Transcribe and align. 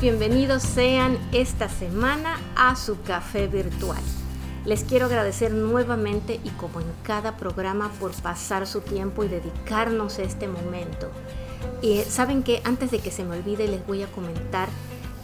bienvenidos 0.00 0.62
sean 0.62 1.18
esta 1.32 1.68
semana 1.68 2.40
a 2.56 2.76
su 2.76 3.02
café 3.02 3.46
virtual. 3.46 4.00
Les 4.64 4.84
quiero 4.84 5.04
agradecer 5.06 5.52
nuevamente 5.52 6.40
y 6.42 6.48
como 6.50 6.80
en 6.80 6.86
cada 7.02 7.36
programa 7.36 7.90
por 8.00 8.12
pasar 8.22 8.66
su 8.66 8.80
tiempo 8.80 9.24
y 9.24 9.28
dedicarnos 9.28 10.18
a 10.18 10.22
este 10.22 10.48
momento. 10.48 11.10
Y 11.82 12.00
saben 12.02 12.42
que 12.42 12.62
antes 12.64 12.90
de 12.90 13.00
que 13.00 13.10
se 13.10 13.24
me 13.24 13.36
olvide 13.36 13.68
les 13.68 13.86
voy 13.86 14.02
a 14.02 14.06
comentar 14.06 14.68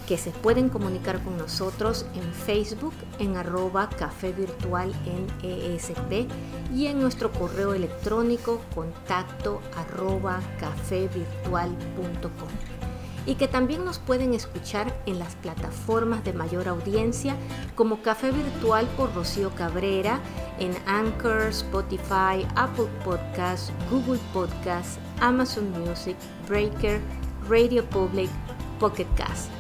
que 0.06 0.18
se 0.18 0.30
pueden 0.30 0.68
comunicar 0.68 1.22
con 1.22 1.38
nosotros 1.38 2.04
en 2.14 2.32
Facebook 2.32 2.94
en 3.18 3.36
arroba 3.36 3.88
café 3.90 4.32
virtual 4.32 4.92
en 5.06 5.26
ESP 5.48 6.28
y 6.74 6.86
en 6.86 7.00
nuestro 7.00 7.30
correo 7.32 7.74
electrónico 7.74 8.60
contacto 8.74 9.60
arroba 9.76 10.40
cafevirtual.com 10.58 12.77
y 13.28 13.34
que 13.34 13.46
también 13.46 13.84
nos 13.84 13.98
pueden 13.98 14.32
escuchar 14.32 15.02
en 15.04 15.18
las 15.18 15.34
plataformas 15.36 16.24
de 16.24 16.32
mayor 16.32 16.66
audiencia 16.66 17.36
como 17.74 18.00
Café 18.00 18.32
Virtual 18.32 18.86
por 18.96 19.14
Rocío 19.14 19.50
Cabrera 19.50 20.18
en 20.58 20.74
Anchor, 20.86 21.42
Spotify, 21.48 22.48
Apple 22.56 22.88
Podcasts, 23.04 23.70
Google 23.90 24.18
Podcasts, 24.32 24.98
Amazon 25.20 25.70
Music, 25.78 26.16
Breaker, 26.48 27.02
Radio 27.46 27.84
Public, 27.90 28.30
Pocket 28.80 29.06
Cast. 29.14 29.57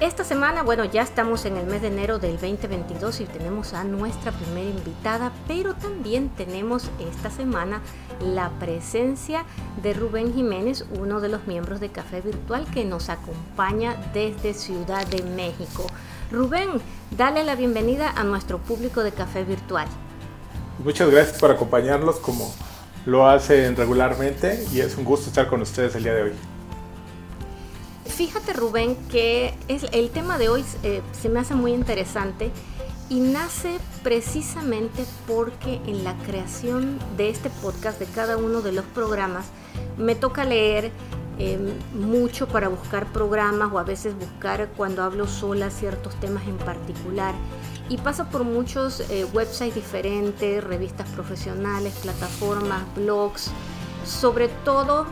Esta 0.00 0.24
semana, 0.24 0.62
bueno, 0.62 0.86
ya 0.86 1.02
estamos 1.02 1.44
en 1.44 1.58
el 1.58 1.66
mes 1.66 1.82
de 1.82 1.88
enero 1.88 2.18
del 2.18 2.40
2022 2.40 3.20
y 3.20 3.24
tenemos 3.26 3.74
a 3.74 3.84
nuestra 3.84 4.32
primera 4.32 4.70
invitada, 4.70 5.30
pero 5.46 5.74
también 5.74 6.30
tenemos 6.30 6.90
esta 7.12 7.28
semana 7.30 7.82
la 8.18 8.48
presencia 8.58 9.44
de 9.82 9.92
Rubén 9.92 10.32
Jiménez, 10.32 10.86
uno 10.98 11.20
de 11.20 11.28
los 11.28 11.46
miembros 11.46 11.80
de 11.80 11.90
Café 11.90 12.22
Virtual 12.22 12.64
que 12.72 12.86
nos 12.86 13.10
acompaña 13.10 13.94
desde 14.14 14.54
Ciudad 14.54 15.06
de 15.06 15.22
México. 15.22 15.86
Rubén, 16.32 16.70
dale 17.10 17.44
la 17.44 17.54
bienvenida 17.54 18.10
a 18.16 18.24
nuestro 18.24 18.56
público 18.56 19.02
de 19.02 19.12
Café 19.12 19.44
Virtual. 19.44 19.86
Muchas 20.82 21.10
gracias 21.10 21.38
por 21.38 21.50
acompañarnos 21.50 22.16
como 22.20 22.50
lo 23.04 23.28
hacen 23.28 23.76
regularmente 23.76 24.64
y 24.72 24.80
es 24.80 24.96
un 24.96 25.04
gusto 25.04 25.28
estar 25.28 25.46
con 25.46 25.60
ustedes 25.60 25.94
el 25.94 26.04
día 26.04 26.14
de 26.14 26.22
hoy. 26.22 26.32
Fíjate 28.10 28.52
Rubén 28.52 28.96
que 29.08 29.54
es, 29.68 29.84
el 29.92 30.10
tema 30.10 30.36
de 30.36 30.48
hoy 30.48 30.64
eh, 30.82 31.00
se 31.12 31.28
me 31.28 31.40
hace 31.40 31.54
muy 31.54 31.72
interesante 31.72 32.50
y 33.08 33.20
nace 33.20 33.78
precisamente 34.02 35.04
porque 35.26 35.80
en 35.86 36.04
la 36.04 36.14
creación 36.18 36.98
de 37.16 37.30
este 37.30 37.50
podcast, 37.50 37.98
de 37.98 38.06
cada 38.06 38.36
uno 38.36 38.62
de 38.62 38.72
los 38.72 38.84
programas, 38.84 39.46
me 39.96 40.14
toca 40.14 40.44
leer 40.44 40.92
em, 41.38 41.70
mucho 41.94 42.46
para 42.46 42.68
buscar 42.68 43.06
programas 43.12 43.72
o 43.72 43.78
a 43.78 43.84
veces 43.84 44.14
buscar 44.14 44.68
cuando 44.76 45.02
hablo 45.02 45.26
sola 45.26 45.70
ciertos 45.70 46.14
temas 46.20 46.46
en 46.46 46.58
particular. 46.58 47.34
Y 47.88 47.96
paso 47.96 48.26
por 48.26 48.44
muchos 48.44 49.00
eh, 49.10 49.24
websites 49.32 49.74
diferentes, 49.74 50.62
revistas 50.62 51.08
profesionales, 51.10 51.94
plataformas, 52.02 52.82
blogs, 52.94 53.50
sobre 54.04 54.48
todo 54.64 55.06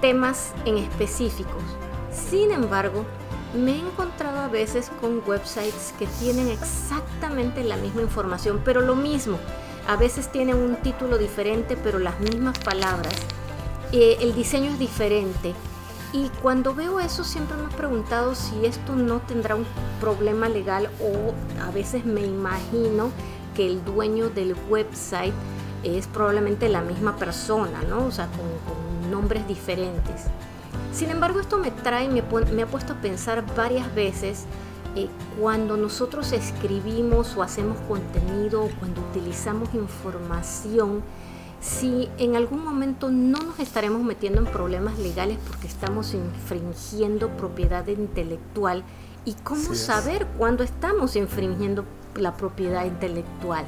temas 0.00 0.52
en 0.64 0.78
específicos. 0.78 1.62
Sin 2.30 2.50
embargo, 2.50 3.04
me 3.54 3.72
he 3.72 3.78
encontrado 3.78 4.40
a 4.40 4.48
veces 4.48 4.90
con 5.00 5.22
websites 5.26 5.94
que 5.98 6.06
tienen 6.18 6.48
exactamente 6.48 7.62
la 7.62 7.76
misma 7.76 8.02
información, 8.02 8.60
pero 8.64 8.80
lo 8.80 8.96
mismo. 8.96 9.38
A 9.86 9.96
veces 9.96 10.32
tienen 10.32 10.56
un 10.56 10.76
título 10.76 11.18
diferente, 11.18 11.76
pero 11.76 11.98
las 11.98 12.18
mismas 12.20 12.58
palabras. 12.58 13.14
Eh, 13.92 14.16
el 14.20 14.34
diseño 14.34 14.72
es 14.72 14.78
diferente. 14.78 15.54
Y 16.12 16.28
cuando 16.42 16.74
veo 16.74 16.98
eso 16.98 17.24
siempre 17.24 17.56
me 17.56 17.64
he 17.64 17.76
preguntado 17.76 18.34
si 18.34 18.64
esto 18.64 18.94
no 18.94 19.20
tendrá 19.20 19.54
un 19.54 19.66
problema 20.00 20.48
legal 20.48 20.88
o 21.00 21.34
a 21.62 21.70
veces 21.70 22.04
me 22.04 22.22
imagino 22.22 23.10
que 23.54 23.66
el 23.66 23.84
dueño 23.84 24.30
del 24.30 24.56
website 24.68 25.34
es 25.82 26.06
probablemente 26.06 26.68
la 26.68 26.80
misma 26.80 27.16
persona, 27.16 27.82
¿no? 27.88 28.06
O 28.06 28.10
sea, 28.10 28.28
con 28.28 29.10
nombres 29.10 29.46
diferentes. 29.46 30.24
Sin 30.96 31.10
embargo, 31.10 31.40
esto 31.40 31.58
me 31.58 31.70
trae, 31.70 32.08
me, 32.08 32.22
me 32.22 32.62
ha 32.62 32.66
puesto 32.66 32.94
a 32.94 32.96
pensar 33.02 33.44
varias 33.54 33.94
veces 33.94 34.46
eh, 34.94 35.10
cuando 35.38 35.76
nosotros 35.76 36.32
escribimos 36.32 37.36
o 37.36 37.42
hacemos 37.42 37.76
contenido 37.86 38.64
o 38.64 38.70
cuando 38.78 39.02
utilizamos 39.02 39.74
información, 39.74 41.02
si 41.60 42.08
en 42.16 42.34
algún 42.34 42.64
momento 42.64 43.10
no 43.10 43.40
nos 43.40 43.58
estaremos 43.58 44.02
metiendo 44.04 44.40
en 44.40 44.46
problemas 44.46 44.98
legales 44.98 45.36
porque 45.46 45.66
estamos 45.66 46.14
infringiendo 46.14 47.28
propiedad 47.36 47.86
intelectual 47.88 48.82
y 49.26 49.34
cómo 49.34 49.74
saber 49.74 50.26
cuándo 50.38 50.64
estamos 50.64 51.14
infringiendo 51.14 51.84
la 52.14 52.38
propiedad 52.38 52.86
intelectual. 52.86 53.66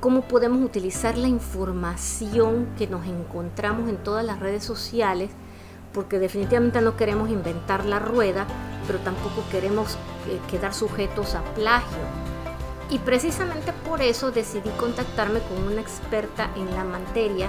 Cómo 0.00 0.22
podemos 0.22 0.64
utilizar 0.64 1.18
la 1.18 1.28
información 1.28 2.68
que 2.78 2.86
nos 2.86 3.06
encontramos 3.06 3.90
en 3.90 3.98
todas 3.98 4.24
las 4.24 4.40
redes 4.40 4.64
sociales 4.64 5.30
porque 5.98 6.20
definitivamente 6.20 6.80
no 6.80 6.96
queremos 6.96 7.28
inventar 7.28 7.84
la 7.84 7.98
rueda, 7.98 8.46
pero 8.86 9.00
tampoco 9.00 9.42
queremos 9.50 9.96
eh, 10.28 10.38
quedar 10.48 10.72
sujetos 10.72 11.34
a 11.34 11.42
plagio. 11.56 11.98
Y 12.88 13.00
precisamente 13.00 13.72
por 13.84 14.00
eso 14.00 14.30
decidí 14.30 14.70
contactarme 14.78 15.40
con 15.40 15.60
una 15.64 15.80
experta 15.80 16.52
en 16.54 16.72
la 16.76 16.84
materia 16.84 17.48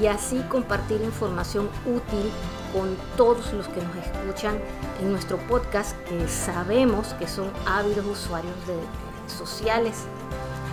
y 0.00 0.06
así 0.06 0.40
compartir 0.48 1.02
información 1.02 1.68
útil 1.84 2.30
con 2.72 2.96
todos 3.18 3.52
los 3.52 3.68
que 3.68 3.82
nos 3.82 3.94
escuchan 4.06 4.58
en 5.02 5.12
nuestro 5.12 5.36
podcast, 5.46 5.94
que 6.04 6.26
sabemos 6.28 7.12
que 7.18 7.28
son 7.28 7.50
ávidos 7.66 8.06
usuarios 8.06 8.56
de 8.66 8.72
redes 8.72 9.32
sociales. 9.36 10.04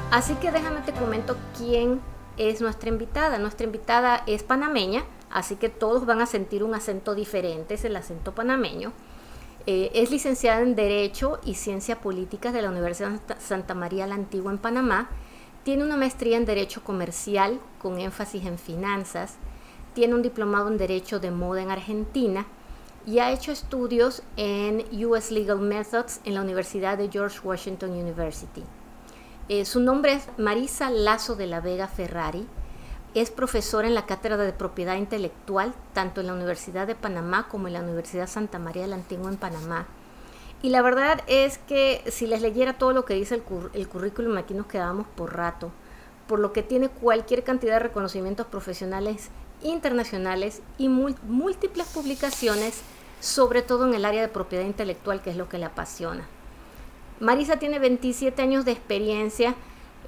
Así 0.10 0.36
que 0.36 0.52
déjame 0.52 0.80
te 0.84 0.94
comento 0.94 1.36
quién 1.58 2.00
es 2.38 2.62
nuestra 2.62 2.88
invitada. 2.88 3.40
Nuestra 3.40 3.66
invitada 3.66 4.24
es 4.26 4.42
panameña, 4.42 5.04
así 5.32 5.56
que 5.56 5.70
todos 5.70 6.06
van 6.06 6.22
a 6.22 6.26
sentir 6.26 6.64
un 6.64 6.74
acento 6.74 7.16
diferente, 7.16 7.76
es 7.76 7.86
el 7.86 7.96
acento 7.96 8.34
panameño. 8.34 8.94
Eh, 9.66 9.92
es 9.94 10.10
licenciada 10.10 10.62
en 10.62 10.76
Derecho 10.76 11.40
y 11.44 11.56
Ciencia 11.56 12.02
Políticas 12.02 12.54
de 12.54 12.62
la 12.62 12.70
Universidad 12.70 13.20
Santa 13.40 13.76
María 13.76 14.08
la 14.08 14.16
Antigua 14.16 14.52
en 14.52 14.58
Panamá. 14.58 15.10
Tiene 15.64 15.84
una 15.84 15.98
maestría 15.98 16.38
en 16.38 16.46
Derecho 16.46 16.84
Comercial 16.84 17.60
con 17.80 18.00
énfasis 18.00 18.46
en 18.46 18.58
finanzas. 18.58 19.36
Tiene 19.94 20.16
un 20.16 20.22
diplomado 20.22 20.70
en 20.70 20.78
Derecho 20.78 21.20
de 21.20 21.32
Moda 21.32 21.62
en 21.62 21.72
Argentina 21.72 22.46
y 23.06 23.20
ha 23.20 23.32
hecho 23.32 23.52
estudios 23.52 24.24
en 24.38 24.86
US 25.06 25.32
Legal 25.32 25.60
Methods 25.60 26.22
en 26.26 26.36
la 26.36 26.42
Universidad 26.42 26.98
de 26.98 27.10
George 27.10 27.40
Washington 27.44 27.92
University. 27.92 28.64
Eh, 29.50 29.66
su 29.66 29.80
nombre 29.80 30.14
es 30.14 30.28
Marisa 30.38 30.90
Lazo 30.90 31.36
de 31.36 31.48
la 31.48 31.60
Vega 31.60 31.88
Ferrari. 31.88 32.46
Es 33.20 33.32
profesora 33.32 33.86
en 33.86 33.96
la 33.96 34.06
Cátedra 34.06 34.38
de 34.38 34.54
Propiedad 34.54 34.96
Intelectual, 34.96 35.74
tanto 35.94 36.22
en 36.22 36.28
la 36.28 36.34
Universidad 36.34 36.88
de 36.88 36.96
Panamá 36.96 37.50
como 37.50 37.68
en 37.68 37.74
la 37.74 37.82
Universidad 37.82 38.30
Santa 38.30 38.60
María 38.60 38.88
la 38.88 38.96
Antigua 38.96 39.30
en 39.30 39.36
Panamá. 39.36 39.88
Y 40.62 40.70
la 40.70 40.82
verdad 40.82 41.20
es 41.28 41.58
que 41.58 42.02
si 42.08 42.28
les 42.28 42.42
leyera 42.42 42.78
todo 42.78 42.94
lo 42.94 43.04
que 43.04 43.16
dice 43.16 43.36
el, 43.36 43.44
el 43.74 43.90
currículum, 43.90 44.38
aquí 44.38 44.54
nos 44.54 44.68
quedábamos 44.68 45.06
por 45.18 45.36
rato, 45.36 45.70
por 46.30 46.40
lo 46.40 46.54
que 46.54 46.64
tiene 46.64 46.88
cualquier 46.88 47.44
cantidad 47.44 47.74
de 47.74 47.80
reconocimientos 47.80 48.48
profesionales 48.48 49.32
internacionales 49.64 50.62
y 50.78 50.88
múltiples 50.88 51.88
publicaciones, 51.88 52.80
sobre 53.20 53.64
todo 53.64 53.86
en 53.86 53.96
el 53.96 54.06
área 54.06 54.22
de 54.22 54.30
propiedad 54.30 54.64
intelectual, 54.64 55.22
que 55.22 55.32
es 55.32 55.36
lo 55.36 55.50
que 55.50 55.58
le 55.58 55.66
apasiona. 55.66 56.26
Marisa 57.20 57.58
tiene 57.58 57.80
27 57.80 58.42
años 58.42 58.64
de 58.64 58.72
experiencia, 58.72 59.56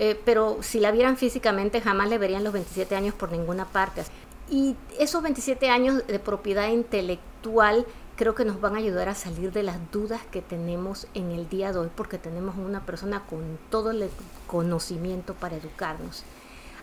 eh, 0.03 0.19
pero 0.25 0.57
si 0.61 0.79
la 0.79 0.89
vieran 0.89 1.15
físicamente 1.15 1.79
jamás 1.79 2.09
le 2.09 2.17
verían 2.17 2.43
los 2.43 2.53
27 2.53 2.95
años 2.95 3.13
por 3.13 3.31
ninguna 3.31 3.65
parte. 3.65 4.03
Y 4.49 4.75
esos 4.97 5.21
27 5.21 5.69
años 5.69 6.07
de 6.07 6.17
propiedad 6.17 6.69
intelectual 6.69 7.85
creo 8.15 8.33
que 8.33 8.43
nos 8.43 8.59
van 8.59 8.73
a 8.73 8.79
ayudar 8.79 9.09
a 9.09 9.13
salir 9.13 9.51
de 9.51 9.61
las 9.61 9.77
dudas 9.91 10.19
que 10.31 10.41
tenemos 10.41 11.05
en 11.13 11.29
el 11.29 11.47
día 11.49 11.71
de 11.71 11.77
hoy, 11.77 11.89
porque 11.95 12.17
tenemos 12.17 12.55
una 12.57 12.83
persona 12.83 13.27
con 13.29 13.59
todo 13.69 13.91
el 13.91 14.09
conocimiento 14.47 15.35
para 15.35 15.57
educarnos. 15.57 16.23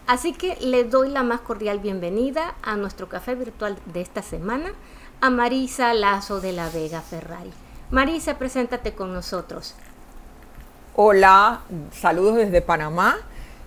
Así 0.07 0.33
que 0.33 0.57
le 0.61 0.85
doy 0.85 1.09
la 1.11 1.25
más 1.25 1.41
cordial 1.41 1.81
bienvenida 1.81 2.55
a 2.63 2.77
nuestro 2.77 3.09
café 3.09 3.35
virtual 3.35 3.77
de 3.87 4.01
esta 4.01 4.23
semana, 4.23 4.71
a 5.21 5.29
Marisa 5.29 5.93
Lazo 5.93 6.41
de 6.41 6.53
la 6.53 6.71
Vega 6.71 7.01
Ferrari. 7.01 7.51
Marisa, 7.91 8.39
preséntate 8.39 8.93
con 8.93 9.13
nosotros. 9.13 9.75
Hola, 11.01 11.61
saludos 11.93 12.35
desde 12.35 12.61
Panamá. 12.61 13.19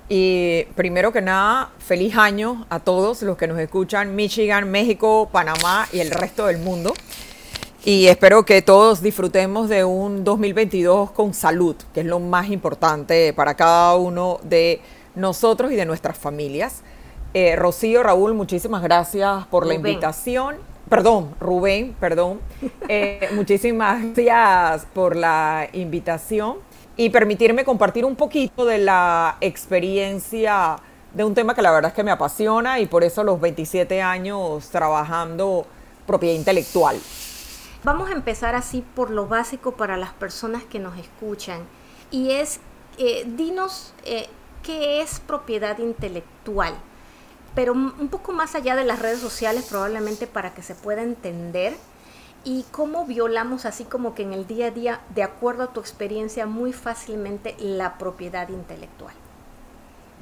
Y 0.09 0.65
primero 0.75 1.13
que 1.13 1.21
nada, 1.21 1.69
feliz 1.79 2.17
año 2.17 2.65
a 2.69 2.81
todos 2.81 3.21
los 3.21 3.37
que 3.37 3.47
nos 3.47 3.57
escuchan, 3.57 4.17
Michigan, 4.17 4.69
México, 4.69 5.29
Panamá 5.31 5.87
y 5.93 6.01
el 6.01 6.11
resto 6.11 6.47
del 6.47 6.57
mundo. 6.57 6.93
Y 7.85 8.07
espero 8.07 8.43
que 8.43 8.61
todos 8.61 9.01
disfrutemos 9.01 9.69
de 9.69 9.85
un 9.85 10.25
2022 10.25 11.11
con 11.11 11.33
salud, 11.33 11.77
que 11.93 12.01
es 12.01 12.05
lo 12.05 12.19
más 12.19 12.49
importante 12.49 13.31
para 13.31 13.53
cada 13.53 13.95
uno 13.95 14.41
de 14.43 14.81
nosotros 15.15 15.71
y 15.71 15.77
de 15.77 15.85
nuestras 15.85 16.17
familias. 16.17 16.81
Eh, 17.33 17.55
Rocío, 17.55 18.03
Raúl, 18.03 18.33
muchísimas 18.33 18.83
gracias 18.83 19.45
por 19.45 19.65
la 19.65 19.75
invitación. 19.75 20.57
perdón, 20.89 21.33
Rubén, 21.39 21.95
perdón. 21.97 22.41
Eh, 22.89 23.29
muchísimas 23.35 24.03
gracias 24.13 24.85
por 24.93 25.15
la 25.15 25.69
invitación 25.71 26.57
y 26.97 27.09
permitirme 27.09 27.63
compartir 27.63 28.05
un 28.05 28.15
poquito 28.15 28.65
de 28.65 28.77
la 28.77 29.37
experiencia 29.41 30.77
de 31.13 31.23
un 31.23 31.33
tema 31.33 31.55
que 31.55 31.61
la 31.61 31.71
verdad 31.71 31.89
es 31.89 31.95
que 31.95 32.03
me 32.03 32.11
apasiona 32.11 32.79
y 32.79 32.85
por 32.85 33.03
eso 33.03 33.23
los 33.23 33.39
27 33.39 34.01
años 34.01 34.69
trabajando 34.69 35.65
propiedad 36.05 36.35
intelectual. 36.35 36.97
Vamos 37.83 38.09
a 38.09 38.13
empezar 38.13 38.55
así 38.55 38.83
por 38.95 39.09
lo 39.09 39.27
básico 39.27 39.73
para 39.73 39.97
las 39.97 40.11
personas 40.13 40.63
que 40.63 40.79
nos 40.79 40.97
escuchan 40.97 41.61
y 42.11 42.31
es, 42.31 42.59
eh, 42.97 43.25
dinos 43.25 43.93
eh, 44.05 44.27
qué 44.63 45.01
es 45.01 45.19
propiedad 45.19 45.79
intelectual, 45.79 46.75
pero 47.55 47.73
un 47.73 48.07
poco 48.09 48.31
más 48.31 48.55
allá 48.55 48.75
de 48.75 48.85
las 48.85 48.99
redes 48.99 49.19
sociales 49.19 49.65
probablemente 49.67 50.27
para 50.27 50.53
que 50.53 50.61
se 50.61 50.75
pueda 50.75 51.01
entender 51.01 51.73
y 52.43 52.65
cómo 52.71 53.05
violamos 53.05 53.65
así 53.65 53.83
como 53.83 54.15
que 54.15 54.23
en 54.23 54.33
el 54.33 54.47
día 54.47 54.67
a 54.67 54.71
día, 54.71 55.01
de 55.13 55.23
acuerdo 55.23 55.63
a 55.63 55.73
tu 55.73 55.79
experiencia, 55.79 56.45
muy 56.45 56.73
fácilmente 56.73 57.55
la 57.59 57.97
propiedad 57.97 58.49
intelectual. 58.49 59.13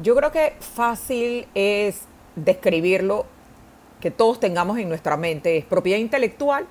Yo 0.02 0.16
creo 0.16 0.32
que 0.32 0.56
fácil 0.60 1.48
es 1.54 2.02
describirlo, 2.36 3.26
que 4.00 4.12
todos 4.12 4.40
tengamos 4.40 4.78
en 4.78 4.90
nuestra 4.90 5.18
mente. 5.18 5.58
Es 5.58 5.66
propiedad 5.66 6.00
intelectual, 6.00 6.66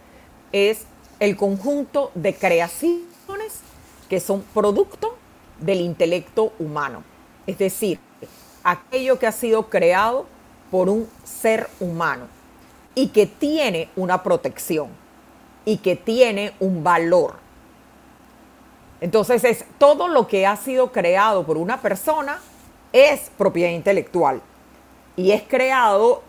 es 0.53 0.85
el 1.21 1.37
conjunto 1.37 2.11
de 2.15 2.35
creaciones 2.35 3.61
que 4.09 4.21
son 4.21 4.43
producto 4.55 5.17
del 5.61 5.81
intelecto 5.81 6.53
humano. 6.59 7.03
Es 7.47 7.59
decir, 7.59 7.99
aquello 8.65 9.19
que 9.19 9.27
ha 9.27 9.33
sido 9.33 9.69
creado 9.69 10.27
por 10.71 10.89
un 10.89 11.09
ser 11.25 11.69
humano 11.81 12.27
y 12.95 13.09
que 13.09 13.27
tiene 13.27 13.89
una 13.97 14.23
protección 14.23 14.89
y 15.65 15.79
que 15.79 15.97
tiene 15.97 16.53
un 16.61 16.83
valor. 16.83 17.35
Entonces 19.01 19.45
es 19.45 19.65
todo 19.79 20.09
lo 20.09 20.27
que 20.27 20.47
ha 20.47 20.57
sido 20.57 20.91
creado 20.91 21.45
por 21.45 21.57
una 21.57 21.81
persona 21.81 22.41
es 22.93 23.31
propiedad 23.37 23.71
intelectual 23.71 24.41
y 25.17 25.33
es 25.33 25.43
creado 25.43 26.23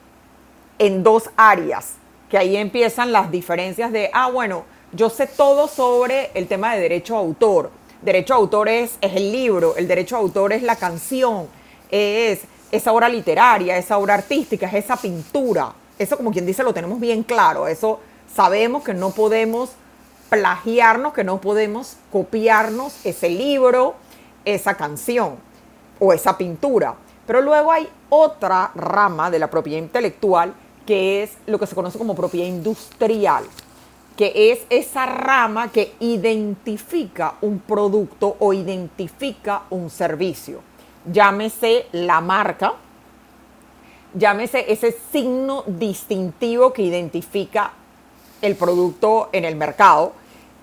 en 0.77 1.03
dos 1.03 1.29
áreas, 1.35 1.93
que 2.29 2.37
ahí 2.37 2.55
empiezan 2.55 3.11
las 3.11 3.31
diferencias 3.31 3.91
de, 3.91 4.09
ah, 4.13 4.29
bueno, 4.29 4.63
yo 4.91 5.09
sé 5.09 5.27
todo 5.27 5.67
sobre 5.67 6.31
el 6.33 6.47
tema 6.47 6.73
de 6.73 6.81
derecho 6.81 7.15
a 7.15 7.19
autor. 7.19 7.71
Derecho 8.01 8.33
a 8.33 8.37
autor 8.37 8.69
es, 8.69 8.97
es 9.01 9.15
el 9.15 9.31
libro, 9.31 9.75
el 9.75 9.87
derecho 9.87 10.15
a 10.15 10.19
autor 10.19 10.53
es 10.53 10.63
la 10.63 10.75
canción, 10.75 11.47
es 11.91 12.41
esa 12.71 12.93
obra 12.93 13.09
literaria, 13.09 13.77
esa 13.77 13.97
obra 13.97 14.13
artística, 14.15 14.67
es 14.67 14.85
esa 14.85 14.95
pintura. 14.95 15.73
Eso 15.97 16.15
como 16.15 16.31
quien 16.31 16.45
dice 16.45 16.63
lo 16.63 16.73
tenemos 16.73 16.99
bien 16.99 17.23
claro, 17.23 17.67
eso 17.67 17.99
sabemos 18.35 18.83
que 18.83 18.93
no 18.93 19.11
podemos 19.11 19.71
plagiarnos, 20.29 21.13
que 21.13 21.23
no 21.23 21.41
podemos 21.41 21.97
copiarnos 22.11 23.05
ese 23.05 23.29
libro, 23.29 23.95
esa 24.45 24.75
canción 24.75 25.37
o 25.99 26.13
esa 26.13 26.37
pintura. 26.37 26.95
Pero 27.25 27.41
luego 27.41 27.71
hay 27.71 27.89
otra 28.09 28.71
rama 28.75 29.29
de 29.29 29.39
la 29.39 29.49
propiedad 29.49 29.79
intelectual 29.79 30.53
que 30.85 31.21
es 31.21 31.31
lo 31.45 31.59
que 31.59 31.67
se 31.67 31.75
conoce 31.75 31.99
como 31.99 32.15
propiedad 32.15 32.47
industrial, 32.47 33.43
que 34.17 34.51
es 34.51 34.61
esa 34.71 35.05
rama 35.05 35.71
que 35.71 35.93
identifica 35.99 37.35
un 37.41 37.59
producto 37.59 38.35
o 38.39 38.53
identifica 38.53 39.63
un 39.69 39.91
servicio. 39.91 40.61
Llámese 41.05 41.85
la 41.91 42.21
marca, 42.21 42.73
llámese 44.15 44.71
ese 44.71 44.97
signo 45.11 45.63
distintivo 45.67 46.73
que 46.73 46.81
identifica 46.81 47.73
el 48.41 48.55
producto 48.55 49.29
en 49.31 49.45
el 49.45 49.55
mercado. 49.55 50.13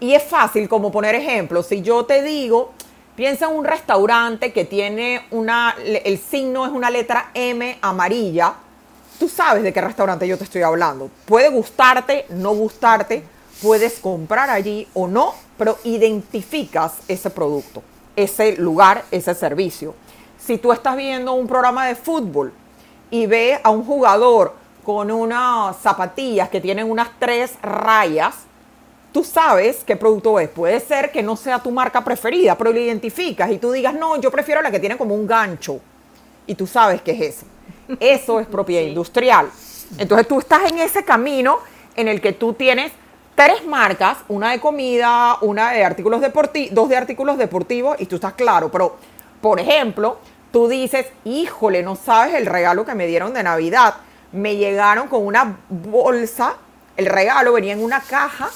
Y 0.00 0.14
es 0.14 0.22
fácil 0.22 0.68
como 0.68 0.92
poner 0.92 1.14
ejemplos. 1.14 1.66
Si 1.66 1.82
yo 1.82 2.04
te 2.04 2.22
digo, 2.22 2.72
piensa 3.16 3.46
en 3.46 3.56
un 3.56 3.64
restaurante 3.64 4.52
que 4.52 4.64
tiene 4.64 5.22
una, 5.30 5.74
el 5.84 6.18
signo 6.18 6.66
es 6.66 6.72
una 6.72 6.90
letra 6.90 7.30
M 7.34 7.78
amarilla, 7.80 8.54
tú 9.18 9.28
sabes 9.28 9.62
de 9.62 9.72
qué 9.72 9.80
restaurante 9.80 10.28
yo 10.28 10.36
te 10.38 10.44
estoy 10.44 10.62
hablando. 10.62 11.10
Puede 11.24 11.48
gustarte, 11.48 12.26
no 12.28 12.54
gustarte, 12.54 13.24
puedes 13.62 13.98
comprar 13.98 14.50
allí 14.50 14.86
o 14.94 15.08
no, 15.08 15.34
pero 15.56 15.78
identificas 15.84 16.98
ese 17.08 17.30
producto, 17.30 17.82
ese 18.14 18.56
lugar, 18.56 19.04
ese 19.10 19.34
servicio. 19.34 19.94
Si 20.38 20.58
tú 20.58 20.70
estás 20.72 20.96
viendo 20.96 21.32
un 21.32 21.46
programa 21.46 21.86
de 21.86 21.94
fútbol 21.94 22.52
y 23.10 23.26
ves 23.26 23.58
a 23.62 23.70
un 23.70 23.84
jugador 23.84 24.54
con 24.86 25.10
unas 25.10 25.76
zapatillas 25.78 26.48
que 26.48 26.60
tienen 26.60 26.88
unas 26.88 27.08
tres 27.18 27.54
rayas, 27.60 28.36
tú 29.10 29.24
sabes 29.24 29.82
qué 29.84 29.96
producto 29.96 30.38
es. 30.38 30.48
Puede 30.48 30.78
ser 30.78 31.10
que 31.10 31.24
no 31.24 31.34
sea 31.34 31.58
tu 31.58 31.72
marca 31.72 32.04
preferida, 32.04 32.56
pero 32.56 32.70
lo 32.70 32.78
identificas 32.78 33.50
y 33.50 33.58
tú 33.58 33.72
digas, 33.72 33.94
no, 33.94 34.20
yo 34.20 34.30
prefiero 34.30 34.62
la 34.62 34.70
que 34.70 34.78
tiene 34.78 34.96
como 34.96 35.16
un 35.16 35.26
gancho. 35.26 35.80
Y 36.46 36.54
tú 36.54 36.68
sabes 36.68 37.02
qué 37.02 37.10
es 37.10 37.20
eso. 37.20 37.46
Eso 37.98 38.38
es 38.38 38.46
propiedad 38.46 38.82
industrial. 38.86 39.50
Entonces 39.98 40.28
tú 40.28 40.38
estás 40.38 40.70
en 40.70 40.78
ese 40.78 41.04
camino 41.04 41.58
en 41.96 42.06
el 42.06 42.20
que 42.20 42.32
tú 42.32 42.52
tienes 42.52 42.92
tres 43.34 43.66
marcas, 43.66 44.18
una 44.28 44.52
de 44.52 44.60
comida, 44.60 45.38
una 45.40 45.72
de 45.72 45.84
artículos 45.84 46.20
deportivos, 46.20 46.72
dos 46.72 46.88
de 46.88 46.96
artículos 46.96 47.38
deportivos 47.38 47.96
y 47.98 48.06
tú 48.06 48.14
estás 48.14 48.34
claro. 48.34 48.70
Pero, 48.70 48.98
por 49.40 49.58
ejemplo, 49.58 50.18
tú 50.52 50.68
dices, 50.68 51.06
híjole, 51.24 51.82
no 51.82 51.96
sabes 51.96 52.36
el 52.36 52.46
regalo 52.46 52.84
que 52.84 52.94
me 52.94 53.08
dieron 53.08 53.34
de 53.34 53.42
Navidad 53.42 53.94
me 54.36 54.56
llegaron 54.56 55.08
con 55.08 55.26
una 55.26 55.58
bolsa, 55.68 56.56
el 56.96 57.06
regalo 57.06 57.52
venía 57.52 57.72
en 57.72 57.82
una 57.82 58.00
caja 58.00 58.50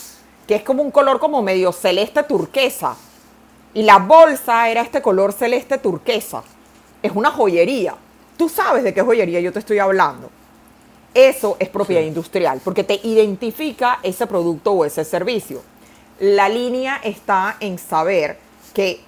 que 0.47 0.55
es 0.56 0.62
como 0.62 0.82
un 0.82 0.91
color 0.91 1.21
como 1.21 1.43
medio 1.43 1.73
celeste 1.73 2.23
turquesa. 2.25 2.97
Y 3.73 3.82
la 3.82 3.99
bolsa 3.99 4.69
era 4.69 4.82
este 4.82 5.00
color 5.00 5.32
celeste 5.32 5.79
turquesa. 5.79 6.43
Es 7.03 7.12
una 7.15 7.31
joyería. 7.31 7.94
Tú 8.37 8.49
sabes 8.49 8.82
de 8.82 8.93
qué 8.93 9.03
joyería 9.03 9.41
yo 9.41 9.53
te 9.53 9.61
estoy 9.61 9.79
hablando. 9.79 10.31
Eso 11.15 11.56
es 11.59 11.69
propiedad 11.69 12.03
industrial, 12.03 12.61
porque 12.65 12.85
te 12.85 13.00
identifica 13.03 13.99
ese 14.03 14.26
producto 14.26 14.73
o 14.73 14.85
ese 14.85 15.05
servicio. 15.05 15.62
La 16.21 16.49
línea 16.49 17.00
está 17.03 17.56
en 17.61 17.79
saber 17.79 18.38
que 18.75 19.00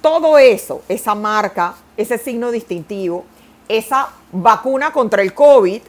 todo 0.00 0.38
eso, 0.38 0.82
esa 0.88 1.14
marca, 1.14 1.74
ese 1.96 2.18
signo 2.18 2.50
distintivo, 2.50 3.24
esa 3.68 4.08
vacuna 4.32 4.92
contra 4.92 5.22
el 5.22 5.34
COVID, 5.34 5.82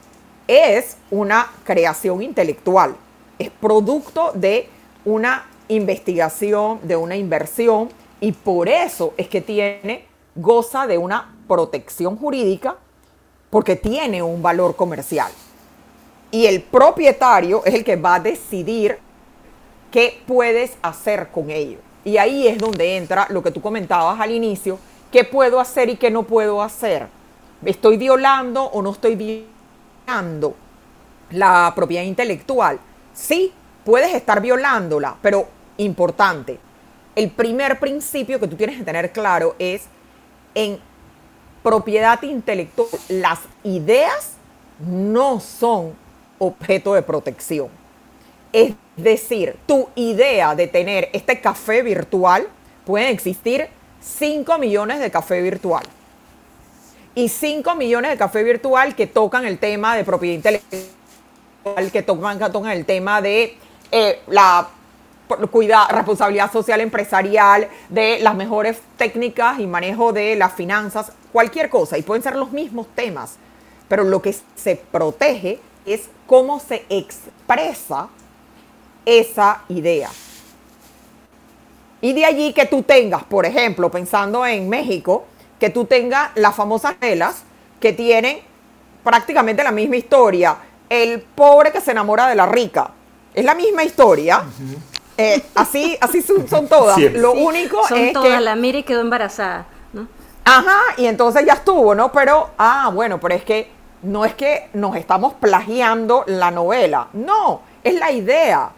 es 0.49 0.97
una 1.11 1.51
creación 1.63 2.23
intelectual, 2.23 2.95
es 3.37 3.51
producto 3.51 4.31
de 4.33 4.67
una 5.05 5.45
investigación, 5.67 6.79
de 6.81 6.95
una 6.95 7.15
inversión 7.15 7.89
y 8.19 8.31
por 8.31 8.67
eso 8.67 9.13
es 9.15 9.27
que 9.27 9.41
tiene, 9.41 10.05
goza 10.35 10.87
de 10.87 10.97
una 10.97 11.35
protección 11.47 12.17
jurídica 12.17 12.77
porque 13.51 13.75
tiene 13.75 14.23
un 14.23 14.41
valor 14.41 14.75
comercial. 14.75 15.31
Y 16.31 16.47
el 16.47 16.63
propietario 16.63 17.63
es 17.63 17.75
el 17.75 17.83
que 17.83 17.95
va 17.95 18.15
a 18.15 18.19
decidir 18.19 18.97
qué 19.91 20.19
puedes 20.25 20.77
hacer 20.81 21.29
con 21.29 21.51
ello. 21.51 21.77
Y 22.03 22.17
ahí 22.17 22.47
es 22.47 22.57
donde 22.57 22.97
entra 22.97 23.27
lo 23.29 23.43
que 23.43 23.51
tú 23.51 23.61
comentabas 23.61 24.19
al 24.19 24.31
inicio, 24.31 24.79
qué 25.11 25.23
puedo 25.23 25.59
hacer 25.59 25.89
y 25.89 25.95
qué 25.95 26.09
no 26.09 26.23
puedo 26.23 26.63
hacer. 26.63 27.07
¿Estoy 27.63 27.97
violando 27.97 28.63
o 28.63 28.81
no 28.81 28.91
estoy 28.91 29.15
violando? 29.15 29.58
La 31.31 31.71
propiedad 31.75 32.03
intelectual, 32.03 32.79
sí, 33.13 33.53
puedes 33.85 34.13
estar 34.13 34.41
violándola, 34.41 35.15
pero 35.21 35.47
importante, 35.77 36.59
el 37.15 37.31
primer 37.31 37.79
principio 37.79 38.39
que 38.39 38.47
tú 38.47 38.55
tienes 38.55 38.77
que 38.77 38.83
tener 38.83 39.11
claro 39.11 39.55
es 39.59 39.83
en 40.55 40.79
propiedad 41.63 42.21
intelectual, 42.23 42.89
las 43.09 43.39
ideas 43.63 44.37
no 44.79 45.39
son 45.39 45.93
objeto 46.37 46.93
de 46.93 47.01
protección. 47.01 47.67
Es 48.51 48.73
decir, 48.95 49.57
tu 49.65 49.89
idea 49.95 50.55
de 50.55 50.67
tener 50.67 51.09
este 51.13 51.39
café 51.39 51.83
virtual, 51.83 52.47
pueden 52.85 53.09
existir 53.09 53.67
5 54.01 54.57
millones 54.57 54.99
de 54.99 55.11
café 55.11 55.41
virtual 55.41 55.83
y 57.15 57.29
5 57.29 57.75
millones 57.75 58.11
de 58.11 58.17
café 58.17 58.43
virtual 58.43 58.95
que 58.95 59.07
tocan 59.07 59.45
el 59.45 59.57
tema 59.57 59.95
de 59.95 60.03
propiedad 60.03 60.35
intelectual, 60.35 61.91
que 61.91 62.01
tocan, 62.01 62.39
tocan 62.51 62.71
el 62.71 62.85
tema 62.85 63.21
de 63.21 63.57
eh, 63.91 64.21
la 64.27 64.69
responsabilidad 65.89 66.51
social 66.51 66.81
empresarial, 66.81 67.67
de 67.89 68.19
las 68.19 68.35
mejores 68.35 68.79
técnicas 68.97 69.59
y 69.59 69.67
manejo 69.67 70.13
de 70.13 70.35
las 70.35 70.53
finanzas, 70.53 71.11
cualquier 71.31 71.69
cosa. 71.69 71.97
Y 71.97 72.01
pueden 72.01 72.23
ser 72.23 72.35
los 72.35 72.51
mismos 72.51 72.87
temas, 72.95 73.35
pero 73.87 74.03
lo 74.03 74.21
que 74.21 74.35
se 74.55 74.75
protege 74.75 75.59
es 75.85 76.09
cómo 76.25 76.59
se 76.59 76.85
expresa 76.89 78.09
esa 79.05 79.63
idea. 79.69 80.09
Y 82.01 82.13
de 82.13 82.25
allí 82.25 82.53
que 82.53 82.65
tú 82.65 82.83
tengas, 82.83 83.23
por 83.23 83.45
ejemplo, 83.45 83.91
pensando 83.91 84.45
en 84.45 84.69
México, 84.69 85.25
que 85.59 85.69
tú 85.69 85.85
tengas 85.85 86.31
las 86.35 86.55
famosas 86.55 86.99
velas 86.99 87.43
que 87.79 87.93
tienen 87.93 88.39
prácticamente 89.03 89.63
la 89.63 89.71
misma 89.71 89.97
historia. 89.97 90.57
el 90.89 91.21
pobre 91.21 91.71
que 91.71 91.81
se 91.81 91.91
enamora 91.91 92.27
de 92.27 92.35
la 92.35 92.47
rica. 92.47 92.89
Es 93.35 93.45
la 93.45 93.53
misma 93.53 93.83
historia. 93.83 94.43
Eh, 95.17 95.43
así, 95.53 95.95
así 96.01 96.21
son, 96.21 96.67
todas. 96.67 96.97
Lo 97.13 97.33
único 97.33 97.87
son 97.87 97.99
es 97.99 98.13
todas, 98.13 98.41
la 98.41 98.55
mira 98.55 98.79
y 98.79 98.83
quedó 98.83 99.01
embarazada, 99.01 99.67
¿no? 99.93 100.07
Ajá, 100.45 100.79
y 100.97 101.05
entonces 101.05 101.45
ya 101.45 101.53
estuvo, 101.53 101.93
¿no? 101.93 102.11
Pero, 102.11 102.49
ah, 102.57 102.89
bueno, 102.91 103.19
pero 103.19 103.35
es 103.35 103.43
que 103.43 103.69
no 104.01 104.25
es 104.25 104.33
que 104.33 104.69
nos 104.73 104.95
estamos 104.95 105.33
plagiando 105.33 106.23
la 106.25 106.51
novela. 106.51 107.09
No, 107.13 107.61
es 107.83 107.95
la 107.95 108.11
idea. 108.11 108.71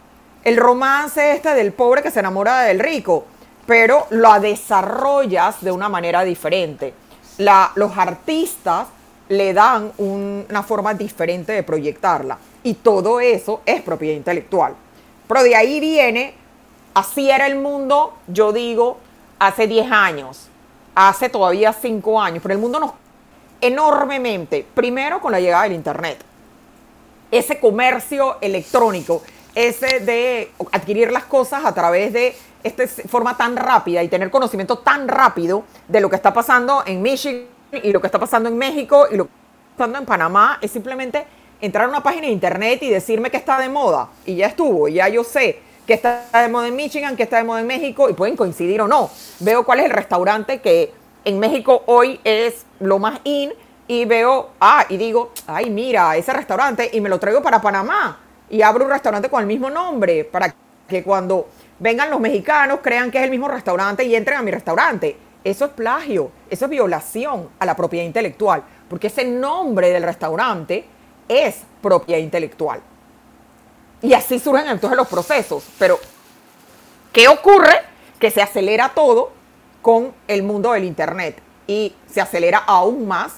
El 0.44 0.56
romance 0.56 1.32
este 1.32 1.54
del 1.54 1.72
pobre 1.72 2.02
que 2.02 2.10
se 2.10 2.20
enamora 2.20 2.62
del 2.62 2.80
rico, 2.80 3.26
pero 3.66 4.06
lo 4.10 4.40
desarrollas 4.40 5.62
de 5.62 5.72
una 5.72 5.88
manera 5.88 6.24
diferente. 6.24 6.94
los 7.38 7.96
artistas 7.96 8.88
le 9.28 9.54
dan 9.54 9.92
una 9.98 10.62
forma 10.62 10.94
diferente 10.94 11.52
de 11.52 11.62
proyectarla. 11.62 12.38
Y 12.62 12.74
todo 12.74 13.20
eso 13.20 13.62
es 13.64 13.82
propiedad 13.82 14.16
intelectual. 14.16 14.74
Pero 15.26 15.42
de 15.42 15.56
ahí 15.56 15.80
viene, 15.80 16.34
así 16.94 17.30
era 17.30 17.46
el 17.46 17.56
mundo, 17.56 18.14
yo 18.28 18.52
digo, 18.52 18.98
hace 19.38 19.66
10 19.66 19.90
años, 19.90 20.48
hace 20.94 21.28
todavía 21.28 21.72
5 21.72 22.20
años, 22.20 22.40
pero 22.42 22.54
el 22.54 22.60
mundo 22.60 22.78
nos 22.78 22.92
enormemente, 23.60 24.66
primero 24.74 25.20
con 25.20 25.32
la 25.32 25.40
llegada 25.40 25.62
del 25.62 25.72
Internet. 25.72 26.18
Ese 27.30 27.58
comercio 27.58 28.36
electrónico, 28.40 29.22
ese 29.54 30.00
de 30.00 30.50
adquirir 30.72 31.10
las 31.12 31.24
cosas 31.24 31.64
a 31.64 31.72
través 31.72 32.12
de 32.12 32.36
esta 32.62 32.86
forma 33.08 33.36
tan 33.36 33.56
rápida 33.56 34.02
y 34.02 34.08
tener 34.08 34.30
conocimiento 34.30 34.78
tan 34.78 35.08
rápido 35.08 35.64
de 35.88 36.00
lo 36.00 36.08
que 36.08 36.16
está 36.16 36.32
pasando 36.32 36.82
en 36.86 37.02
Michigan 37.02 37.46
y 37.72 37.92
lo 37.92 38.00
que 38.00 38.06
está 38.06 38.18
pasando 38.18 38.48
en 38.48 38.56
México 38.56 39.06
y 39.10 39.16
lo 39.16 39.24
que 39.24 39.30
está 39.30 39.76
pasando 39.78 39.98
en 39.98 40.06
Panamá, 40.06 40.58
es 40.60 40.70
simplemente 40.70 41.26
entrar 41.60 41.86
a 41.86 41.88
una 41.88 42.02
página 42.02 42.26
de 42.26 42.32
internet 42.32 42.82
y 42.82 42.90
decirme 42.90 43.30
que 43.30 43.36
está 43.36 43.58
de 43.58 43.68
moda. 43.68 44.08
Y 44.26 44.36
ya 44.36 44.46
estuvo, 44.48 44.88
ya 44.88 45.08
yo 45.08 45.24
sé 45.24 45.60
que 45.86 45.94
está 45.94 46.24
de 46.32 46.48
moda 46.48 46.68
en 46.68 46.76
Michigan, 46.76 47.16
que 47.16 47.22
está 47.22 47.38
de 47.38 47.44
moda 47.44 47.60
en 47.60 47.66
México 47.66 48.08
y 48.10 48.12
pueden 48.12 48.36
coincidir 48.36 48.80
o 48.82 48.88
no. 48.88 49.10
Veo 49.40 49.64
cuál 49.64 49.80
es 49.80 49.86
el 49.86 49.92
restaurante 49.92 50.60
que 50.60 50.92
en 51.24 51.38
México 51.38 51.82
hoy 51.86 52.20
es 52.24 52.66
lo 52.80 52.98
más 52.98 53.20
in 53.24 53.52
y 53.88 54.04
veo, 54.04 54.50
ah, 54.60 54.86
y 54.88 54.96
digo, 54.96 55.32
ay, 55.46 55.70
mira, 55.70 56.16
ese 56.16 56.32
restaurante 56.32 56.90
y 56.92 57.00
me 57.00 57.08
lo 57.08 57.18
traigo 57.18 57.42
para 57.42 57.60
Panamá 57.60 58.18
y 58.48 58.62
abro 58.62 58.84
un 58.84 58.90
restaurante 58.90 59.28
con 59.28 59.40
el 59.40 59.46
mismo 59.46 59.70
nombre 59.70 60.24
para 60.24 60.54
que 60.88 61.02
cuando 61.02 61.48
vengan 61.82 62.10
los 62.10 62.20
mexicanos 62.20 62.78
crean 62.80 63.10
que 63.10 63.18
es 63.18 63.24
el 63.24 63.30
mismo 63.30 63.48
restaurante 63.48 64.04
y 64.04 64.14
entren 64.14 64.38
a 64.38 64.42
mi 64.42 64.52
restaurante. 64.52 65.16
Eso 65.42 65.64
es 65.64 65.72
plagio, 65.72 66.30
eso 66.48 66.66
es 66.66 66.70
violación 66.70 67.48
a 67.58 67.66
la 67.66 67.74
propiedad 67.74 68.06
intelectual, 68.06 68.62
porque 68.88 69.08
ese 69.08 69.24
nombre 69.24 69.90
del 69.90 70.04
restaurante 70.04 70.84
es 71.28 71.56
propiedad 71.82 72.20
intelectual. 72.20 72.80
Y 74.00 74.14
así 74.14 74.38
surgen 74.38 74.68
entonces 74.68 74.96
los 74.96 75.08
procesos. 75.08 75.64
Pero, 75.78 75.98
¿qué 77.12 77.26
ocurre? 77.26 77.80
Que 78.20 78.30
se 78.30 78.40
acelera 78.40 78.90
todo 78.94 79.32
con 79.80 80.12
el 80.28 80.44
mundo 80.44 80.72
del 80.72 80.84
Internet 80.84 81.42
y 81.66 81.94
se 82.08 82.20
acelera 82.20 82.58
aún 82.58 83.08
más 83.08 83.34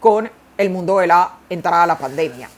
con 0.00 0.28
el 0.58 0.70
mundo 0.70 0.98
de 0.98 1.06
la 1.06 1.30
entrada 1.48 1.84
a 1.84 1.86
la 1.86 1.98
pandemia. 1.98 2.48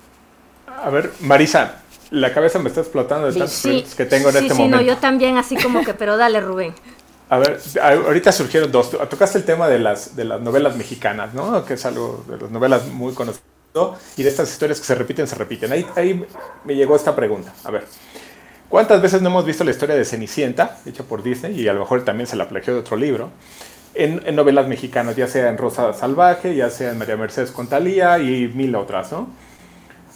A 0.83 0.88
ver, 0.88 1.12
Marisa, 1.21 1.83
la 2.10 2.32
cabeza 2.32 2.58
me 2.58 2.68
está 2.68 2.80
explotando 2.80 3.26
de 3.26 3.32
tantos 3.32 3.52
sí, 3.52 3.84
que 3.96 4.06
tengo 4.06 4.30
en 4.30 4.36
este 4.36 4.48
sí, 4.50 4.54
momento. 4.54 4.78
Sí, 4.78 4.84
no, 4.84 4.92
yo 4.92 4.98
también 4.98 5.36
así 5.38 5.56
como 5.56 5.84
que, 5.84 5.94
pero 5.94 6.16
dale, 6.16 6.40
Rubén. 6.40 6.75
A 7.28 7.38
ver, 7.38 7.58
ahorita 7.82 8.30
surgieron 8.30 8.70
dos. 8.70 8.92
Tocaste 9.10 9.38
el 9.38 9.44
tema 9.44 9.66
de 9.66 9.80
las, 9.80 10.14
de 10.14 10.25
las 10.25 10.40
novelas 10.40 10.76
mexicanas, 10.76 11.34
¿no? 11.34 11.64
Que 11.64 11.75
es 11.75 11.84
algo 11.84 12.25
de 12.28 12.38
las 12.38 12.50
novelas 12.52 12.86
muy 12.86 13.14
conocidas 13.14 13.42
y 14.16 14.22
de 14.22 14.28
estas 14.28 14.50
historias 14.50 14.80
que 14.80 14.86
se 14.86 14.94
repiten, 14.94 15.26
se 15.26 15.34
repiten. 15.34 15.72
Ahí, 15.72 15.86
ahí 15.96 16.25
me 16.64 16.75
llegó 16.75 16.96
esta 16.96 17.14
pregunta. 17.14 17.52
A 17.64 17.70
ver, 17.70 17.84
¿cuántas 18.68 19.02
veces 19.02 19.20
no 19.22 19.28
hemos 19.28 19.44
visto 19.44 19.64
la 19.64 19.70
historia 19.70 19.94
de 19.94 20.04
Cenicienta, 20.04 20.78
hecha 20.86 21.02
por 21.02 21.22
Disney, 21.22 21.60
y 21.60 21.68
a 21.68 21.72
lo 21.72 21.80
mejor 21.80 22.04
también 22.04 22.26
se 22.26 22.36
la 22.36 22.48
plagió 22.48 22.75
de 22.75 22.80
otro 22.80 22.96
libro, 22.96 23.30
en, 23.94 24.34
novelas 24.34 24.68
mexicanas, 24.68 25.16
ya 25.16 25.26
sea 25.26 25.48
en 25.48 25.58
Rosa 25.58 25.92
Salvaje, 25.92 26.54
ya 26.54 26.70
sea 26.70 26.92
en 26.92 26.98
María 26.98 27.16
Mercedes 27.16 27.50
Contalía 27.50 28.18
y 28.18 28.48
mil 28.48 28.75
otras, 28.75 29.12
¿no? 29.12 29.28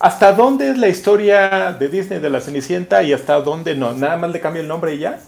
¿Hasta 0.00 0.32
dónde 0.32 0.70
es 0.70 0.78
la 0.78 0.88
historia 0.88 1.72
de 1.72 1.88
Disney 1.88 2.20
de 2.20 2.30
la 2.30 2.40
Cenicienta 2.40 3.02
y 3.02 3.12
hasta 3.12 3.38
dónde 3.42 3.74
no? 3.74 3.92
¿Nada 3.92 4.16
más 4.16 4.30
le 4.30 4.40
cambia 4.40 4.62
el 4.62 4.68
nombre 4.68 4.94
y 4.94 4.98
ya? 5.00 5.20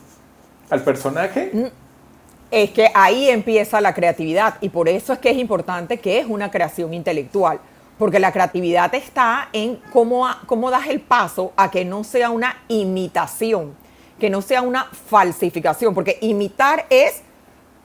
¿Al 0.71 0.83
personaje? 0.83 1.51
Mm, 1.53 1.67
es 2.51 2.71
que 2.71 2.91
ahí 2.95 3.29
empieza 3.29 3.83
la 3.83 3.93
creatividad 3.93 4.55
y 4.63 4.71
por 4.71 4.89
eso 4.89 5.13
es 5.13 5.19
que 5.19 5.31
es 5.31 5.37
importante 5.37 5.99
que 6.01 6.21
es 6.21 6.27
una 6.27 6.51
creación 6.51 6.95
intelectual 6.95 7.61
porque 7.99 8.19
la 8.19 8.33
creatividad 8.33 8.95
está 8.95 9.51
en 9.53 9.77
cómo, 9.93 10.27
cómo 10.47 10.71
das 10.71 10.87
el 10.89 11.01
paso 11.01 11.53
a 11.55 11.71
que 11.71 11.85
no 11.85 12.03
sea 12.03 12.31
una 12.31 12.57
imitación, 12.69 13.77
que 14.19 14.31
no 14.31 14.41
sea 14.41 14.63
una 14.63 14.87
falsificación, 14.87 15.95
porque 15.95 16.19
imitar 16.23 16.87
es 16.89 17.23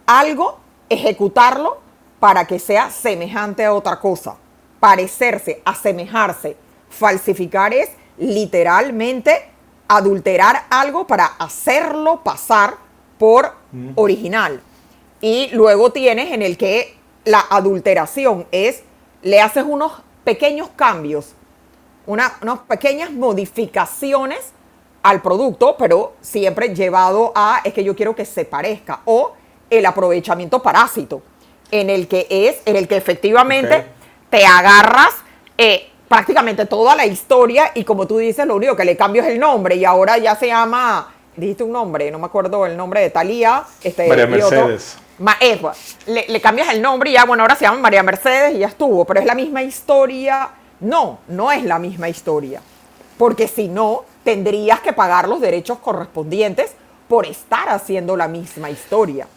algo, 0.06 0.60
ejecutarlo 0.90 1.82
para 2.22 2.46
que 2.46 2.60
sea 2.60 2.90
semejante 2.90 3.66
a 3.66 3.74
otra 3.74 4.00
cosa, 4.00 4.38
parecerse, 4.80 5.62
asemejarse. 5.66 6.56
Falsificar 6.98 7.74
es 7.74 7.90
literalmente 8.18 9.50
adulterar 9.88 10.64
algo 10.70 11.08
para 11.08 11.26
hacerlo 11.26 12.24
pasar 12.24 12.76
por 13.18 13.54
mm. 13.72 13.92
original. 13.96 14.62
Y 15.22 15.50
luego 15.54 15.92
tienes 15.92 16.32
en 16.32 16.42
el 16.42 16.58
que 16.58 16.96
la 17.26 17.46
adulteración 17.50 18.48
es 18.52 18.84
le 19.22 19.42
haces 19.42 19.64
unos 19.68 19.94
pequeños 20.24 20.70
cambios, 20.76 21.34
unas 22.06 22.32
pequeñas 22.68 23.12
modificaciones 23.12 24.40
al 25.04 25.22
producto, 25.22 25.76
pero 25.78 26.14
siempre 26.22 26.74
llevado 26.74 27.32
a 27.36 27.62
es 27.64 27.74
que 27.74 27.84
yo 27.84 27.96
quiero 27.96 28.16
que 28.16 28.26
se 28.26 28.46
parezca 28.46 29.02
o 29.06 29.34
el 29.70 29.86
aprovechamiento 29.86 30.62
parásito, 30.62 31.22
en 31.72 31.90
el 31.90 32.08
que 32.08 32.28
es, 32.30 32.58
en 32.66 32.76
el 32.76 32.88
que 32.88 32.98
efectivamente 32.98 33.86
te 34.30 34.46
agarras 34.46 35.14
eh, 35.58 35.90
prácticamente 36.08 36.66
toda 36.66 36.96
la 36.96 37.06
historia 37.06 37.72
y 37.76 37.84
como 37.84 38.08
tú 38.08 38.18
dices, 38.18 38.46
lo 38.46 38.56
único 38.56 38.76
que 38.76 38.86
le 38.86 38.96
cambio 38.96 39.22
es 39.22 39.30
el 39.30 39.40
nombre 39.40 39.76
y 39.76 39.86
ahora 39.86 40.18
ya 40.18 40.36
se 40.36 40.48
llama, 40.48 41.14
dijiste 41.36 41.64
un 41.64 41.72
nombre, 41.72 42.10
no 42.12 42.20
me 42.20 42.26
acuerdo 42.26 42.66
el 42.66 42.78
nombre 42.78 43.02
de 43.02 43.10
Talía, 43.10 43.64
este, 43.84 44.08
María 44.08 44.28
Mercedes. 44.28 44.98
Eh, 45.42 45.60
le, 46.06 46.28
le, 46.28 46.42
cambias 46.42 46.70
el 46.70 46.82
nombre 46.82 47.10
y 47.10 47.14
ya, 47.14 47.26
bueno, 47.26 47.44
ahora 47.44 47.56
se 47.56 47.66
llama 47.66 47.80
María 47.80 48.04
Mercedes 48.04 48.56
y 48.56 48.60
ya 48.60 48.68
estuvo, 48.68 49.04
pero 49.06 49.20
es 49.20 49.26
la 49.26 49.34
misma 49.34 49.64
historia. 49.64 50.50
No, 50.80 51.20
no 51.28 51.52
es 51.52 51.64
la 51.64 51.80
misma 51.80 52.08
historia. 52.08 52.62
Porque 53.18 53.48
si 53.48 53.68
no, 53.68 54.04
tendrías 54.24 54.80
que 54.82 54.94
pagar 54.94 55.28
los 55.28 55.42
derechos 55.42 55.80
correspondientes 55.80 56.72
por 57.08 57.26
estar 57.26 57.70
haciendo 57.70 58.16
la 58.16 58.28
misma 58.28 58.70
historia. 58.70 59.28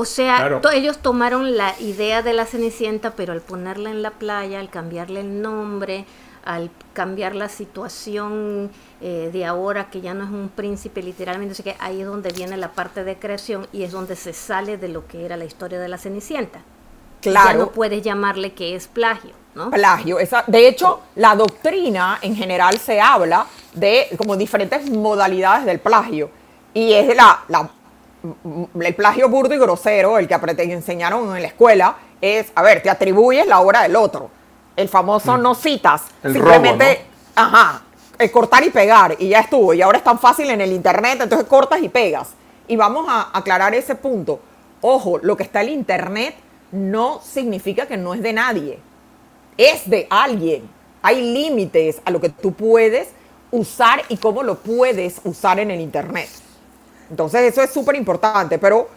O 0.00 0.04
sea, 0.04 0.60
ellos 0.74 0.98
tomaron 0.98 1.56
la 1.56 1.74
idea 1.80 2.22
de 2.22 2.32
la 2.32 2.46
Cenicienta, 2.46 3.16
pero 3.16 3.32
al 3.32 3.40
ponerla 3.40 3.90
en 3.90 4.00
la 4.00 4.12
playa, 4.12 4.60
al 4.60 4.70
cambiarle 4.70 5.22
el 5.22 5.42
nombre, 5.42 6.04
al 6.44 6.70
cambiar 6.92 7.34
la 7.34 7.48
situación 7.48 8.70
eh, 9.00 9.30
de 9.32 9.44
ahora, 9.44 9.90
que 9.90 10.00
ya 10.00 10.14
no 10.14 10.22
es 10.22 10.30
un 10.30 10.50
príncipe 10.50 11.02
literalmente, 11.02 11.50
así 11.50 11.64
que 11.64 11.74
ahí 11.80 12.02
es 12.02 12.06
donde 12.06 12.30
viene 12.30 12.56
la 12.56 12.68
parte 12.68 13.02
de 13.02 13.18
creación 13.18 13.66
y 13.72 13.82
es 13.82 13.90
donde 13.90 14.14
se 14.14 14.32
sale 14.32 14.76
de 14.76 14.86
lo 14.86 15.04
que 15.08 15.24
era 15.24 15.36
la 15.36 15.44
historia 15.44 15.80
de 15.80 15.88
la 15.88 15.98
Cenicienta. 15.98 16.60
Claro. 17.20 17.48
Ya 17.48 17.56
no 17.56 17.72
puedes 17.72 18.00
llamarle 18.00 18.52
que 18.52 18.76
es 18.76 18.86
plagio, 18.86 19.32
¿no? 19.56 19.72
Plagio. 19.72 20.20
Esa, 20.20 20.44
de 20.46 20.68
hecho, 20.68 21.00
la 21.16 21.34
doctrina 21.34 22.20
en 22.22 22.36
general 22.36 22.78
se 22.78 23.00
habla 23.00 23.46
de 23.74 24.06
como 24.16 24.36
diferentes 24.36 24.88
modalidades 24.88 25.66
del 25.66 25.80
plagio. 25.80 26.30
Y 26.72 26.92
es 26.92 27.16
la, 27.16 27.40
la 27.48 27.68
el 28.80 28.94
plagio 28.94 29.28
burdo 29.28 29.54
y 29.54 29.58
grosero, 29.58 30.18
el 30.18 30.28
que 30.28 30.34
enseñaron 30.64 31.34
en 31.36 31.42
la 31.42 31.48
escuela, 31.48 31.96
es, 32.20 32.52
a 32.54 32.62
ver, 32.62 32.82
te 32.82 32.90
atribuyes 32.90 33.46
la 33.46 33.60
obra 33.60 33.82
del 33.82 33.96
otro 33.96 34.30
el 34.78 34.88
famoso 34.88 35.36
mm. 35.36 35.42
no 35.42 35.54
citas, 35.56 36.02
simplemente, 36.22 37.00
ajá, 37.34 37.82
cortar 38.30 38.62
y 38.62 38.70
pegar 38.70 39.16
y 39.18 39.28
ya 39.30 39.40
estuvo. 39.40 39.74
Y 39.74 39.82
ahora 39.82 39.98
es 39.98 40.04
tan 40.04 40.20
fácil 40.20 40.48
en 40.50 40.60
el 40.60 40.72
internet, 40.72 41.18
entonces 41.20 41.48
cortas 41.48 41.82
y 41.82 41.88
pegas. 41.88 42.28
Y 42.68 42.76
vamos 42.76 43.06
a 43.08 43.36
aclarar 43.36 43.74
ese 43.74 43.96
punto. 43.96 44.40
Ojo, 44.80 45.18
lo 45.18 45.36
que 45.36 45.42
está 45.42 45.62
en 45.62 45.68
el 45.68 45.74
internet 45.74 46.36
no 46.70 47.20
significa 47.24 47.86
que 47.86 47.96
no 47.96 48.14
es 48.14 48.22
de 48.22 48.32
nadie. 48.32 48.78
Es 49.56 49.90
de 49.90 50.06
alguien. 50.10 50.70
Hay 51.02 51.22
límites 51.32 52.00
a 52.04 52.12
lo 52.12 52.20
que 52.20 52.28
tú 52.28 52.52
puedes 52.52 53.08
usar 53.50 54.02
y 54.08 54.16
cómo 54.16 54.44
lo 54.44 54.58
puedes 54.60 55.20
usar 55.24 55.58
en 55.58 55.72
el 55.72 55.80
internet. 55.80 56.28
Entonces 57.10 57.52
eso 57.52 57.62
es 57.62 57.70
súper 57.70 57.96
importante. 57.96 58.58
Pero 58.58 58.88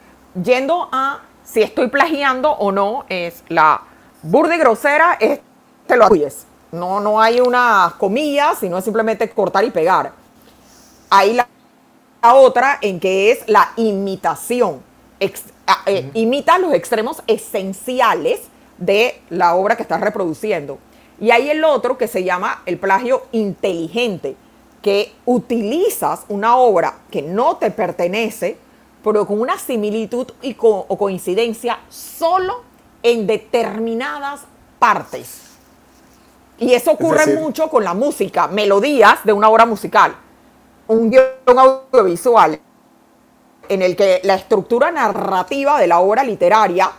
yendo 0.42 0.90
a 0.92 1.22
si 1.44 1.62
estoy 1.62 1.88
plagiando 1.88 2.52
o 2.52 2.72
no, 2.72 3.06
es 3.10 3.44
la 3.50 3.82
burda 4.24 4.56
y 4.56 4.60
grosera, 4.60 5.18
es 5.20 5.40
te 5.88 5.98
lo 5.98 6.06
atribuyes. 6.06 6.46
No, 6.72 7.00
no 7.02 7.20
hay 7.20 7.42
una 7.42 7.96
comillas, 7.98 8.60
sino 8.60 8.80
simplemente 8.82 9.30
cortar 9.30 9.64
y 9.66 9.72
pegar. 9.72 10.14
Hay 11.10 11.34
la, 11.34 11.48
otra 12.34 12.78
en 12.82 13.00
que 13.00 13.32
es 13.32 13.44
la 13.48 13.72
imitación. 13.76 14.82
Eh, 15.20 16.10
imita 16.14 16.58
los 16.58 16.74
extremos 16.74 17.22
esenciales 17.28 18.42
de 18.78 19.22
la 19.30 19.56
obra 19.56 19.76
que 19.76 19.84
estás 19.84 20.00
reproduciendo. 20.00 20.80
Y 21.20 21.32
hay 21.32 21.50
el 21.50 21.64
otro 21.64 21.98
que 21.98 22.08
se 22.08 22.24
llama 22.24 22.64
el 22.66 22.78
plagio 22.78 23.24
inteligente, 23.32 24.36
que 24.82 25.14
utilizas 25.26 26.26
una 26.28 26.58
obra 26.58 27.00
que 27.12 27.22
no 27.22 27.58
te 27.58 27.72
pertenece, 27.72 28.58
pero 29.04 29.26
con 29.26 29.40
una 29.40 29.58
similitud 29.58 30.28
y 30.42 30.56
o 30.60 30.98
coincidencia 30.98 31.80
solo 31.90 32.62
en 33.04 33.28
determinadas 33.28 34.42
partes. 34.80 35.42
Y 36.58 36.74
eso 36.74 36.92
ocurre 36.92 37.36
mucho 37.36 37.70
con 37.70 37.84
la 37.84 37.94
música, 37.94 38.48
melodías 38.48 39.24
de 39.24 39.34
una 39.34 39.50
obra 39.50 39.66
musical, 39.66 40.16
un 40.88 41.10
guion 41.10 41.58
audiovisual 41.58 42.60
en 43.68 43.82
el 43.82 43.96
que 43.96 44.22
la 44.24 44.36
estructura 44.36 44.92
narrativa 44.92 45.80
de 45.80 45.88
la 45.88 46.00
obra 46.00 46.24
literaria 46.24 46.92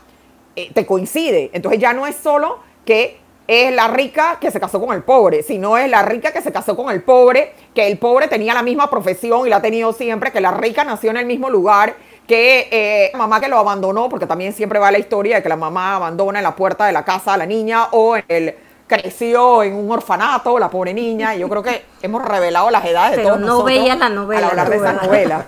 eh, 0.57 0.71
te 0.73 0.85
coincide. 0.85 1.51
Entonces 1.53 1.81
ya 1.81 1.93
no 1.93 2.07
es 2.07 2.17
solo 2.17 2.59
que 2.85 3.22
es 3.53 3.75
la 3.75 3.89
rica 3.89 4.39
que 4.41 4.51
se 4.51 4.59
casó 4.59 4.81
con 4.81 4.95
el 4.95 5.03
pobre, 5.03 5.43
sino 5.43 5.77
es 5.77 5.91
la 5.91 6.03
rica 6.03 6.33
que 6.33 6.41
se 6.41 6.53
casó 6.53 6.77
con 6.77 6.91
el 6.91 7.03
pobre, 7.03 7.53
que 7.75 7.87
el 7.87 7.99
pobre 7.99 8.29
tenía 8.29 8.55
la 8.55 8.63
misma 8.63 8.89
profesión 8.89 9.47
y 9.47 9.51
la 9.51 9.57
ha 9.57 9.63
tenido 9.63 9.93
siempre, 9.93 10.33
que 10.33 10.41
la 10.41 10.53
rica 10.53 10.85
nació 10.85 11.11
en 11.11 11.19
el 11.19 11.27
mismo 11.27 11.51
lugar, 11.51 11.97
que 12.27 12.69
eh, 12.71 13.11
la 13.13 13.19
mamá 13.19 13.41
que 13.41 13.49
lo 13.49 13.59
abandonó, 13.59 14.09
porque 14.09 14.27
también 14.27 14.53
siempre 14.53 14.79
va 14.79 14.91
la 14.91 14.99
historia 14.99 15.37
de 15.37 15.43
que 15.43 15.49
la 15.49 15.57
mamá 15.57 15.97
abandona 15.97 16.39
en 16.39 16.45
la 16.45 16.57
puerta 16.57 16.87
de 16.87 16.93
la 16.93 17.05
casa 17.05 17.35
a 17.35 17.37
la 17.37 17.47
niña 17.47 17.89
o 17.91 18.17
en 18.17 18.25
el 18.29 18.55
creció 18.87 19.63
en 19.63 19.75
un 19.75 19.91
orfanato, 19.91 20.59
la 20.59 20.71
pobre 20.71 20.93
niña, 20.93 21.35
y 21.35 21.41
yo 21.41 21.49
creo 21.49 21.63
que 21.63 21.85
hemos 22.03 22.25
revelado 22.25 22.71
las 22.71 22.85
edades 22.85 23.17
de 23.17 23.23
todos 23.23 23.41
no 23.41 23.65
veía 23.65 23.97
la 23.97 24.09
novela. 24.09 24.47
Al 24.47 24.51
hablar 24.51 24.71
de 24.71 24.77
esa 24.77 24.93
novela. 24.93 25.47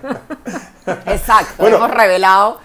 exacto, 1.06 1.66
hemos 1.66 1.90
revelado. 1.90 2.58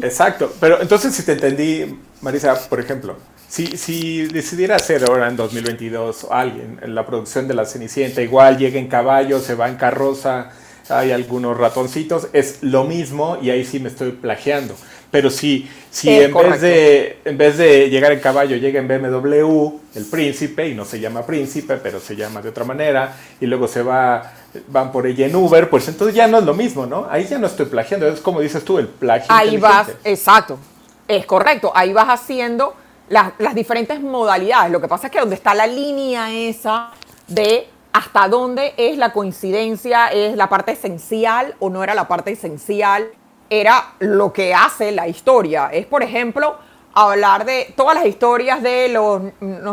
Exacto, 0.00 0.52
pero 0.58 0.80
entonces 0.80 1.14
si 1.14 1.24
te 1.24 1.32
entendí, 1.32 2.00
Marisa, 2.20 2.54
por 2.68 2.80
ejemplo, 2.80 3.16
si, 3.52 3.76
si 3.76 4.22
decidiera 4.28 4.76
hacer 4.76 5.04
ahora 5.04 5.28
en 5.28 5.36
2022 5.36 6.28
alguien 6.30 6.80
en 6.80 6.94
la 6.94 7.04
producción 7.04 7.46
de 7.46 7.52
La 7.52 7.66
Cenicienta, 7.66 8.22
igual 8.22 8.56
llega 8.56 8.78
en 8.78 8.88
caballo, 8.88 9.40
se 9.40 9.54
va 9.54 9.68
en 9.68 9.76
carroza, 9.76 10.52
hay 10.88 11.12
algunos 11.12 11.58
ratoncitos, 11.58 12.28
es 12.32 12.62
lo 12.62 12.84
mismo 12.84 13.36
y 13.42 13.50
ahí 13.50 13.62
sí 13.66 13.78
me 13.78 13.90
estoy 13.90 14.12
plagiando. 14.12 14.74
Pero 15.10 15.28
si, 15.28 15.68
si 15.90 16.08
en, 16.08 16.32
vez 16.32 16.62
de, 16.62 17.18
en 17.26 17.36
vez 17.36 17.58
de 17.58 17.90
llegar 17.90 18.12
en 18.12 18.20
caballo 18.20 18.56
llega 18.56 18.80
en 18.80 18.88
BMW, 18.88 19.68
el 19.96 20.06
príncipe, 20.06 20.68
y 20.68 20.74
no 20.74 20.86
se 20.86 20.98
llama 20.98 21.26
príncipe, 21.26 21.76
pero 21.76 22.00
se 22.00 22.16
llama 22.16 22.40
de 22.40 22.48
otra 22.48 22.64
manera, 22.64 23.14
y 23.38 23.44
luego 23.44 23.68
se 23.68 23.82
va, 23.82 24.32
van 24.68 24.90
por 24.90 25.06
ella 25.06 25.26
en 25.26 25.36
Uber, 25.36 25.68
pues 25.68 25.86
entonces 25.88 26.16
ya 26.16 26.26
no 26.26 26.38
es 26.38 26.44
lo 26.44 26.54
mismo, 26.54 26.86
¿no? 26.86 27.06
Ahí 27.10 27.26
ya 27.26 27.36
no 27.36 27.48
estoy 27.48 27.66
plagiando, 27.66 28.08
es 28.08 28.20
como 28.20 28.40
dices 28.40 28.64
tú, 28.64 28.78
el 28.78 28.88
plagio. 28.88 29.26
Ahí 29.28 29.58
vas, 29.58 29.90
exacto, 30.04 30.58
es 31.06 31.26
correcto, 31.26 31.70
ahí 31.74 31.92
vas 31.92 32.08
haciendo 32.08 32.80
las, 33.12 33.34
las 33.38 33.54
diferentes 33.54 34.00
modalidades. 34.00 34.72
Lo 34.72 34.80
que 34.80 34.88
pasa 34.88 35.08
es 35.08 35.12
que 35.12 35.20
donde 35.20 35.34
está 35.34 35.54
la 35.54 35.66
línea 35.66 36.32
esa 36.32 36.90
de 37.28 37.68
hasta 37.92 38.26
dónde 38.26 38.72
es 38.78 38.96
la 38.96 39.12
coincidencia, 39.12 40.08
es 40.08 40.34
la 40.34 40.48
parte 40.48 40.72
esencial 40.72 41.54
o 41.58 41.68
no 41.68 41.84
era 41.84 41.94
la 41.94 42.08
parte 42.08 42.32
esencial, 42.32 43.10
era 43.50 43.92
lo 43.98 44.32
que 44.32 44.54
hace 44.54 44.92
la 44.92 45.08
historia. 45.08 45.68
Es, 45.70 45.84
por 45.84 46.02
ejemplo, 46.02 46.56
hablar 46.94 47.44
de 47.44 47.74
todas 47.76 47.94
las 47.94 48.06
historias 48.06 48.62
de 48.62 48.88
los, 48.88 49.20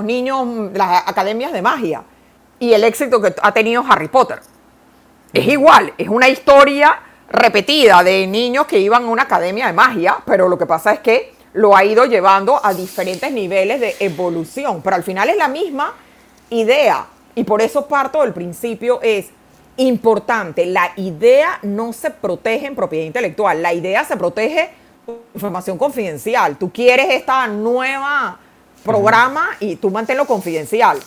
niños, 0.04 0.74
las 0.74 1.08
academias 1.08 1.54
de 1.54 1.62
magia 1.62 2.04
y 2.60 2.74
el 2.74 2.84
éxito 2.84 3.22
que 3.22 3.34
ha 3.42 3.54
tenido 3.54 3.86
Harry 3.88 4.10
Potter. 4.10 4.42
Es 5.32 5.48
igual, 5.48 5.94
es 5.98 6.10
una 6.10 6.28
historia 6.28 7.00
repetida 7.32 8.04
de 8.04 8.28
niños 8.28 8.66
que 8.66 8.80
iban 8.80 9.06
a 9.06 9.08
una 9.08 9.24
academia 9.24 9.68
de 9.68 9.74
magia, 9.74 10.18
pero 10.26 10.50
lo 10.50 10.58
que 10.58 10.66
pasa 10.66 10.92
es 10.92 11.00
que 11.00 11.39
lo 11.54 11.76
ha 11.76 11.84
ido 11.84 12.06
llevando 12.06 12.60
a 12.64 12.74
diferentes 12.74 13.32
niveles 13.32 13.80
de 13.80 13.96
evolución, 14.00 14.82
pero 14.82 14.96
al 14.96 15.04
final 15.04 15.30
es 15.30 15.38
la 15.38 15.48
misma 15.48 15.94
idea 16.50 17.08
y 17.36 17.44
por 17.44 17.62
eso 17.62 17.88
parto 17.88 18.22
del 18.22 18.34
principio 18.34 19.00
es 19.02 19.28
importante, 19.78 20.66
la 20.66 20.92
idea 20.98 21.60
no 21.62 21.94
se 21.94 22.12
protege 22.12 22.68
en 22.68 22.76
propiedad 22.76 23.06
intelectual, 23.06 23.62
la 23.62 23.74
idea 23.74 24.04
se 24.04 24.18
protege 24.18 24.70
información 25.34 25.78
confidencial. 25.78 26.58
Tú 26.58 26.72
quieres 26.72 27.08
esta 27.10 27.48
nueva 27.48 28.38
programa 28.84 29.50
y 29.60 29.78
tú 29.78 29.90
manténlo 29.90 30.26
confidencial. 30.26 31.00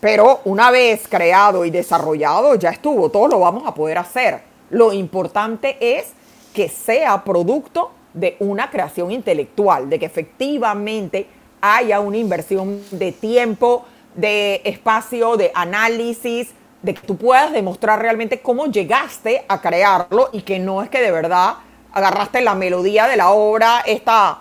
Pero 0.00 0.40
una 0.44 0.70
vez 0.70 1.06
creado 1.08 1.64
y 1.64 1.70
desarrollado, 1.70 2.54
ya 2.54 2.70
estuvo, 2.70 3.10
todo 3.10 3.28
lo 3.28 3.40
vamos 3.40 3.66
a 3.66 3.74
poder 3.74 3.98
hacer. 3.98 4.42
Lo 4.70 4.92
importante 4.92 5.76
es 5.80 6.12
que 6.54 6.68
sea 6.68 7.22
producto 7.24 7.90
de 8.14 8.36
una 8.40 8.70
creación 8.70 9.10
intelectual, 9.10 9.88
de 9.88 9.98
que 9.98 10.06
efectivamente 10.06 11.26
haya 11.60 12.00
una 12.00 12.16
inversión 12.16 12.82
de 12.90 13.12
tiempo, 13.12 13.84
de 14.14 14.62
espacio, 14.64 15.36
de 15.36 15.52
análisis, 15.54 16.52
de 16.82 16.94
que 16.94 17.06
tú 17.06 17.16
puedas 17.16 17.52
demostrar 17.52 18.00
realmente 18.00 18.40
cómo 18.40 18.66
llegaste 18.66 19.44
a 19.48 19.60
crearlo 19.60 20.30
y 20.32 20.42
que 20.42 20.58
no 20.58 20.82
es 20.82 20.88
que 20.88 21.00
de 21.00 21.10
verdad 21.10 21.56
agarraste 21.92 22.40
la 22.40 22.54
melodía 22.54 23.06
de 23.06 23.16
la 23.16 23.30
obra, 23.30 23.82
esta 23.86 24.40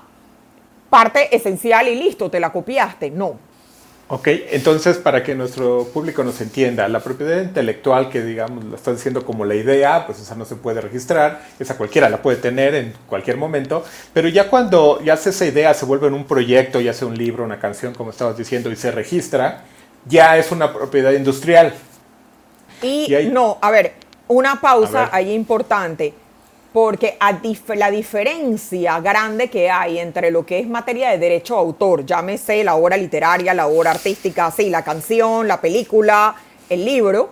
parte 0.89 1.35
esencial 1.35 1.87
y 1.87 1.95
listo, 1.95 2.29
te 2.29 2.39
la 2.39 2.51
copiaste. 2.51 3.11
No. 3.11 3.48
Ok, 4.11 4.27
entonces 4.49 4.97
para 4.97 5.21
que 5.21 5.35
nuestro 5.35 5.83
público 5.93 6.23
nos 6.23 6.41
entienda, 6.41 6.87
la 6.87 6.99
propiedad 6.99 7.43
intelectual 7.43 8.09
que 8.09 8.23
digamos 8.23 8.63
lo 8.63 8.75
están 8.75 8.95
diciendo 8.95 9.23
como 9.23 9.45
la 9.45 9.53
idea, 9.53 10.07
pues 10.07 10.19
esa 10.19 10.33
no 10.33 10.45
se 10.45 10.55
puede 10.55 10.81
registrar, 10.81 11.43
esa 11.59 11.77
cualquiera 11.77 12.09
la 12.09 12.19
puede 12.19 12.37
tener 12.37 12.73
en 12.73 12.93
cualquier 13.05 13.37
momento, 13.37 13.85
pero 14.11 14.27
ya 14.27 14.49
cuando 14.49 14.99
ya 15.03 15.13
esa 15.13 15.45
idea 15.45 15.75
se 15.75 15.85
vuelve 15.85 16.07
en 16.07 16.15
un 16.15 16.25
proyecto, 16.25 16.81
ya 16.81 16.91
sea 16.91 17.07
un 17.07 17.19
libro, 17.19 17.43
una 17.43 17.59
canción, 17.59 17.93
como 17.93 18.09
estabas 18.09 18.35
diciendo, 18.35 18.71
y 18.71 18.75
se 18.75 18.89
registra, 18.89 19.65
ya 20.07 20.39
es 20.39 20.51
una 20.51 20.73
propiedad 20.73 21.11
industrial. 21.11 21.75
Y, 22.81 23.07
no, 23.31 23.59
a 23.61 23.69
ver, 23.69 23.93
una 24.27 24.59
pausa 24.59 25.09
ahí 25.11 25.31
importante 25.33 26.15
porque 26.71 27.17
la 27.75 27.89
diferencia 27.89 28.99
grande 28.99 29.49
que 29.49 29.69
hay 29.69 29.99
entre 29.99 30.31
lo 30.31 30.45
que 30.45 30.59
es 30.59 30.67
materia 30.67 31.09
de 31.09 31.17
derecho 31.17 31.55
a 31.55 31.59
autor, 31.59 32.05
llámese 32.05 32.63
la 32.63 32.75
obra 32.75 32.95
literaria, 32.95 33.53
la 33.53 33.67
obra 33.67 33.91
artística, 33.91 34.51
sí, 34.51 34.69
la 34.69 34.83
canción, 34.83 35.47
la 35.47 35.59
película, 35.59 36.35
el 36.69 36.85
libro, 36.85 37.31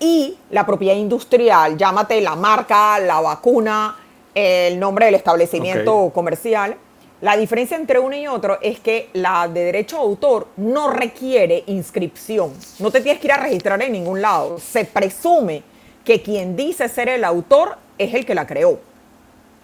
y 0.00 0.38
la 0.50 0.64
propiedad 0.64 0.96
industrial, 0.96 1.76
llámate 1.76 2.20
la 2.22 2.34
marca, 2.34 2.98
la 2.98 3.20
vacuna, 3.20 3.96
el 4.34 4.80
nombre 4.80 5.06
del 5.06 5.16
establecimiento 5.16 6.10
comercial. 6.14 6.74
La 7.20 7.36
diferencia 7.36 7.76
entre 7.76 7.98
uno 7.98 8.16
y 8.16 8.26
otro 8.26 8.58
es 8.62 8.80
que 8.80 9.10
la 9.12 9.46
de 9.46 9.64
derecho 9.64 9.98
a 9.98 10.00
autor 10.00 10.48
no 10.56 10.88
requiere 10.88 11.64
inscripción. 11.66 12.54
No 12.78 12.90
te 12.90 13.02
tienes 13.02 13.20
que 13.20 13.26
ir 13.26 13.32
a 13.32 13.36
registrar 13.36 13.82
en 13.82 13.92
ningún 13.92 14.22
lado. 14.22 14.58
Se 14.58 14.86
presume 14.86 15.62
que 16.02 16.22
quien 16.22 16.56
dice 16.56 16.88
ser 16.88 17.10
el 17.10 17.22
autor 17.24 17.76
es 18.00 18.14
el 18.14 18.24
que 18.24 18.34
la 18.34 18.46
creó. 18.46 18.80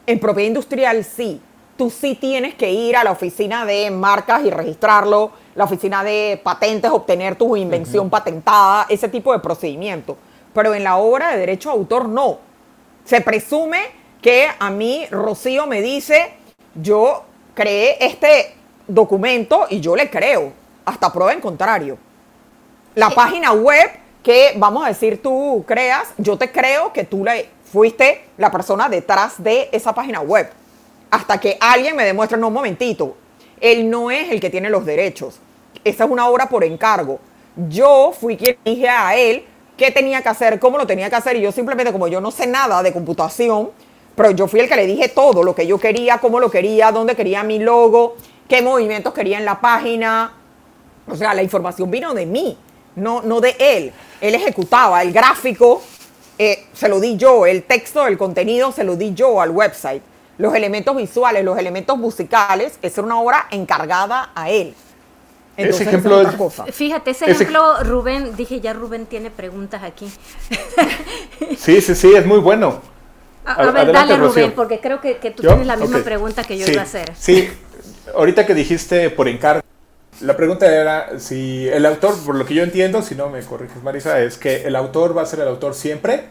En 0.06 0.20
propiedad 0.20 0.48
industrial 0.48 1.02
sí. 1.04 1.40
Tú 1.76 1.90
sí 1.90 2.14
tienes 2.14 2.54
que 2.54 2.70
ir 2.70 2.96
a 2.96 3.04
la 3.04 3.10
oficina 3.10 3.66
de 3.66 3.90
marcas 3.90 4.44
y 4.44 4.50
registrarlo, 4.50 5.32
la 5.54 5.64
oficina 5.64 6.04
de 6.04 6.40
patentes, 6.42 6.90
obtener 6.90 7.36
tu 7.36 7.56
invención 7.56 8.08
patentada, 8.08 8.86
ese 8.88 9.08
tipo 9.08 9.32
de 9.32 9.40
procedimiento. 9.40 10.16
Pero 10.54 10.74
en 10.74 10.84
la 10.84 10.96
obra 10.96 11.32
de 11.32 11.38
derecho 11.38 11.70
a 11.70 11.72
autor 11.72 12.08
no. 12.08 12.38
Se 13.04 13.20
presume 13.20 13.80
que 14.22 14.48
a 14.58 14.70
mí 14.70 15.06
Rocío 15.10 15.66
me 15.66 15.82
dice, 15.82 16.34
yo 16.74 17.24
creé 17.54 17.98
este 18.00 18.54
documento 18.86 19.66
y 19.68 19.80
yo 19.80 19.96
le 19.96 20.08
creo, 20.10 20.52
hasta 20.84 21.12
prueba 21.12 21.32
en 21.32 21.40
contrario. 21.40 21.98
La 22.94 23.10
página 23.10 23.52
web 23.52 23.90
que, 24.22 24.54
vamos 24.56 24.84
a 24.84 24.88
decir, 24.88 25.22
tú 25.22 25.62
creas, 25.66 26.08
yo 26.16 26.38
te 26.38 26.50
creo 26.50 26.92
que 26.92 27.04
tú 27.04 27.22
le 27.22 27.55
fuiste 27.70 28.28
la 28.38 28.50
persona 28.50 28.88
detrás 28.88 29.42
de 29.42 29.68
esa 29.72 29.94
página 29.94 30.20
web. 30.20 30.50
Hasta 31.10 31.38
que 31.38 31.56
alguien 31.60 31.96
me 31.96 32.04
demuestre, 32.04 32.38
no, 32.38 32.48
un 32.48 32.54
momentito, 32.54 33.16
él 33.60 33.88
no 33.90 34.10
es 34.10 34.30
el 34.30 34.40
que 34.40 34.50
tiene 34.50 34.70
los 34.70 34.84
derechos. 34.84 35.38
Esa 35.84 36.04
es 36.04 36.10
una 36.10 36.28
obra 36.28 36.48
por 36.48 36.64
encargo. 36.64 37.20
Yo 37.68 38.12
fui 38.18 38.36
quien 38.36 38.56
dije 38.64 38.88
a 38.88 39.16
él 39.16 39.44
qué 39.76 39.90
tenía 39.90 40.22
que 40.22 40.28
hacer, 40.28 40.58
cómo 40.58 40.78
lo 40.78 40.86
tenía 40.86 41.08
que 41.10 41.16
hacer, 41.16 41.36
y 41.36 41.42
yo 41.42 41.52
simplemente, 41.52 41.92
como 41.92 42.08
yo 42.08 42.20
no 42.20 42.30
sé 42.30 42.46
nada 42.46 42.82
de 42.82 42.92
computación, 42.92 43.70
pero 44.14 44.30
yo 44.30 44.48
fui 44.48 44.60
el 44.60 44.68
que 44.68 44.76
le 44.76 44.86
dije 44.86 45.08
todo, 45.08 45.42
lo 45.42 45.54
que 45.54 45.66
yo 45.66 45.78
quería, 45.78 46.18
cómo 46.18 46.40
lo 46.40 46.50
quería, 46.50 46.90
dónde 46.90 47.14
quería 47.14 47.42
mi 47.42 47.58
logo, 47.58 48.16
qué 48.48 48.62
movimientos 48.62 49.12
quería 49.12 49.38
en 49.38 49.44
la 49.44 49.60
página. 49.60 50.32
O 51.08 51.14
sea, 51.14 51.34
la 51.34 51.42
información 51.42 51.90
vino 51.90 52.14
de 52.14 52.26
mí, 52.26 52.58
no, 52.96 53.22
no 53.22 53.40
de 53.40 53.54
él. 53.58 53.92
Él 54.20 54.34
ejecutaba 54.34 55.02
el 55.02 55.12
gráfico, 55.12 55.82
eh, 56.38 56.66
se 56.72 56.88
lo 56.88 57.00
di 57.00 57.16
yo, 57.16 57.46
el 57.46 57.62
texto 57.62 58.06
el 58.06 58.18
contenido 58.18 58.72
se 58.72 58.84
lo 58.84 58.96
di 58.96 59.14
yo 59.14 59.40
al 59.40 59.50
website. 59.50 60.02
Los 60.38 60.54
elementos 60.54 60.94
visuales, 60.94 61.44
los 61.44 61.58
elementos 61.58 61.96
musicales, 61.96 62.78
es 62.82 62.98
una 62.98 63.18
obra 63.18 63.46
encargada 63.50 64.30
a 64.34 64.50
él. 64.50 64.74
ese 65.56 65.84
ejemplo 65.84 66.22
Fíjate, 66.70 67.12
ese, 67.12 67.30
ejemplo, 67.30 67.82
Rubén, 67.84 68.36
dije 68.36 68.60
ya 68.60 68.74
Rubén 68.74 69.06
tiene 69.06 69.30
preguntas 69.30 69.82
aquí. 69.82 70.12
sí, 71.58 71.80
sí, 71.80 71.94
sí, 71.94 72.14
es 72.14 72.26
muy 72.26 72.38
bueno. 72.38 72.82
A, 73.46 73.70
ver, 73.70 73.92
dale 73.92 74.16
Rubén, 74.18 74.52
porque 74.54 74.80
creo 74.80 75.00
que, 75.00 75.14
tú 75.34 75.42
tienes 75.42 75.66
la 75.66 75.76
misma 75.76 76.00
pregunta 76.00 76.44
que 76.44 76.58
yo 76.58 76.66
iba 76.70 76.82
a 76.82 76.84
hacer. 76.84 77.14
Sí, 77.18 77.48
ahorita 78.14 78.44
que 78.44 78.54
dijiste 78.54 79.08
por 79.08 79.28
encargo, 79.28 79.62
la 80.20 80.36
pregunta 80.36 80.66
era 80.66 81.18
si 81.18 81.68
el 81.68 81.84
autor, 81.84 82.14
por 82.24 82.34
lo 82.36 82.46
que 82.46 82.54
yo 82.54 82.62
entiendo, 82.62 83.02
si 83.02 83.14
no 83.14 83.28
me 83.28 83.40
corriges 83.42 83.82
Marisa, 83.82 84.20
es 84.20 84.38
que 84.38 84.66
el 84.66 84.76
autor 84.76 85.16
va 85.16 85.22
a 85.22 85.26
ser 85.26 85.40
el 85.40 85.48
autor 85.48 85.74
siempre 85.74 86.24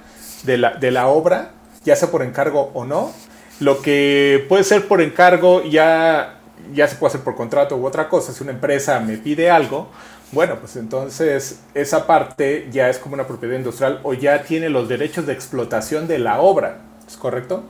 de 0.43 0.57
la, 0.57 0.75
de 0.75 0.91
la 0.91 1.07
obra, 1.07 1.51
ya 1.83 1.95
sea 1.95 2.09
por 2.09 2.23
encargo 2.23 2.71
o 2.73 2.85
no. 2.85 3.11
Lo 3.59 3.81
que 3.81 4.45
puede 4.49 4.63
ser 4.63 4.87
por 4.87 5.01
encargo 5.01 5.63
ya, 5.63 6.39
ya 6.73 6.87
se 6.87 6.95
puede 6.95 7.09
hacer 7.09 7.21
por 7.21 7.35
contrato 7.35 7.77
u 7.77 7.85
otra 7.85 8.09
cosa. 8.09 8.33
Si 8.33 8.43
una 8.43 8.51
empresa 8.51 8.99
me 8.99 9.17
pide 9.17 9.49
algo, 9.49 9.89
bueno, 10.31 10.57
pues 10.59 10.75
entonces 10.75 11.61
esa 11.73 12.07
parte 12.07 12.67
ya 12.71 12.89
es 12.89 12.97
como 12.97 13.13
una 13.13 13.27
propiedad 13.27 13.55
industrial 13.55 13.99
o 14.03 14.13
ya 14.13 14.43
tiene 14.43 14.69
los 14.69 14.89
derechos 14.89 15.25
de 15.25 15.33
explotación 15.33 16.07
de 16.07 16.19
la 16.19 16.41
obra. 16.41 16.79
¿Es 17.07 17.15
correcto? 17.17 17.63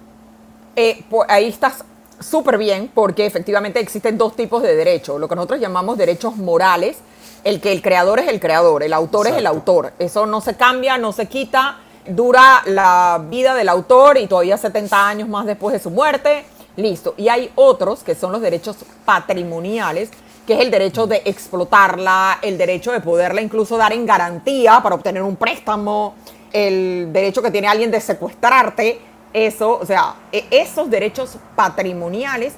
Eh, 0.76 1.04
ahí 1.28 1.48
estás 1.48 1.84
súper 2.20 2.58
bien 2.58 2.92
porque 2.94 3.26
efectivamente 3.26 3.80
existen 3.80 4.18
dos 4.18 4.36
tipos 4.36 4.64
de 4.64 4.76
derechos, 4.76 5.20
lo 5.20 5.28
que 5.28 5.36
nosotros 5.36 5.60
llamamos 5.60 5.98
derechos 5.98 6.36
morales, 6.38 6.98
el 7.44 7.62
que 7.62 7.72
el 7.72 7.82
creador 7.82 8.20
es 8.20 8.28
el 8.28 8.40
creador, 8.40 8.84
el 8.84 8.94
autor 8.94 9.28
es 9.28 9.36
el 9.36 9.46
autor, 9.46 9.94
eso 10.00 10.26
no 10.26 10.42
se 10.42 10.56
cambia, 10.56 10.98
no 10.98 11.12
se 11.12 11.28
quita, 11.28 11.78
dura 12.08 12.62
la 12.66 13.24
vida 13.30 13.54
del 13.54 13.70
autor 13.70 14.18
y 14.18 14.28
todavía 14.28 14.58
70 14.58 15.08
años 15.08 15.30
más 15.30 15.46
después 15.46 15.74
de 15.74 15.80
su 15.80 15.90
muerte, 15.92 16.46
listo. 16.76 17.14
Y 17.18 17.30
hay 17.30 17.52
otros 17.56 18.04
que 18.04 18.16
son 18.16 18.32
los 18.32 18.42
derechos 18.42 18.78
patrimoniales, 19.06 20.10
que 20.46 20.54
es 20.54 20.60
el 20.60 20.72
derecho 20.72 21.08
de 21.08 21.22
explotarla, 21.26 22.40
el 22.42 22.58
derecho 22.58 22.92
de 22.92 23.02
poderla 23.02 23.42
incluso 23.42 23.78
dar 23.78 23.94
en 23.94 24.06
garantía 24.06 24.80
para 24.82 24.96
obtener 24.96 25.24
un 25.24 25.36
préstamo, 25.36 26.16
el 26.54 27.10
derecho 27.12 27.42
que 27.42 27.52
tiene 27.52 27.68
alguien 27.68 27.92
de 27.92 28.00
secuestrarte 28.00 29.02
eso, 29.36 29.80
o 29.80 29.86
sea, 29.86 30.16
e, 30.32 30.46
esos 30.50 30.90
derechos 30.90 31.38
patrimoniales 31.56 32.54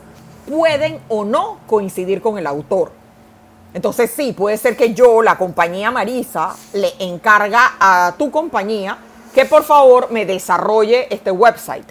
pueden 0.48 1.00
o 1.10 1.26
no 1.26 1.58
coincidir 1.66 2.22
con 2.22 2.38
el 2.38 2.46
autor. 2.46 2.92
Entonces 3.74 4.12
sí, 4.16 4.32
puede 4.32 4.58
ser 4.58 4.78
que 4.78 4.94
yo, 4.94 5.24
la 5.24 5.38
compañía 5.38 5.90
Marisa, 5.90 6.56
le 6.74 6.94
encarga 7.00 7.74
a 7.80 8.14
tu 8.18 8.30
compañía 8.30 8.98
que 9.34 9.46
por 9.46 9.64
favor 9.64 10.12
me 10.12 10.26
desarrolle 10.26 11.08
este 11.14 11.32
website. 11.32 11.88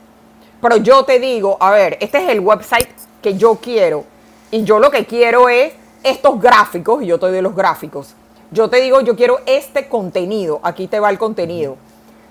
Pero 0.63 0.77
yo 0.77 1.05
te 1.05 1.19
digo, 1.19 1.57
a 1.61 1.71
ver, 1.73 1.99
este 2.01 2.19
es 2.19 2.31
el 2.31 2.41
website 2.41 2.89
que 3.21 3.37
yo 3.37 3.57
quiero. 3.57 4.05
Y 4.53 4.63
yo 4.63 4.79
lo 4.79 4.91
que 4.91 5.05
quiero 5.05 5.49
es 5.49 5.73
estos 6.03 6.41
gráficos, 6.41 7.03
y 7.03 7.07
yo 7.07 7.19
te 7.19 7.27
doy 7.27 7.41
los 7.43 7.55
gráficos. 7.55 8.15
Yo 8.53 8.71
te 8.71 8.81
digo, 8.81 9.01
yo 9.01 9.17
quiero 9.17 9.41
este 9.47 9.89
contenido. 9.89 10.61
Aquí 10.63 10.87
te 10.87 11.01
va 11.01 11.11
el 11.11 11.19
contenido 11.19 11.77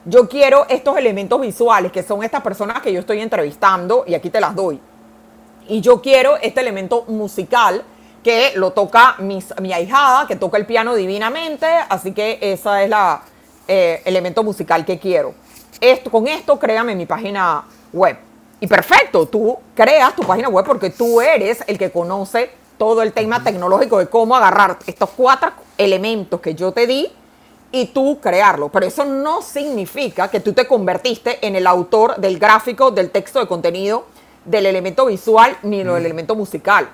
yo 0.06 0.30
quiero 0.30 0.66
estos 0.70 0.98
elementos 0.98 1.42
visuales, 1.42 1.92
que 1.92 2.04
son 2.04 2.24
estas 2.24 2.42
personas 2.42 2.82
que 2.82 2.94
yo 2.94 3.00
estoy 3.00 3.20
entrevistando, 3.22 4.04
y 4.08 4.14
aquí 4.14 4.30
te 4.30 4.40
las 4.40 4.56
doy. 4.56 4.80
Y 5.68 5.82
yo 5.82 6.02
quiero 6.02 6.38
este 6.38 6.62
elemento 6.62 7.06
musical, 7.08 7.84
que 8.24 8.54
lo 8.56 8.72
toca 8.72 9.18
mi 9.20 9.74
ahijada, 9.74 10.26
que 10.28 10.36
toca 10.36 10.58
el 10.58 10.66
piano 10.66 10.96
divinamente, 10.96 11.68
así 11.90 12.12
que 12.12 12.40
ese 12.42 12.54
es 12.54 12.66
el 12.66 12.94
eh, 13.68 14.02
elemento 14.06 14.44
musical 14.44 14.86
que 14.86 14.98
quiero. 14.98 15.34
Esto, 15.80 16.10
con 16.10 16.28
esto 16.28 16.58
créame 16.58 16.96
mi 16.96 17.06
página 17.06 17.66
web. 17.94 18.18
Y 18.60 18.68
perfecto, 18.68 19.28
tú 19.28 19.58
creas 19.76 20.16
tu 20.16 20.24
página 20.24 20.50
web 20.50 20.66
porque 20.66 20.90
tú 20.90 21.22
eres 21.22 21.64
el 21.68 21.78
que 21.78 21.92
conoce 21.92 22.50
todo 22.78 23.02
el 23.02 23.14
tema 23.14 23.44
tecnológico 23.44 24.00
de 24.00 24.08
cómo 24.08 24.36
agarrar 24.36 24.80
estos 24.88 25.10
cuatro 25.12 25.52
elementos 25.78 26.40
que 26.42 26.56
yo 26.56 26.72
te 26.72 26.88
di 26.88 27.12
y 27.76 27.88
tú 27.88 28.20
crearlo. 28.22 28.70
Pero 28.70 28.86
eso 28.86 29.04
no 29.04 29.42
significa 29.42 30.30
que 30.30 30.40
tú 30.40 30.54
te 30.54 30.66
convertiste 30.66 31.46
en 31.46 31.58
el 31.58 31.68
autor 31.68 32.16
del 32.16 32.40
gráfico, 32.40 32.90
del 32.90 33.12
texto 33.12 33.40
de 33.40 33.48
contenido, 33.48 34.06
del 34.46 34.66
elemento 34.66 35.06
visual 35.06 35.58
ni 35.62 35.80
del 35.80 35.88
mm. 35.88 35.98
elemento 35.98 36.36
musical. 36.36 36.90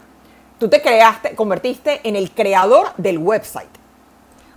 Tú 0.58 0.70
te 0.70 0.82
creaste, 0.82 1.36
convertiste 1.36 2.02
en 2.04 2.16
el 2.16 2.32
creador 2.32 2.88
del 2.98 3.20
website. 3.20 3.70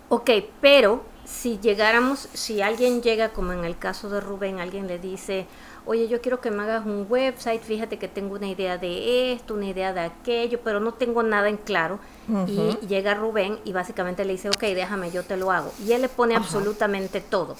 Ok, 0.08 0.30
pero 0.62 1.02
si 1.24 1.58
llegáramos, 1.58 2.28
si 2.32 2.62
alguien 2.62 3.02
llega, 3.02 3.30
como 3.30 3.52
en 3.52 3.64
el 3.64 3.76
caso 3.76 4.08
de 4.08 4.20
Rubén, 4.20 4.60
alguien 4.60 4.86
le 4.86 4.98
dice, 4.98 5.46
oye, 5.86 6.08
yo 6.08 6.20
quiero 6.20 6.40
que 6.40 6.50
me 6.50 6.62
hagas 6.62 6.86
un 6.86 7.06
website, 7.08 7.62
fíjate 7.62 7.98
que 7.98 8.08
tengo 8.08 8.34
una 8.34 8.48
idea 8.48 8.78
de 8.78 9.32
esto, 9.32 9.54
una 9.54 9.66
idea 9.66 9.92
de 9.92 10.00
aquello, 10.00 10.60
pero 10.64 10.80
no 10.80 10.94
tengo 10.94 11.22
nada 11.22 11.48
en 11.48 11.56
claro. 11.56 11.98
Y 12.46 12.86
llega 12.86 13.14
Rubén 13.14 13.58
y 13.64 13.72
básicamente 13.72 14.24
le 14.24 14.32
dice, 14.32 14.48
ok, 14.48 14.60
déjame, 14.60 15.10
yo 15.10 15.24
te 15.24 15.36
lo 15.36 15.50
hago. 15.50 15.72
Y 15.84 15.92
él 15.92 16.02
le 16.02 16.08
pone 16.08 16.34
absolutamente 16.34 17.20
todo. 17.20 17.56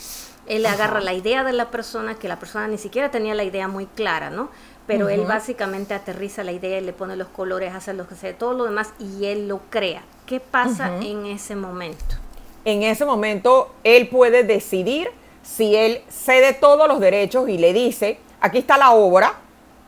Él 0.46 0.62
le 0.62 0.68
agarra 0.68 1.00
la 1.00 1.12
idea 1.12 1.44
de 1.44 1.52
la 1.52 1.70
persona, 1.70 2.14
que 2.14 2.28
la 2.28 2.38
persona 2.38 2.66
ni 2.68 2.78
siquiera 2.78 3.10
tenía 3.10 3.34
la 3.34 3.44
idea 3.44 3.68
muy 3.68 3.86
clara, 3.86 4.30
¿no? 4.30 4.48
Pero 4.86 5.08
él 5.08 5.22
básicamente 5.26 5.94
aterriza 5.94 6.44
la 6.44 6.52
idea, 6.52 6.80
le 6.80 6.92
pone 6.92 7.16
los 7.16 7.28
colores, 7.28 7.74
hace 7.74 7.94
lo 7.94 8.06
que 8.06 8.14
sea, 8.14 8.36
todo 8.36 8.54
lo 8.54 8.64
demás 8.64 8.92
y 8.98 9.26
él 9.26 9.48
lo 9.48 9.60
crea. 9.70 10.02
¿Qué 10.26 10.40
pasa 10.40 10.96
en 11.02 11.26
ese 11.26 11.56
momento? 11.56 12.16
En 12.64 12.82
ese 12.82 13.04
momento 13.04 13.74
él 13.84 14.08
puede 14.08 14.44
decidir 14.44 15.10
si 15.44 15.76
él 15.76 16.02
cede 16.08 16.54
todos 16.54 16.88
los 16.88 16.98
derechos 16.98 17.48
y 17.48 17.58
le 17.58 17.72
dice, 17.72 18.18
aquí 18.40 18.58
está 18.58 18.76
la 18.76 18.92
obra, 18.92 19.34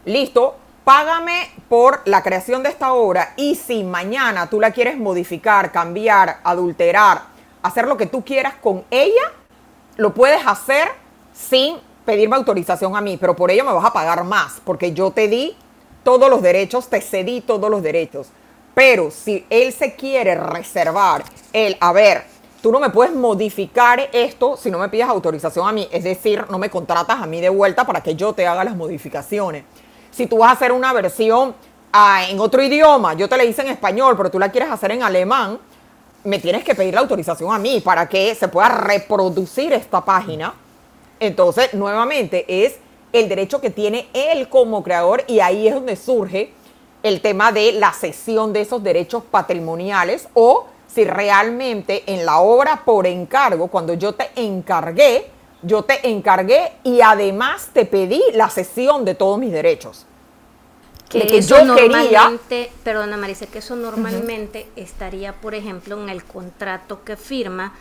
listo, 0.05 0.57
págame 0.85 1.51
por 1.69 2.03
la 2.05 2.23
creación 2.23 2.63
de 2.63 2.69
esta 2.69 2.93
obra 2.93 3.33
y 3.37 3.57
si 3.57 3.83
mañana 3.83 4.49
tú 4.49 4.61
la 4.61 4.71
quieres 4.71 4.97
modificar, 4.97 5.73
cambiar, 5.73 6.39
adulterar, 6.45 7.23
hacer 7.63 7.89
lo 7.89 7.97
que 7.97 8.07
tú 8.07 8.25
quieras 8.25 8.55
con 8.61 8.85
ella, 8.91 9.33
lo 9.97 10.15
puedes 10.15 10.47
hacer 10.47 10.89
sin 11.33 11.79
pedirme 12.05 12.37
autorización 12.37 12.95
a 12.97 13.01
mí, 13.01 13.17
pero 13.17 13.35
por 13.35 13.51
ello 13.51 13.65
me 13.65 13.73
vas 13.73 13.85
a 13.85 13.93
pagar 13.93 14.23
más, 14.25 14.61
porque 14.65 14.93
yo 14.93 15.11
te 15.11 15.27
di 15.27 15.57
todos 16.05 16.31
los 16.31 16.41
derechos, 16.41 16.89
te 16.89 17.01
cedí 17.01 17.41
todos 17.41 17.69
los 17.69 17.83
derechos. 17.83 18.29
Pero 18.75 19.11
si 19.11 19.45
él 19.51 19.73
se 19.73 19.97
quiere 19.97 20.37
reservar 20.37 21.25
el, 21.53 21.77
a 21.81 21.93
ver, 21.93 22.25
tú 22.67 22.73
no 22.73 22.81
me 22.81 22.91
puedes 22.91 23.15
modificar 23.15 24.11
esto 24.13 24.57
si 24.57 24.73
no 24.73 24.81
me 24.81 24.89
pides 24.89 25.07
autorización 25.07 25.69
a 25.69 25.71
mí. 25.71 25.87
Es 25.93 26.03
decir, 26.03 26.45
no 26.51 26.59
me 26.59 26.69
contratas 26.69 27.23
a 27.23 27.25
mí 27.25 27.41
de 27.41 27.49
vuelta 27.49 27.87
para 27.87 28.01
que 28.01 28.17
yo 28.17 28.33
te 28.33 28.45
haga 28.45 28.65
las 28.65 28.75
modificaciones. 28.75 29.63
Si 30.11 30.27
tú 30.27 30.39
vas 30.39 30.51
a 30.51 30.55
hacer 30.55 30.73
una 30.73 30.93
versión 30.93 31.55
ah, 31.93 32.25
en 32.29 32.41
otro 32.41 32.61
idioma, 32.61 33.15
yo 33.15 33.29
te 33.29 33.37
la 33.37 33.45
hice 33.45 33.63
en 33.63 33.69
español, 33.69 34.17
pero 34.17 34.33
tú 34.33 34.41
la 34.41 34.51
quieres 34.51 34.69
hacer 34.69 34.91
en 34.91 35.05
alemán, 35.05 35.61
me 36.25 36.41
tienes 36.41 36.65
que 36.65 36.75
pedir 36.75 36.93
la 36.93 37.03
autorización 37.03 37.55
a 37.55 37.59
mí 37.61 37.81
para 37.85 38.09
que 38.09 38.35
se 38.35 38.49
pueda 38.49 38.69
reproducir 38.69 39.73
esta 39.73 40.05
página. 40.05 40.53
Entonces, 41.21 41.73
nuevamente, 41.73 42.65
es 42.65 42.81
el 43.13 43.29
derecho 43.29 43.61
que 43.61 43.71
tiene 43.71 44.09
él 44.13 44.49
como 44.49 44.83
creador 44.83 45.23
y 45.29 45.39
ahí 45.39 45.69
es 45.69 45.75
donde 45.75 45.95
surge 45.95 46.53
el 47.05 47.21
tema 47.21 47.53
de 47.53 47.71
la 47.75 47.93
cesión 47.93 48.53
de 48.53 48.63
esos 48.63 48.83
derechos 48.83 49.23
patrimoniales 49.23 50.27
o 50.35 50.67
si 50.97 51.05
realmente 51.05 52.05
en 52.07 52.25
la 52.25 52.39
obra 52.39 52.83
por 52.87 53.07
encargo, 53.07 53.69
cuando 53.69 53.93
yo 53.93 54.15
te 54.15 54.31
encargué, 54.35 55.27
yo 55.61 55.83
te 55.83 56.09
encargué 56.09 56.73
y 56.85 57.03
además 57.03 57.69
te 57.75 57.85
pedí 57.85 58.23
la 58.33 58.49
cesión 58.49 59.05
de 59.05 59.15
todos 59.15 59.39
mis 59.39 59.53
derechos. 59.53 60.07
Que, 61.11 61.27
que 61.27 61.43
yo 61.43 61.63
normalmente, 61.67 62.73
perdona 62.83 63.19
Marisa, 63.19 63.47
que 63.47 63.59
eso 63.59 63.77
normalmente 63.77 64.69
estaría, 64.75 65.35
por 65.35 65.55
ejemplo, 65.55 66.03
en 66.03 66.09
el 66.09 66.25
contrato 66.25 67.05
que 67.05 67.19
firma 67.19 67.75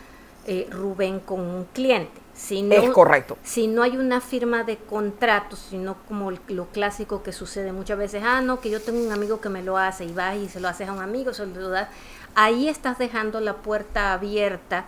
eh, 0.46 0.68
Rubén 0.70 1.20
con 1.20 1.40
un 1.40 1.64
cliente. 1.72 2.20
Si 2.34 2.60
no, 2.60 2.74
es 2.74 2.90
correcto. 2.90 3.38
Si 3.42 3.66
no 3.66 3.82
hay 3.82 3.96
una 3.96 4.20
firma 4.20 4.62
de 4.62 4.76
contrato, 4.76 5.56
sino 5.56 5.96
como 6.06 6.32
lo 6.48 6.66
clásico 6.66 7.22
que 7.22 7.32
sucede 7.32 7.72
muchas 7.72 7.96
veces, 7.96 8.22
ah, 8.26 8.42
no, 8.42 8.60
que 8.60 8.68
yo 8.68 8.82
tengo 8.82 9.00
un 9.00 9.10
amigo 9.10 9.40
que 9.40 9.48
me 9.48 9.62
lo 9.62 9.78
hace 9.78 10.04
y 10.04 10.12
vas 10.12 10.36
y 10.36 10.50
se 10.50 10.60
lo 10.60 10.68
haces 10.68 10.86
a 10.86 10.92
un 10.92 11.00
amigo, 11.00 11.32
se 11.32 11.46
lo 11.46 11.70
das 11.70 11.88
ahí 12.36 12.68
estás 12.68 12.98
dejando 12.98 13.40
la 13.40 13.54
puerta 13.54 14.12
abierta 14.12 14.84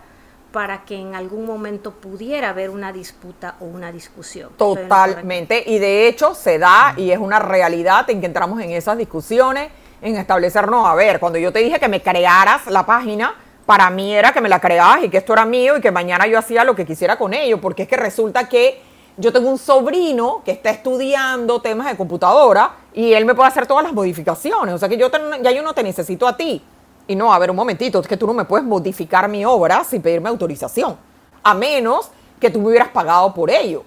para 0.53 0.85
que 0.85 0.95
en 0.95 1.15
algún 1.15 1.45
momento 1.45 1.91
pudiera 1.91 2.49
haber 2.49 2.69
una 2.69 2.93
disputa 2.93 3.55
o 3.59 3.65
una 3.65 3.91
discusión. 3.91 4.51
Totalmente, 4.55 5.63
y 5.65 5.79
de 5.79 6.07
hecho 6.07 6.33
se 6.33 6.57
da 6.57 6.93
y 6.95 7.11
es 7.11 7.19
una 7.19 7.39
realidad 7.39 8.09
en 8.09 8.21
que 8.21 8.27
entramos 8.27 8.61
en 8.61 8.71
esas 8.71 8.97
discusiones, 8.97 9.69
en 10.01 10.15
establecernos, 10.15 10.87
a 10.87 10.95
ver, 10.95 11.19
cuando 11.19 11.37
yo 11.37 11.51
te 11.51 11.59
dije 11.59 11.79
que 11.79 11.87
me 11.87 12.01
crearas 12.01 12.67
la 12.67 12.85
página, 12.85 13.35
para 13.65 13.89
mí 13.89 14.13
era 14.13 14.31
que 14.31 14.41
me 14.41 14.49
la 14.49 14.59
creabas 14.59 15.03
y 15.03 15.09
que 15.09 15.17
esto 15.17 15.33
era 15.33 15.45
mío 15.45 15.77
y 15.77 15.81
que 15.81 15.91
mañana 15.91 16.25
yo 16.25 16.39
hacía 16.39 16.63
lo 16.63 16.75
que 16.75 16.85
quisiera 16.85 17.17
con 17.17 17.33
ello, 17.33 17.59
porque 17.59 17.83
es 17.83 17.89
que 17.89 17.97
resulta 17.97 18.47
que 18.47 18.81
yo 19.17 19.33
tengo 19.33 19.49
un 19.49 19.57
sobrino 19.57 20.41
que 20.45 20.51
está 20.51 20.69
estudiando 20.69 21.61
temas 21.61 21.87
de 21.87 21.97
computadora 21.97 22.71
y 22.93 23.13
él 23.13 23.25
me 23.25 23.35
puede 23.35 23.49
hacer 23.49 23.67
todas 23.67 23.83
las 23.83 23.93
modificaciones, 23.93 24.73
o 24.73 24.77
sea 24.77 24.87
que 24.87 24.97
yo 24.97 25.11
ya 25.41 25.51
yo 25.51 25.61
no 25.61 25.73
te 25.73 25.83
necesito 25.83 26.27
a 26.27 26.37
ti 26.37 26.63
y 27.09 27.15
no, 27.15 27.33
a 27.33 27.39
ver, 27.39 27.49
un 27.49 27.55
momentito, 27.55 27.99
es 27.99 28.07
que 28.07 28.17
tú 28.17 28.27
no 28.27 28.35
me 28.35 28.45
puedes 28.45 28.63
modificar 28.63 29.27
mi 29.27 29.43
obra 29.43 29.83
sin 29.83 29.99
pedirme 29.99 30.29
autorización, 30.29 30.95
a 31.41 31.55
menos 31.55 32.11
que 32.39 32.51
tú 32.51 32.61
me 32.61 32.67
hubieras 32.67 32.89
pagado 32.89 33.33
por 33.33 33.49
ello. 33.49 33.83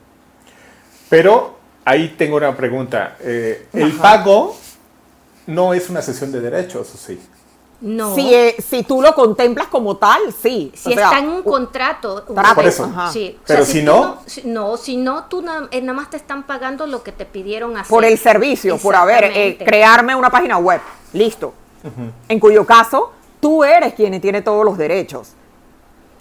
Pero 1.09 1.55
ahí 1.85 2.17
tengo 2.19 2.37
una 2.37 2.57
pregunta. 2.57 3.17
Eh, 3.21 3.69
¿El 3.75 3.93
pago 3.93 4.57
no 5.47 5.73
es 5.73 5.89
una 5.89 6.03
sesión 6.03 6.33
de 6.33 6.41
derechos 6.41 6.93
o 6.93 6.99
sí? 6.99 7.21
No. 7.81 8.17
Si, 8.17 8.35
eh, 8.35 8.57
si 8.59 8.83
tú 8.83 9.01
lo 9.01 9.15
contemplas 9.15 9.69
como 9.69 9.97
tal, 9.99 10.21
sí. 10.33 10.73
Si 10.75 10.91
está 10.93 11.21
en 11.21 11.29
un 11.29 11.43
contrato. 11.45 12.25
Por 12.25 12.67
eso. 12.67 12.93
Sí. 13.13 13.39
Pero 13.47 13.65
si, 13.65 13.83
no. 13.83 14.19
no, 14.45 14.77
si 14.77 14.97
no, 14.97 15.27
tú 15.27 15.45
eh, 15.71 15.81
nada 15.81 15.93
más 15.93 16.11
te 16.11 16.17
están 16.17 16.43
pagando 16.43 16.89
lo 16.89 17.05
que 17.05 17.13
te 17.13 17.25
pidieron 17.25 17.77
hacer. 17.77 17.89
Por 17.89 18.05
el 18.05 18.19
servicio, 18.19 18.79
por 18.79 18.97
haber, 18.97 19.59
crearme 19.59 20.17
una 20.17 20.31
página 20.31 20.59
web. 20.59 20.81
Listo 21.13 21.62
en 22.29 22.41
cuyo 22.41 22.65
caso 22.65 23.13
tú 23.41 23.65
eres 23.65 23.95
quien 23.95 24.21
tiene 24.21 24.43
todos 24.43 24.65
los 24.65 24.79
derechos. 24.79 25.33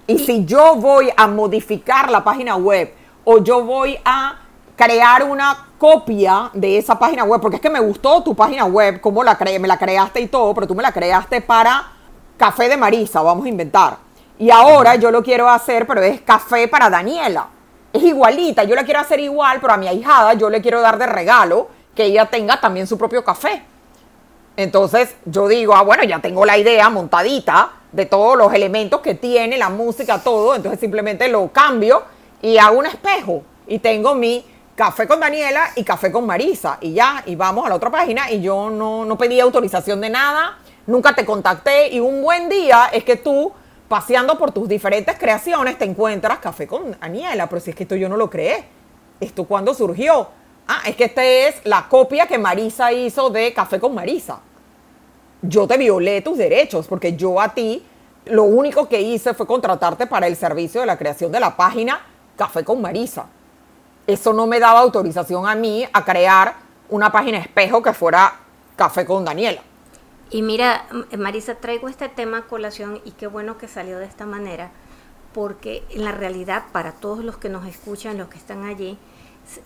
Y 0.08 0.20
si 0.20 0.46
yo 0.46 0.76
voy 0.76 1.12
a 1.16 1.28
modificar 1.28 2.10
la 2.10 2.24
página 2.24 2.56
web 2.56 2.94
o 3.24 3.38
yo 3.38 3.64
voy 3.64 3.98
a 4.04 4.40
crear 4.76 5.24
una 5.24 5.68
copia 5.78 6.50
de 6.54 6.78
esa 6.78 6.98
página 6.98 7.24
web, 7.24 7.40
porque 7.40 7.58
es 7.58 7.62
que 7.62 7.70
me 7.70 7.80
gustó 7.80 8.24
tu 8.24 8.36
página 8.36 8.66
web, 8.66 9.00
cómo 9.00 9.24
la 9.24 9.38
creé, 9.38 9.60
me 9.60 9.68
la 9.68 9.78
creaste 9.78 10.20
y 10.22 10.28
todo, 10.28 10.54
pero 10.54 10.68
tú 10.68 10.76
me 10.76 10.84
la 10.84 10.92
creaste 10.92 11.42
para 11.42 11.92
Café 12.38 12.68
de 12.68 12.78
Marisa, 12.78 13.22
vamos 13.22 13.46
a 13.46 13.50
inventar. 13.50 13.98
Y 14.40 14.50
ahora 14.50 14.96
yo 14.96 15.12
lo 15.12 15.22
quiero 15.22 15.48
hacer, 15.48 15.86
pero 15.86 16.02
es 16.02 16.22
café 16.22 16.68
para 16.68 16.90
Daniela. 16.90 17.48
Es 17.94 18.02
igualita, 18.02 18.64
yo 18.64 18.74
la 18.74 18.84
quiero 18.84 19.00
hacer 19.00 19.20
igual, 19.20 19.60
pero 19.62 19.74
a 19.74 19.78
mi 19.78 19.88
ahijada 19.88 20.34
yo 20.34 20.50
le 20.50 20.62
quiero 20.62 20.82
dar 20.82 20.98
de 20.98 21.06
regalo 21.06 21.68
que 21.94 22.06
ella 22.06 22.26
tenga 22.26 22.60
también 22.60 22.88
su 22.88 22.98
propio 22.98 23.24
café. 23.24 23.64
Entonces 24.58 25.16
yo 25.26 25.48
digo, 25.48 25.76
ah, 25.76 25.84
bueno, 25.84 26.04
ya 26.04 26.20
tengo 26.20 26.46
la 26.46 26.58
idea 26.58 26.90
montadita 26.90 27.72
de 27.92 28.06
todos 28.06 28.38
los 28.38 28.54
elementos 28.54 29.02
que 29.02 29.16
tiene, 29.16 29.58
la 29.58 29.70
música, 29.70 30.20
todo. 30.20 30.56
Entonces 30.56 30.80
simplemente 30.80 31.28
lo 31.30 31.48
cambio 31.50 32.04
y 32.42 32.58
hago 32.58 32.80
un 32.80 32.86
espejo. 32.86 33.44
Y 33.68 33.80
tengo 33.80 34.16
mi 34.16 34.46
café 34.76 35.08
con 35.08 35.20
Daniela 35.20 35.70
y 35.76 35.84
café 35.84 36.12
con 36.12 36.26
Marisa. 36.26 36.78
Y 36.82 36.94
ya, 36.94 37.24
y 37.26 37.36
vamos 37.36 37.66
a 37.66 37.70
la 37.70 37.76
otra 37.76 37.90
página. 37.90 38.30
Y 38.32 38.42
yo 38.42 38.70
no, 38.70 39.06
no 39.06 39.18
pedí 39.18 39.40
autorización 39.40 40.02
de 40.02 40.10
nada, 40.10 40.58
nunca 40.88 41.14
te 41.14 41.26
contacté. 41.26 41.90
Y 41.90 42.00
un 42.00 42.22
buen 42.22 42.50
día 42.50 42.90
es 42.92 43.04
que 43.04 43.16
tú, 43.16 43.54
paseando 43.88 44.38
por 44.38 44.52
tus 44.52 44.68
diferentes 44.68 45.18
creaciones, 45.18 45.78
te 45.78 45.86
encuentras 45.86 46.40
café 46.40 46.68
con 46.68 46.98
Daniela. 47.00 47.48
Pero 47.48 47.62
si 47.62 47.70
es 47.70 47.76
que 47.76 47.84
esto 47.84 47.96
yo 47.96 48.10
no 48.10 48.18
lo 48.18 48.30
creé. 48.30 48.66
¿Esto 49.20 49.46
cuándo 49.46 49.74
surgió? 49.74 50.30
Ah, 50.68 50.82
es 50.86 50.96
que 50.96 51.06
esta 51.06 51.24
es 51.24 51.62
la 51.66 51.88
copia 51.90 52.28
que 52.28 52.38
Marisa 52.38 52.92
hizo 52.92 53.30
de 53.30 53.54
Café 53.54 53.80
con 53.80 53.94
Marisa. 53.94 54.40
Yo 55.42 55.68
te 55.68 55.78
violé 55.78 56.22
tus 56.22 56.38
derechos 56.38 56.88
porque 56.88 57.16
yo 57.16 57.42
a 57.42 57.54
ti 57.54 57.84
lo 58.26 58.44
único 58.44 58.88
que 58.88 59.02
hice 59.02 59.34
fue 59.34 59.48
contratarte 59.48 60.08
para 60.08 60.28
el 60.28 60.36
servicio 60.36 60.82
de 60.82 60.88
la 60.88 60.98
creación 60.98 61.32
de 61.32 61.40
la 61.40 61.56
página 61.58 62.02
Café 62.38 62.64
con 62.64 62.82
Marisa. 62.82 63.26
Eso 64.08 64.34
no 64.34 64.48
me 64.48 64.60
daba 64.60 64.80
autorización 64.80 65.48
a 65.48 65.56
mí 65.56 65.86
a 65.92 66.06
crear 66.06 66.56
una 66.90 67.12
página 67.12 67.40
espejo 67.40 67.82
que 67.82 67.94
fuera 67.94 68.34
Café 68.76 69.06
con 69.06 69.26
Daniela. 69.26 69.62
Y 70.30 70.44
mira, 70.44 70.86
Marisa, 71.18 71.56
traigo 71.56 71.90
este 71.90 72.08
tema 72.08 72.38
a 72.38 72.42
colación 72.44 73.02
y 73.04 73.12
qué 73.12 73.28
bueno 73.28 73.58
que 73.58 73.68
salió 73.68 74.00
de 74.00 74.06
esta 74.06 74.26
manera, 74.26 74.72
porque 75.34 75.84
en 75.90 76.06
la 76.06 76.14
realidad, 76.14 76.64
para 76.72 76.94
todos 76.94 77.24
los 77.24 77.38
que 77.38 77.50
nos 77.50 77.68
escuchan, 77.68 78.18
los 78.18 78.30
que 78.30 78.38
están 78.38 78.64
allí, 78.64 78.98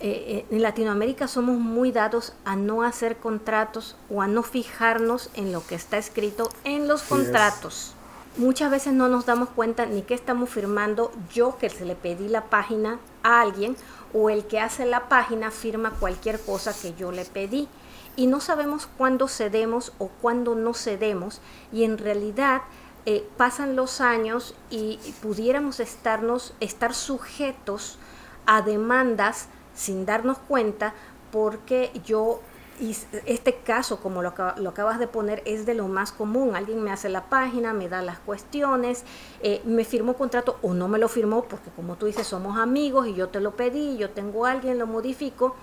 eh, 0.00 0.46
en 0.50 0.62
Latinoamérica 0.62 1.28
somos 1.28 1.58
muy 1.58 1.92
dados 1.92 2.32
a 2.44 2.56
no 2.56 2.82
hacer 2.82 3.16
contratos 3.16 3.96
o 4.10 4.20
a 4.20 4.26
no 4.26 4.42
fijarnos 4.42 5.30
en 5.34 5.52
lo 5.52 5.64
que 5.64 5.74
está 5.74 5.96
escrito 5.98 6.48
en 6.64 6.88
los 6.88 7.02
contratos. 7.02 7.94
Muchas 8.36 8.70
veces 8.70 8.92
no 8.92 9.08
nos 9.08 9.24
damos 9.24 9.48
cuenta 9.50 9.86
ni 9.86 10.02
que 10.02 10.14
estamos 10.14 10.50
firmando. 10.50 11.12
Yo 11.32 11.56
que 11.56 11.70
se 11.70 11.84
le 11.84 11.94
pedí 11.94 12.28
la 12.28 12.44
página 12.44 12.98
a 13.22 13.40
alguien 13.40 13.76
o 14.12 14.28
el 14.28 14.46
que 14.46 14.60
hace 14.60 14.84
la 14.86 15.08
página 15.08 15.50
firma 15.50 15.92
cualquier 15.98 16.40
cosa 16.40 16.74
que 16.74 16.94
yo 16.94 17.12
le 17.12 17.24
pedí. 17.24 17.68
Y 18.16 18.26
no 18.26 18.40
sabemos 18.40 18.88
cuándo 18.98 19.28
cedemos 19.28 19.92
o 19.98 20.08
cuándo 20.08 20.54
no 20.54 20.74
cedemos. 20.74 21.40
Y 21.72 21.84
en 21.84 21.96
realidad 21.96 22.62
eh, 23.06 23.26
pasan 23.36 23.76
los 23.76 24.00
años 24.00 24.54
y 24.68 24.98
pudiéramos 25.22 25.80
estarnos 25.80 26.54
estar 26.60 26.92
sujetos 26.92 27.98
a 28.46 28.62
demandas 28.62 29.48
sin 29.76 30.06
darnos 30.06 30.38
cuenta 30.38 30.94
porque 31.30 31.92
yo 32.04 32.40
y 32.78 32.94
este 33.24 33.54
caso, 33.54 34.00
como 34.00 34.22
lo, 34.22 34.34
lo, 34.58 34.70
acabas 34.70 34.98
de 34.98 35.06
poner, 35.06 35.42
es 35.46 35.64
de 35.64 35.74
lo 35.74 35.88
más 35.88 36.12
común. 36.12 36.54
Alguien 36.54 36.82
me 36.82 36.92
hace 36.92 37.08
la 37.08 37.24
página, 37.24 37.72
me 37.72 37.88
da 37.88 38.02
las 38.02 38.18
cuestiones, 38.18 39.04
eh, 39.42 39.62
me 39.64 39.84
firmó 39.84 40.14
contrato 40.14 40.58
o 40.62 40.74
no 40.74 40.88
me 40.88 40.98
lo 40.98 41.08
firmó, 41.08 41.44
porque 41.44 41.70
como 41.74 41.96
tú 41.96 42.06
dices, 42.06 42.26
somos 42.26 42.58
amigos 42.58 43.06
y 43.06 43.14
yo 43.14 43.28
te 43.28 43.40
lo 43.40 43.56
pedí, 43.56 43.96
yo 43.96 44.10
tengo 44.10 44.46
a 44.46 44.52
alguien, 44.52 44.78
lo 44.78 44.86
modifico. 44.86 45.54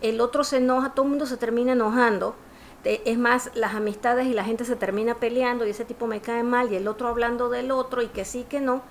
El 0.00 0.20
otro 0.20 0.44
se 0.44 0.58
enoja, 0.58 0.94
todo 0.94 1.04
el 1.04 1.10
mundo 1.10 1.26
se 1.26 1.36
termina 1.36 1.72
enojando. 1.72 2.36
es 2.84 3.18
más, 3.18 3.50
las 3.54 3.74
amistades 3.74 4.26
y 4.26 4.34
la 4.34 4.44
gente 4.44 4.64
se 4.64 4.76
termina 4.76 5.16
peleando 5.16 5.66
y 5.66 5.70
ese 5.70 5.84
tipo 5.84 6.06
me 6.06 6.20
cae 6.20 6.42
mal 6.42 6.72
y 6.72 6.76
el 6.76 6.88
otro 6.88 7.08
hablando 7.08 7.50
del 7.50 7.72
otro 7.72 8.00
y 8.00 8.06
que 8.06 8.24
sí, 8.24 8.46
que 8.48 8.60
no, 8.60 8.82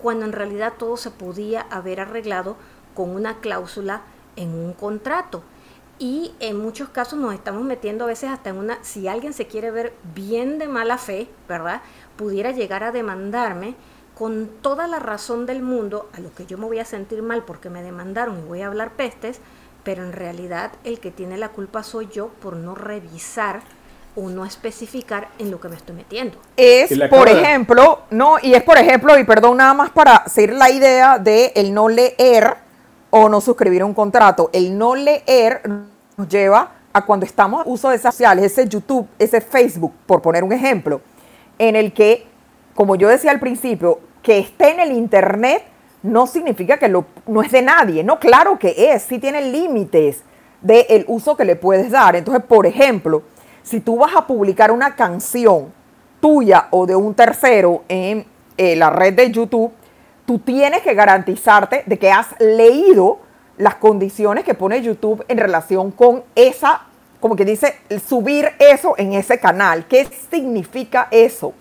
cuando 0.00 0.26
en 0.26 0.32
realidad 0.32 0.74
todo 0.78 0.96
se 0.96 1.10
podía 1.10 1.62
haber 1.70 2.00
arreglado 2.00 2.56
con 2.94 3.10
una 3.10 3.40
cláusula 3.40 4.02
en 4.36 4.54
un 4.54 4.72
contrato. 4.72 5.42
Y 5.98 6.34
en 6.40 6.58
muchos 6.58 6.88
casos 6.88 7.18
nos 7.18 7.34
estamos 7.34 7.62
metiendo 7.62 8.04
a 8.04 8.08
veces 8.08 8.30
hasta 8.30 8.50
en 8.50 8.56
una, 8.56 8.78
si 8.82 9.06
alguien 9.06 9.32
se 9.32 9.46
quiere 9.46 9.70
ver 9.70 9.92
bien 10.14 10.58
de 10.58 10.66
mala 10.66 10.98
fe, 10.98 11.28
¿verdad? 11.48 11.82
Pudiera 12.16 12.50
llegar 12.50 12.82
a 12.82 12.92
demandarme 12.92 13.76
con 14.16 14.48
toda 14.62 14.86
la 14.86 14.98
razón 14.98 15.46
del 15.46 15.62
mundo, 15.62 16.08
a 16.12 16.20
lo 16.20 16.34
que 16.34 16.46
yo 16.46 16.58
me 16.58 16.66
voy 16.66 16.78
a 16.80 16.84
sentir 16.84 17.22
mal 17.22 17.44
porque 17.44 17.70
me 17.70 17.82
demandaron 17.82 18.38
y 18.38 18.42
voy 18.42 18.62
a 18.62 18.66
hablar 18.66 18.92
pestes, 18.92 19.40
pero 19.84 20.02
en 20.02 20.12
realidad 20.12 20.72
el 20.84 21.00
que 21.00 21.10
tiene 21.10 21.36
la 21.38 21.50
culpa 21.50 21.82
soy 21.82 22.08
yo 22.12 22.28
por 22.40 22.56
no 22.56 22.74
revisar 22.74 23.62
o 24.14 24.28
no 24.28 24.44
especificar 24.44 25.28
en 25.38 25.50
lo 25.50 25.60
que 25.60 25.68
me 25.68 25.76
estoy 25.76 25.96
metiendo. 25.96 26.36
Es, 26.56 26.92
por 27.08 27.28
ejemplo, 27.28 28.02
no, 28.10 28.36
y 28.42 28.54
es 28.54 28.62
por 28.62 28.76
ejemplo, 28.76 29.18
y 29.18 29.24
perdón, 29.24 29.56
nada 29.56 29.72
más 29.72 29.90
para 29.90 30.28
seguir 30.28 30.54
la 30.54 30.70
idea 30.70 31.18
de 31.18 31.52
el 31.54 31.72
no 31.72 31.88
leer 31.88 32.56
o 33.14 33.28
no 33.28 33.42
suscribir 33.42 33.84
un 33.84 33.92
contrato. 33.92 34.48
El 34.54 34.76
no 34.76 34.94
leer 34.94 35.60
nos 36.16 36.28
lleva 36.28 36.72
a 36.94 37.04
cuando 37.04 37.26
estamos 37.26 37.62
uso 37.66 37.90
de 37.90 37.96
esas 37.96 38.14
sociales, 38.14 38.44
ese 38.44 38.66
YouTube, 38.66 39.06
ese 39.18 39.42
Facebook, 39.42 39.92
por 40.06 40.22
poner 40.22 40.42
un 40.42 40.52
ejemplo, 40.52 41.02
en 41.58 41.76
el 41.76 41.92
que, 41.92 42.26
como 42.74 42.96
yo 42.96 43.08
decía 43.08 43.30
al 43.30 43.38
principio, 43.38 44.00
que 44.22 44.38
esté 44.38 44.72
en 44.72 44.80
el 44.80 44.92
Internet 44.92 45.62
no 46.02 46.26
significa 46.26 46.78
que 46.78 46.88
lo, 46.88 47.04
no 47.26 47.42
es 47.42 47.52
de 47.52 47.60
nadie. 47.60 48.02
No, 48.02 48.18
claro 48.18 48.58
que 48.58 48.92
es, 48.92 49.02
sí 49.02 49.18
tiene 49.18 49.42
límites 49.42 50.22
del 50.62 51.04
uso 51.06 51.36
que 51.36 51.44
le 51.44 51.56
puedes 51.56 51.90
dar. 51.90 52.16
Entonces, 52.16 52.42
por 52.44 52.66
ejemplo, 52.66 53.22
si 53.62 53.80
tú 53.80 53.98
vas 53.98 54.16
a 54.16 54.26
publicar 54.26 54.70
una 54.72 54.96
canción 54.96 55.70
tuya 56.18 56.68
o 56.70 56.86
de 56.86 56.96
un 56.96 57.14
tercero 57.14 57.84
en 57.88 58.24
eh, 58.56 58.74
la 58.74 58.88
red 58.88 59.12
de 59.12 59.30
YouTube, 59.30 59.70
tú 60.26 60.38
tienes 60.38 60.82
que 60.82 60.94
garantizarte 60.94 61.82
de 61.86 61.98
que 61.98 62.10
has 62.10 62.28
leído 62.38 63.18
las 63.58 63.76
condiciones 63.76 64.44
que 64.44 64.54
pone 64.54 64.82
YouTube 64.82 65.24
en 65.28 65.38
relación 65.38 65.90
con 65.90 66.24
esa, 66.34 66.82
como 67.20 67.36
que 67.36 67.44
dice, 67.44 67.76
subir 68.06 68.50
eso 68.58 68.94
en 68.96 69.12
ese 69.12 69.38
canal. 69.38 69.86
¿Qué 69.86 70.08
significa 70.30 71.08
eso? 71.10 71.52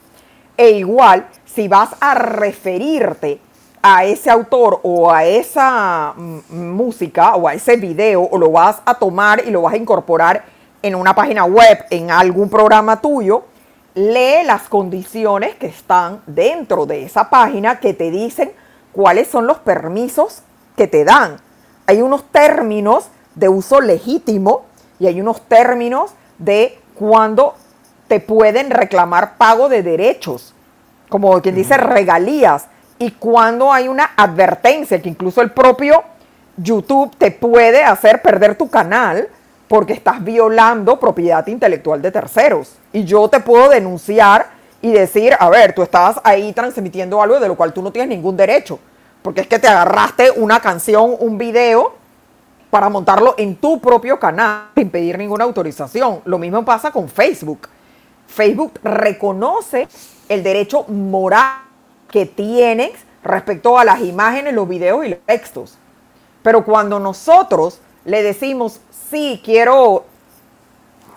E 0.58 0.71
igual, 0.71 1.28
si 1.45 1.67
vas 1.67 1.89
a 2.00 2.13
referirte 2.13 3.39
a 3.82 4.06
ese 4.06 4.30
autor 4.30 4.80
o 4.84 5.12
a 5.12 5.26
esa 5.26 6.13
mm, 6.15 6.71
música 6.71 7.36
o 7.36 7.47
a 7.47 7.54
ese 7.54 7.78
video 7.78 8.24
o 8.24 8.38
lo 8.38 8.52
vas 8.52 8.82
a 8.86 8.93
tomar 8.93 9.43
y 9.45 9.52
lo 9.52 9.63
vas 9.63 9.74
a 9.74 9.78
incorporar 9.78 10.43
en 10.84 10.95
una 10.95 11.13
página 11.13 11.45
web, 11.45 11.86
en 11.89 12.12
algún 12.12 12.50
programa 12.50 13.02
tuyo, 13.02 13.45
lee 13.93 14.43
las 14.45 14.63
condiciones 14.63 15.56
que 15.56 15.67
están 15.67 16.21
dentro 16.27 16.86
de 16.86 17.04
esa 17.04 17.30
página 17.30 17.80
que 17.80 17.93
te 17.93 18.10
dicen 18.12 18.51
cuáles 18.91 19.27
son 19.27 19.47
los 19.47 19.60
permisos 19.60 20.43
que 20.75 20.88
te 20.88 21.04
dan. 21.04 21.38
Hay 21.88 22.01
unos 22.01 22.23
términos 22.32 23.08
de 23.36 23.49
uso 23.49 23.82
legítimo 23.82 24.65
y 24.99 25.08
hay 25.08 25.19
unos 25.19 25.41
términos 25.47 26.12
de 26.38 26.80
cuando 26.95 27.56
te 28.08 28.19
pueden 28.19 28.69
reclamar 28.69 29.38
pago 29.38 29.69
de 29.69 29.84
derechos, 29.84 30.54
como 31.10 31.41
quien 31.41 31.56
dice 31.56 31.77
regalías, 31.77 32.67
y 32.99 33.12
cuando 33.12 33.73
hay 33.73 33.88
una 33.88 34.12
advertencia 34.15 35.01
que 35.01 35.10
incluso 35.10 35.41
el 35.41 35.51
propio 35.51 36.04
YouTube 36.58 37.15
te 37.17 37.32
puede 37.32 37.84
hacer 37.84 38.21
perder 38.21 38.56
tu 38.56 38.69
canal 38.69 39.27
porque 39.72 39.94
estás 39.94 40.22
violando 40.22 41.00
propiedad 41.00 41.48
intelectual 41.48 42.02
de 42.02 42.12
terceros. 42.12 42.74
Y 42.92 43.06
yo 43.06 43.30
te 43.30 43.40
puedo 43.40 43.70
denunciar 43.70 44.50
y 44.82 44.92
decir, 44.92 45.34
a 45.40 45.50
ver, 45.50 45.74
tú 45.74 45.82
estabas 45.82 46.20
ahí 46.26 46.52
transmitiendo 46.52 47.22
algo 47.22 47.40
de 47.40 47.48
lo 47.48 47.56
cual 47.56 47.72
tú 47.72 47.82
no 47.82 47.90
tienes 47.90 48.10
ningún 48.10 48.36
derecho. 48.36 48.80
Porque 49.22 49.40
es 49.40 49.48
que 49.48 49.60
te 49.60 49.70
agarraste 49.70 50.30
una 50.32 50.60
canción, 50.60 51.16
un 51.18 51.38
video, 51.38 51.94
para 52.70 52.90
montarlo 52.90 53.34
en 53.38 53.56
tu 53.56 53.80
propio 53.80 54.20
canal 54.20 54.72
sin 54.76 54.90
pedir 54.90 55.18
ninguna 55.18 55.46
autorización. 55.46 56.20
Lo 56.26 56.38
mismo 56.38 56.66
pasa 56.66 56.92
con 56.92 57.08
Facebook. 57.08 57.70
Facebook 58.28 58.78
reconoce 58.84 59.88
el 60.28 60.44
derecho 60.44 60.84
moral 60.90 61.62
que 62.10 62.26
tienes 62.26 62.92
respecto 63.24 63.80
a 63.80 63.86
las 63.86 64.02
imágenes, 64.02 64.54
los 64.54 64.68
videos 64.68 65.06
y 65.06 65.12
los 65.12 65.20
textos. 65.26 65.78
Pero 66.44 66.66
cuando 66.66 67.00
nosotros 67.00 67.80
le 68.04 68.24
decimos, 68.24 68.82
sí, 69.12 69.41
quiero 69.43 70.06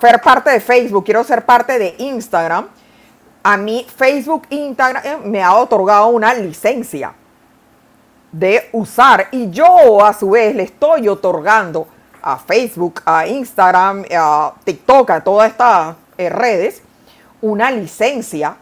ser 0.00 0.20
parte 0.20 0.50
de 0.50 0.60
Facebook, 0.60 1.04
quiero 1.04 1.24
ser 1.24 1.46
parte 1.46 1.78
de 1.78 1.94
Instagram, 1.98 2.68
a 3.42 3.56
mí 3.56 3.86
Facebook 3.96 4.46
Instagram 4.50 5.02
eh, 5.04 5.18
me 5.24 5.42
ha 5.42 5.54
otorgado 5.54 6.08
una 6.08 6.34
licencia 6.34 7.14
de 8.32 8.68
usar 8.72 9.28
y 9.30 9.50
yo 9.50 10.04
a 10.04 10.12
su 10.12 10.30
vez 10.30 10.54
le 10.54 10.64
estoy 10.64 11.08
otorgando 11.08 11.86
a 12.20 12.36
Facebook, 12.38 13.02
a 13.04 13.26
Instagram, 13.26 14.04
a 14.16 14.54
TikTok, 14.64 15.10
a 15.10 15.20
todas 15.22 15.50
estas 15.50 15.96
eh, 16.18 16.28
redes 16.30 16.82
una 17.42 17.70
licencia 17.70 18.56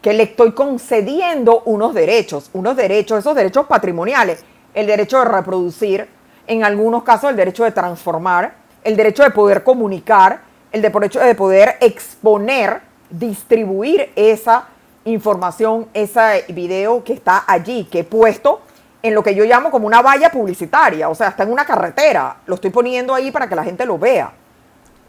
que 0.00 0.12
le 0.12 0.22
estoy 0.22 0.52
concediendo 0.52 1.62
unos 1.64 1.92
derechos, 1.92 2.50
unos 2.52 2.76
derechos, 2.76 3.18
esos 3.18 3.34
derechos 3.34 3.66
patrimoniales, 3.66 4.44
el 4.72 4.86
derecho 4.86 5.18
de 5.18 5.24
reproducir, 5.24 6.08
en 6.46 6.62
algunos 6.62 7.02
casos 7.02 7.30
el 7.30 7.36
derecho 7.36 7.64
de 7.64 7.72
transformar, 7.72 8.54
el 8.84 8.96
derecho 8.96 9.22
de 9.22 9.30
poder 9.30 9.62
comunicar, 9.62 10.40
el 10.72 10.82
derecho 10.82 11.20
de 11.20 11.34
poder 11.34 11.76
exponer, 11.80 12.80
distribuir 13.10 14.10
esa 14.16 14.66
información, 15.04 15.88
ese 15.94 16.44
video 16.48 17.02
que 17.02 17.14
está 17.14 17.44
allí, 17.46 17.84
que 17.84 18.00
he 18.00 18.04
puesto 18.04 18.60
en 19.02 19.14
lo 19.14 19.22
que 19.22 19.34
yo 19.34 19.44
llamo 19.44 19.70
como 19.70 19.86
una 19.86 20.02
valla 20.02 20.30
publicitaria, 20.30 21.08
o 21.08 21.14
sea, 21.14 21.28
está 21.28 21.44
en 21.44 21.52
una 21.52 21.64
carretera, 21.64 22.38
lo 22.46 22.56
estoy 22.56 22.70
poniendo 22.70 23.14
ahí 23.14 23.30
para 23.30 23.48
que 23.48 23.54
la 23.54 23.64
gente 23.64 23.86
lo 23.86 23.98
vea. 23.98 24.32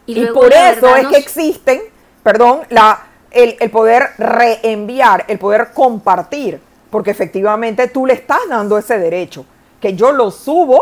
Y, 0.06 0.26
por 0.26 0.52
eso 0.52 0.96
es 0.96 1.06
que 1.08 1.16
existen, 1.16 1.80
perdón, 2.22 2.62
la, 2.70 3.00
el, 3.30 3.56
el 3.60 3.70
poder 3.70 4.10
reenviar, 4.18 5.24
el 5.28 5.38
poder 5.38 5.72
compartir, 5.72 6.60
porque 6.90 7.10
efectivamente 7.10 7.88
tú 7.88 8.06
le 8.06 8.14
estás 8.14 8.40
dando 8.48 8.78
ese 8.78 8.98
derecho, 8.98 9.44
que 9.80 9.94
yo 9.94 10.12
lo 10.12 10.30
subo 10.30 10.80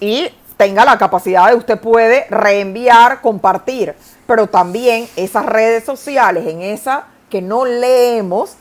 y 0.00 0.28
tenga 0.56 0.84
la 0.84 0.98
capacidad 0.98 1.48
de 1.48 1.54
usted 1.54 1.78
puede 1.78 2.26
reenviar, 2.30 3.20
compartir, 3.20 3.94
pero 4.26 4.46
también 4.46 5.08
esas 5.16 5.46
redes 5.46 5.84
sociales, 5.84 6.46
en 6.46 6.62
esa 6.62 7.04
que 7.30 7.42
no 7.42 7.64
leemos, 7.64 8.56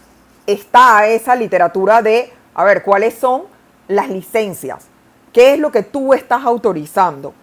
está 0.45 1.07
esa 1.07 1.35
literatura 1.35 2.01
de, 2.01 2.31
a 2.53 2.63
ver, 2.63 2.83
¿cuáles 2.83 3.15
son 3.15 3.43
las 3.87 4.09
licencias? 4.09 4.87
¿Qué 5.31 5.53
es 5.53 5.59
lo 5.59 5.71
que 5.71 5.83
tú 5.83 6.13
estás 6.13 6.43
autorizando? 6.43 7.33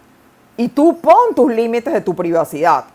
Y 0.57 0.69
tú 0.69 0.99
pon 0.99 1.33
tus 1.35 1.51
límites 1.51 1.93
de 1.93 2.01
tu 2.01 2.15
privacidad. 2.15 2.85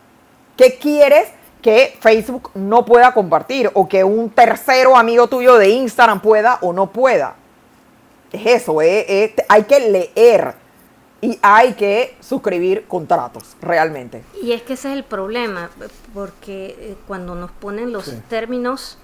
¿Qué 0.57 0.77
quieres 0.77 1.29
que 1.63 1.97
Facebook 2.01 2.51
no 2.55 2.85
pueda 2.85 3.13
compartir 3.13 3.71
o 3.75 3.89
que 3.89 4.05
un 4.05 4.31
tercero 4.31 4.97
amigo 4.97 5.27
tuyo 5.27 5.57
de 5.57 5.71
Instagram 5.71 6.21
pueda 6.21 6.59
o 6.61 6.73
no 6.73 6.91
pueda? 6.91 7.35
Es 8.33 8.63
eso, 8.63 8.79
hay 8.81 9.63
que 9.65 9.81
leer 9.81 10.55
y 11.21 11.39
hay 11.43 11.75
que 11.75 12.17
suscribir 12.21 12.85
contratos 12.87 13.57
realmente. 13.61 14.23
Y 14.41 14.53
es 14.53 14.63
que 14.63 14.75
ese 14.75 14.93
es 14.93 14.97
el 14.97 15.05
problema, 15.05 15.71
porque 16.15 16.77
eh, 16.79 16.97
cuando 17.07 17.35
nos 17.35 17.51
ponen 17.51 17.93
los 17.93 18.13
términos 18.29 18.99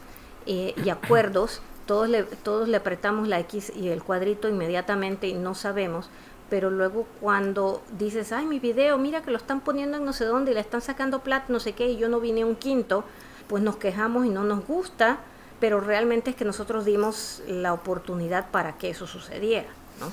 eh, 0.46 0.74
y 0.85 0.90
acuerdos, 0.90 1.61
todos 1.87 2.09
le, 2.09 2.22
todos 2.22 2.68
le 2.68 2.77
apretamos 2.77 3.29
la 3.29 3.40
X 3.40 3.72
y 3.74 3.88
el 3.88 4.03
cuadrito 4.03 4.48
inmediatamente 4.48 5.27
y 5.27 5.35
no 5.35 5.55
sabemos, 5.55 6.09
pero 6.48 6.70
luego 6.70 7.07
cuando 7.20 7.83
dices, 7.98 8.31
ay, 8.33 8.46
mi 8.46 8.61
video, 8.61 8.96
mira 8.96 9.22
que 9.22 9.31
lo 9.31 9.37
están 9.37 9.61
poniendo 9.61 9.96
en 9.96 10.05
no 10.05 10.12
sé 10.12 10.24
dónde 10.24 10.53
y 10.53 10.55
le 10.55 10.61
están 10.61 10.83
sacando 10.83 11.20
plata, 11.20 11.46
no 11.48 11.59
sé 11.59 11.72
qué, 11.72 11.88
y 11.88 11.96
yo 11.96 12.09
no 12.09 12.20
vine 12.20 12.44
un 12.44 12.55
quinto, 12.55 13.05
pues 13.48 13.62
nos 13.62 13.77
quejamos 13.77 14.24
y 14.24 14.31
no 14.31 14.44
nos 14.44 14.66
gusta, 14.66 15.18
pero 15.59 15.81
realmente 15.81 16.31
es 16.31 16.37
que 16.37 16.44
nosotros 16.44 16.85
dimos 16.85 17.42
la 17.48 17.72
oportunidad 17.72 18.50
para 18.50 18.77
que 18.79 18.90
eso 18.90 19.07
sucediera, 19.07 19.68
¿no? 20.00 20.12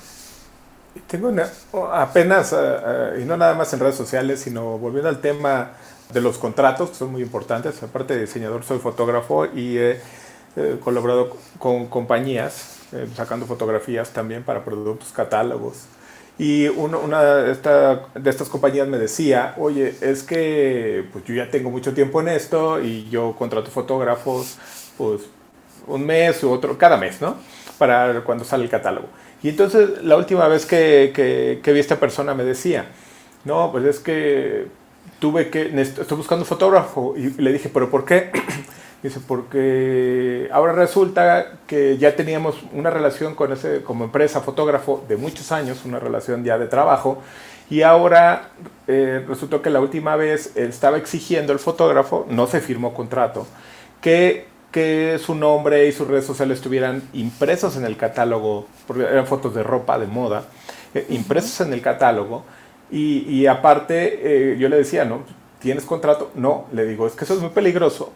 Tengo 1.06 1.28
una, 1.28 1.48
apenas, 1.92 2.52
eh, 2.52 2.56
eh, 2.58 3.20
y 3.22 3.24
no 3.24 3.36
nada 3.36 3.54
más 3.54 3.72
en 3.72 3.80
redes 3.80 3.96
sociales, 3.96 4.40
sino 4.40 4.78
volviendo 4.78 5.08
al 5.08 5.20
tema 5.20 5.72
de 6.12 6.20
los 6.20 6.38
contratos, 6.38 6.90
que 6.90 6.96
son 6.96 7.12
muy 7.12 7.22
importantes. 7.22 7.82
Aparte 7.82 8.14
de 8.14 8.22
diseñador, 8.22 8.64
soy 8.64 8.78
fotógrafo 8.78 9.46
y 9.46 9.78
he 9.78 10.00
colaborado 10.84 11.36
con 11.58 11.86
compañías 11.86 12.82
eh, 12.92 13.08
sacando 13.16 13.46
fotografías 13.46 14.10
también 14.10 14.42
para 14.42 14.64
productos, 14.64 15.12
catálogos. 15.12 15.86
Y 16.38 16.68
una 16.68 17.22
de, 17.22 17.54
de, 18.14 18.30
estas 18.30 18.48
compañías 18.50 18.86
me 18.86 18.98
decía, 18.98 19.54
oye, 19.56 19.94
es 20.02 20.22
que 20.22 21.06
pues 21.12 21.24
yo 21.24 21.34
ya 21.34 21.50
tengo 21.50 21.70
mucho 21.70 21.94
tiempo 21.94 22.20
en 22.20 22.28
esto 22.28 22.82
y 22.82 23.08
yo 23.08 23.34
contrato 23.38 23.70
fotógrafos 23.70 24.58
pues 24.98 25.22
un 25.86 26.04
mes 26.04 26.42
u 26.42 26.50
otro, 26.50 26.76
cada 26.76 26.96
mes, 26.98 27.20
¿no? 27.20 27.36
Para 27.78 28.22
cuando 28.24 28.44
sale 28.44 28.64
el 28.64 28.70
catálogo. 28.70 29.08
Y 29.42 29.48
entonces 29.48 30.02
la 30.02 30.16
última 30.16 30.46
vez 30.48 30.66
que, 30.66 31.12
que, 31.62 31.72
vi 31.72 31.78
a 31.78 31.80
esta 31.80 31.98
persona 31.98 32.34
me 32.34 32.44
decía, 32.44 32.86
no, 33.44 33.72
pues 33.72 33.84
es 33.84 33.98
que 33.98 34.66
tuve 35.18 35.50
que, 35.50 35.62
estoy 35.80 36.16
buscando 36.16 36.42
un 36.42 36.46
fotógrafo. 36.46 37.14
Y 37.16 37.30
le 37.42 37.52
dije, 37.52 37.68
¿pero 37.72 37.90
por 37.90 38.04
qué? 38.04 38.30
Dice, 39.02 39.18
porque 39.26 40.48
ahora 40.52 40.72
resulta 40.72 41.54
que 41.66 41.98
ya 41.98 42.14
teníamos 42.14 42.62
una 42.72 42.88
relación 42.88 43.34
con 43.34 43.52
ese, 43.52 43.82
como 43.82 44.04
empresa 44.04 44.40
fotógrafo 44.42 45.04
de 45.08 45.16
muchos 45.16 45.50
años, 45.50 45.84
una 45.84 45.98
relación 45.98 46.44
ya 46.44 46.56
de 46.56 46.68
trabajo, 46.68 47.20
y 47.68 47.82
ahora 47.82 48.50
eh, 48.86 49.24
resultó 49.26 49.60
que 49.60 49.70
la 49.70 49.80
última 49.80 50.14
vez 50.14 50.56
estaba 50.56 50.98
exigiendo 50.98 51.52
el 51.52 51.58
fotógrafo, 51.58 52.26
no 52.28 52.46
se 52.46 52.60
firmó 52.60 52.94
contrato, 52.94 53.44
que 54.00 54.51
que 54.72 55.20
su 55.24 55.34
nombre 55.34 55.86
y 55.86 55.92
sus 55.92 56.08
redes 56.08 56.24
sociales 56.24 56.56
estuvieran 56.56 57.02
impresos 57.12 57.76
en 57.76 57.84
el 57.84 57.96
catálogo, 57.96 58.66
porque 58.86 59.04
eran 59.04 59.26
fotos 59.26 59.54
de 59.54 59.62
ropa, 59.62 59.98
de 59.98 60.06
moda, 60.06 60.44
eh, 60.94 61.06
impresos 61.10 61.60
en 61.60 61.74
el 61.74 61.82
catálogo. 61.82 62.42
Y, 62.90 63.46
aparte, 63.46 64.52
eh, 64.52 64.58
yo 64.58 64.68
le 64.68 64.76
decía, 64.76 65.06
¿no? 65.06 65.20
¿Tienes 65.60 65.86
contrato? 65.86 66.30
No, 66.34 66.66
le 66.72 66.84
digo, 66.84 67.06
es 67.06 67.14
que 67.14 67.24
eso 67.24 67.32
es 67.32 67.40
muy 67.40 67.48
peligroso. 67.48 68.12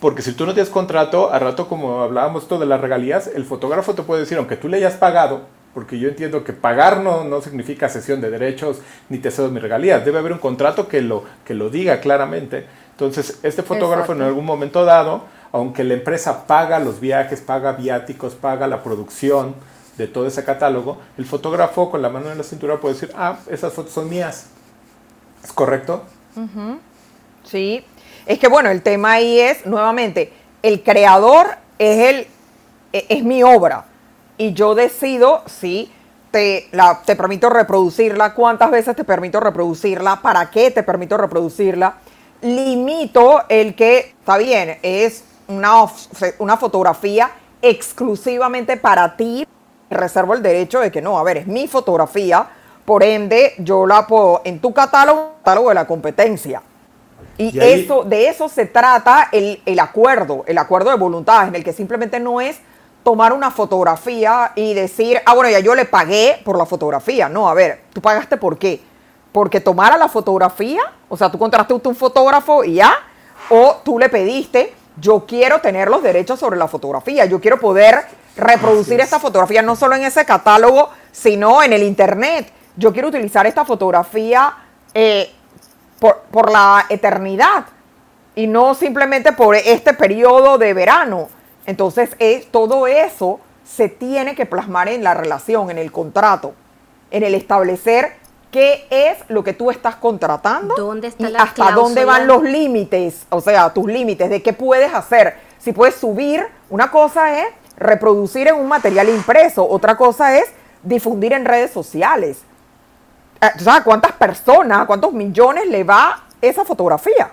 Porque 0.00 0.20
si 0.20 0.34
tú 0.34 0.44
no 0.44 0.52
tienes 0.52 0.68
contrato, 0.68 1.32
a 1.32 1.38
rato 1.38 1.66
como 1.66 2.02
hablábamos 2.02 2.42
esto 2.42 2.58
de 2.58 2.66
las 2.66 2.78
regalías, 2.78 3.26
el 3.28 3.46
fotógrafo 3.46 3.94
te 3.94 4.02
puede 4.02 4.20
decir, 4.20 4.36
aunque 4.36 4.56
tú 4.56 4.68
le 4.68 4.76
hayas 4.76 4.94
pagado, 4.94 5.42
porque 5.72 5.98
yo 5.98 6.10
entiendo 6.10 6.44
que 6.44 6.52
pagar 6.52 7.00
no, 7.00 7.24
no 7.24 7.40
significa 7.40 7.88
cesión 7.88 8.20
de 8.20 8.28
derechos 8.28 8.80
ni 9.08 9.16
te 9.16 9.30
cedo 9.30 9.48
mis 9.48 9.62
regalías. 9.62 10.04
Debe 10.04 10.18
haber 10.18 10.32
un 10.32 10.38
contrato 10.38 10.88
que 10.88 11.00
lo, 11.00 11.24
que 11.46 11.54
lo 11.54 11.70
diga 11.70 12.00
claramente. 12.00 12.66
Entonces, 12.90 13.40
este 13.42 13.62
fotógrafo 13.62 14.12
en 14.12 14.20
algún 14.20 14.44
momento 14.44 14.84
dado 14.84 15.22
aunque 15.52 15.84
la 15.84 15.94
empresa 15.94 16.46
paga 16.46 16.78
los 16.78 16.98
viajes, 16.98 17.40
paga 17.40 17.72
viáticos, 17.72 18.34
paga 18.34 18.66
la 18.66 18.82
producción 18.82 19.54
de 19.98 20.08
todo 20.08 20.26
ese 20.26 20.42
catálogo, 20.44 20.98
el 21.18 21.26
fotógrafo 21.26 21.90
con 21.90 22.00
la 22.00 22.08
mano 22.08 22.32
en 22.32 22.38
la 22.38 22.44
cintura 22.44 22.80
puede 22.80 22.94
decir, 22.94 23.12
ah, 23.14 23.38
esas 23.50 23.72
fotos 23.72 23.92
son 23.92 24.08
mías. 24.08 24.46
¿Es 25.44 25.52
correcto? 25.52 26.04
Sí. 27.44 27.84
Es 28.24 28.38
que 28.38 28.48
bueno, 28.48 28.70
el 28.70 28.82
tema 28.82 29.12
ahí 29.12 29.38
es, 29.38 29.66
nuevamente, 29.66 30.32
el 30.62 30.82
creador 30.82 31.48
es, 31.78 31.98
el, 31.98 32.26
e, 32.92 33.06
es 33.10 33.22
mi 33.22 33.42
obra 33.42 33.84
y 34.38 34.54
yo 34.54 34.74
decido 34.74 35.42
si 35.46 35.92
te, 36.30 36.68
la, 36.72 37.02
te 37.04 37.14
permito 37.14 37.50
reproducirla, 37.50 38.32
cuántas 38.32 38.70
veces 38.70 38.96
te 38.96 39.04
permito 39.04 39.40
reproducirla, 39.40 40.22
para 40.22 40.50
qué 40.50 40.70
te 40.70 40.82
permito 40.82 41.18
reproducirla. 41.18 41.96
Limito 42.40 43.42
el 43.48 43.74
que, 43.74 44.14
está 44.18 44.38
bien, 44.38 44.78
es 44.82 45.24
una, 45.48 45.86
una 46.38 46.56
fotografía 46.56 47.30
exclusivamente 47.60 48.76
para 48.76 49.16
ti, 49.16 49.46
reservo 49.88 50.34
el 50.34 50.42
derecho 50.42 50.80
de 50.80 50.90
que 50.90 51.00
no, 51.00 51.18
a 51.18 51.22
ver, 51.22 51.38
es 51.38 51.46
mi 51.46 51.68
fotografía, 51.68 52.46
por 52.84 53.02
ende 53.02 53.54
yo 53.58 53.86
la 53.86 54.06
puedo 54.06 54.42
en 54.44 54.60
tu 54.60 54.72
catálogo, 54.72 55.34
catálogo 55.38 55.68
de 55.68 55.74
la 55.74 55.86
competencia. 55.86 56.62
Y, 57.38 57.58
eso, 57.58 58.04
de 58.04 58.28
eso 58.28 58.48
se 58.48 58.66
trata 58.66 59.28
el, 59.32 59.62
el, 59.64 59.78
acuerdo, 59.78 60.44
el 60.46 60.58
acuerdo 60.58 60.90
de 60.90 60.96
voluntad, 60.96 61.48
en 61.48 61.54
el 61.54 61.64
que 61.64 61.72
simplemente 61.72 62.20
no 62.20 62.40
es 62.40 62.60
tomar 63.02 63.32
una 63.32 63.50
fotografía 63.50 64.52
y 64.54 64.74
decir, 64.74 65.20
ah, 65.24 65.34
bueno, 65.34 65.50
ya 65.50 65.60
yo 65.60 65.74
le 65.74 65.84
pagué 65.84 66.40
por 66.44 66.56
la 66.56 66.66
fotografía. 66.66 67.28
No, 67.28 67.48
a 67.48 67.54
ver, 67.54 67.82
¿tú 67.92 68.00
pagaste 68.00 68.36
por 68.36 68.58
qué? 68.58 68.80
Porque 69.32 69.60
tomara 69.60 69.96
la 69.96 70.08
fotografía, 70.08 70.82
o 71.08 71.16
sea, 71.16 71.30
tú 71.30 71.38
contrataste 71.38 71.88
un 71.88 71.96
fotógrafo 71.96 72.64
y 72.64 72.74
ya, 72.74 72.94
o 73.48 73.76
tú 73.84 73.98
le 73.98 74.08
pediste 74.08 74.74
yo 74.96 75.24
quiero 75.26 75.60
tener 75.60 75.88
los 75.88 76.02
derechos 76.02 76.38
sobre 76.38 76.56
la 76.56 76.68
fotografía, 76.68 77.24
yo 77.24 77.40
quiero 77.40 77.58
poder 77.58 78.04
reproducir 78.36 79.00
esta 79.00 79.18
fotografía 79.18 79.62
no 79.62 79.76
solo 79.76 79.94
en 79.94 80.04
ese 80.04 80.24
catálogo, 80.24 80.90
sino 81.10 81.62
en 81.62 81.72
el 81.72 81.82
internet. 81.82 82.50
Yo 82.76 82.92
quiero 82.92 83.08
utilizar 83.08 83.46
esta 83.46 83.64
fotografía 83.64 84.54
eh, 84.94 85.30
por, 85.98 86.50
la 86.50 86.86
eternidad 86.88 87.64
y 88.34 88.46
no 88.46 88.74
simplemente 88.74 89.32
por 89.32 89.54
este 89.54 89.94
periodo 89.94 90.58
de 90.58 90.74
verano. 90.74 91.28
Entonces, 91.66 92.10
eh, 92.18 92.48
todo 92.50 92.86
eso 92.86 93.40
se 93.64 93.88
tiene 93.88 94.34
que 94.34 94.46
plasmar 94.46 94.88
en 94.88 95.04
la 95.04 95.14
relación, 95.14 95.70
en 95.70 95.78
el 95.78 95.92
contrato, 95.92 96.54
en 97.10 97.22
el 97.22 97.34
establecer 97.34 98.16
qué 98.52 98.86
es 98.90 99.18
lo 99.28 99.42
que 99.42 99.54
tú 99.54 99.70
estás 99.70 99.96
contratando 99.96 100.76
¿Dónde 100.76 101.08
está 101.08 101.28
y 101.28 101.34
hasta 101.34 101.72
dónde 101.72 102.04
van 102.04 102.28
los 102.28 102.42
límites, 102.42 103.26
o 103.30 103.40
sea, 103.40 103.72
tus 103.72 103.86
límites 103.86 104.30
de 104.30 104.42
qué 104.42 104.52
puedes 104.52 104.92
hacer. 104.94 105.36
Si 105.58 105.72
puedes 105.72 105.96
subir, 105.96 106.46
una 106.68 106.90
cosa 106.90 107.40
es 107.40 107.46
reproducir 107.76 108.48
en 108.48 108.54
un 108.54 108.68
material 108.68 109.08
impreso, 109.08 109.66
otra 109.66 109.96
cosa 109.96 110.36
es 110.36 110.44
difundir 110.82 111.32
en 111.32 111.46
redes 111.46 111.72
sociales. 111.72 112.42
Eh, 113.40 113.48
¿Sabes 113.58 113.82
cuántas 113.82 114.12
personas, 114.12 114.86
cuántos 114.86 115.12
millones 115.12 115.66
le 115.66 115.82
va 115.82 116.24
esa 116.40 116.64
fotografía? 116.64 117.32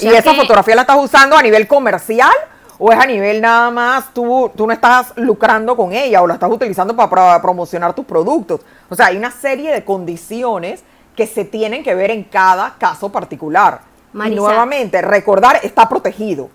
y 0.00 0.06
esa 0.06 0.32
fotografía 0.32 0.74
la 0.76 0.80
estás 0.82 0.96
usando 0.96 1.36
a 1.36 1.42
nivel 1.42 1.68
comercial 1.68 2.32
o 2.78 2.92
es 2.92 2.98
a 2.98 3.06
nivel 3.06 3.40
nada 3.40 3.70
más, 3.70 4.12
tú, 4.12 4.50
tú 4.56 4.66
no 4.66 4.72
estás 4.72 5.12
lucrando 5.16 5.76
con 5.76 5.92
ella 5.92 6.22
o 6.22 6.26
la 6.26 6.34
estás 6.34 6.50
utilizando 6.50 6.94
para, 6.96 7.40
promocionar 7.40 7.94
tus 7.94 8.04
productos. 8.04 8.60
O 8.88 8.94
sea, 8.94 9.06
hay 9.06 9.16
una 9.16 9.30
serie 9.30 9.72
de 9.72 9.84
condiciones 9.84 10.82
que 11.14 11.26
se 11.26 11.44
tienen 11.44 11.82
que 11.82 11.94
ver 11.94 12.10
en 12.10 12.24
cada 12.24 12.74
caso 12.78 13.10
particular. 13.10 13.82
Y 14.12 14.30
nuevamente, 14.30 15.02
recordar, 15.02 15.60
está 15.62 15.88
protegido. 15.88 16.50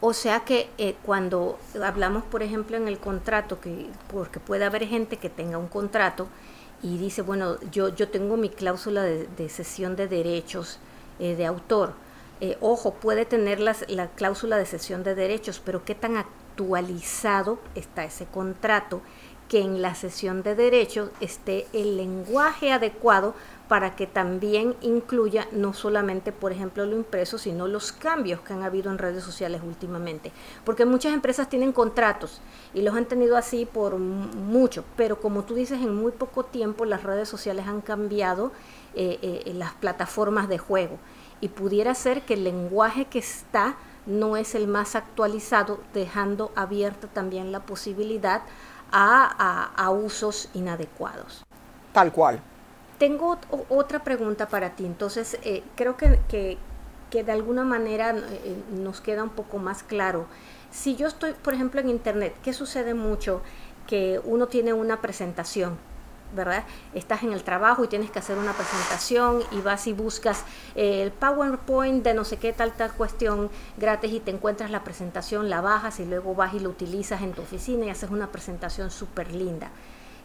O 0.00 0.12
sea 0.12 0.40
que 0.40 0.68
eh, 0.76 0.96
cuando 1.04 1.58
hablamos, 1.82 2.24
por 2.24 2.42
ejemplo, 2.42 2.76
en 2.76 2.88
el 2.88 2.98
contrato, 2.98 3.60
que 3.60 3.86
porque 4.12 4.38
puede 4.38 4.64
haber 4.64 4.86
gente 4.86 5.16
que 5.16 5.30
tenga 5.30 5.56
un 5.56 5.68
contrato 5.68 6.28
y 6.82 6.98
dice, 6.98 7.22
bueno, 7.22 7.56
yo, 7.70 7.88
yo 7.88 8.08
tengo 8.10 8.36
mi 8.36 8.50
cláusula 8.50 9.02
de, 9.02 9.26
de 9.26 9.48
cesión 9.48 9.96
de 9.96 10.06
derechos 10.06 10.78
eh, 11.18 11.36
de 11.36 11.46
autor. 11.46 11.94
Eh, 12.44 12.58
ojo, 12.60 12.92
puede 12.92 13.24
tener 13.24 13.58
la 13.58 14.08
cláusula 14.16 14.58
de 14.58 14.66
cesión 14.66 15.02
de 15.02 15.14
derechos, 15.14 15.62
pero 15.64 15.82
qué 15.82 15.94
tan 15.94 16.18
actualizado 16.18 17.58
está 17.74 18.04
ese 18.04 18.26
contrato 18.26 19.00
que 19.48 19.62
en 19.62 19.80
la 19.80 19.94
sesión 19.94 20.42
de 20.42 20.54
derechos 20.54 21.08
esté 21.20 21.66
el 21.72 21.96
lenguaje 21.96 22.70
adecuado 22.70 23.34
para 23.66 23.96
que 23.96 24.06
también 24.06 24.74
incluya 24.82 25.48
no 25.52 25.72
solamente, 25.72 26.32
por 26.32 26.52
ejemplo, 26.52 26.84
lo 26.84 26.94
impreso, 26.96 27.38
sino 27.38 27.66
los 27.66 27.92
cambios 27.92 28.42
que 28.42 28.52
han 28.52 28.62
habido 28.62 28.90
en 28.90 28.98
redes 28.98 29.24
sociales 29.24 29.62
últimamente. 29.66 30.30
Porque 30.66 30.84
muchas 30.84 31.14
empresas 31.14 31.48
tienen 31.48 31.72
contratos 31.72 32.42
y 32.74 32.82
los 32.82 32.94
han 32.94 33.06
tenido 33.06 33.38
así 33.38 33.64
por 33.64 33.96
mucho, 33.96 34.84
pero 34.98 35.18
como 35.18 35.44
tú 35.44 35.54
dices, 35.54 35.80
en 35.80 35.94
muy 35.94 36.12
poco 36.12 36.44
tiempo 36.44 36.84
las 36.84 37.04
redes 37.04 37.26
sociales 37.26 37.66
han 37.66 37.80
cambiado 37.80 38.52
eh, 38.94 39.18
eh, 39.22 39.54
las 39.54 39.72
plataformas 39.72 40.46
de 40.50 40.58
juego 40.58 40.98
y 41.40 41.48
pudiera 41.48 41.94
ser 41.94 42.22
que 42.22 42.34
el 42.34 42.44
lenguaje 42.44 43.06
que 43.06 43.18
está 43.18 43.76
no 44.06 44.36
es 44.36 44.54
el 44.54 44.68
más 44.68 44.96
actualizado, 44.96 45.80
dejando 45.92 46.52
abierta 46.56 47.08
también 47.08 47.52
la 47.52 47.60
posibilidad 47.60 48.42
a, 48.92 49.90
usos 49.90 50.48
inadecuados. 50.54 51.44
Tal 51.92 52.12
cual. 52.12 52.40
Tengo 52.98 53.38
otra 53.68 54.04
pregunta 54.04 54.48
para 54.48 54.76
ti. 54.76 54.86
Entonces, 54.86 55.38
eh, 55.42 55.64
creo 55.74 55.96
que, 55.96 56.20
que, 56.28 56.58
de 57.24 57.32
alguna 57.32 57.64
manera 57.64 58.10
eh, 58.10 58.56
nos 58.70 59.00
queda 59.00 59.22
un 59.22 59.30
poco 59.30 59.58
más 59.58 59.82
claro. 59.82 60.26
Si 60.70 60.96
yo 60.96 61.06
estoy, 61.06 61.32
por 61.32 61.54
ejemplo, 61.54 61.80
en 61.80 61.88
Internet, 61.88 62.34
¿qué 62.42 62.52
sucede 62.52 62.94
mucho? 62.94 63.40
Que 63.86 64.20
uno 64.24 64.48
tiene 64.48 64.72
una 64.72 65.00
presentación 65.00 65.78
¿verdad? 66.34 66.64
Estás 66.94 67.22
en 67.22 67.32
el 67.32 67.42
trabajo 67.42 67.84
y 67.84 67.88
tienes 67.88 68.10
que 68.10 68.18
hacer 68.18 68.38
una 68.38 68.52
presentación 68.52 69.42
y 69.52 69.60
vas 69.60 69.86
y 69.86 69.92
buscas 69.92 70.44
el 70.74 71.10
PowerPoint 71.12 72.04
de 72.04 72.14
no 72.14 72.24
sé 72.24 72.36
qué 72.36 72.52
tal 72.52 72.72
tal 72.72 72.92
cuestión 72.92 73.50
gratis 73.76 74.12
y 74.12 74.20
te 74.20 74.30
encuentras 74.30 74.70
la 74.70 74.84
presentación, 74.84 75.50
la 75.50 75.60
bajas 75.60 76.00
y 76.00 76.04
luego 76.04 76.34
vas 76.34 76.54
y 76.54 76.60
lo 76.60 76.70
utilizas 76.70 77.22
en 77.22 77.32
tu 77.32 77.42
oficina 77.42 77.86
y 77.86 77.90
haces 77.90 78.10
una 78.10 78.32
presentación 78.32 78.90
súper 78.90 79.32
linda. 79.32 79.70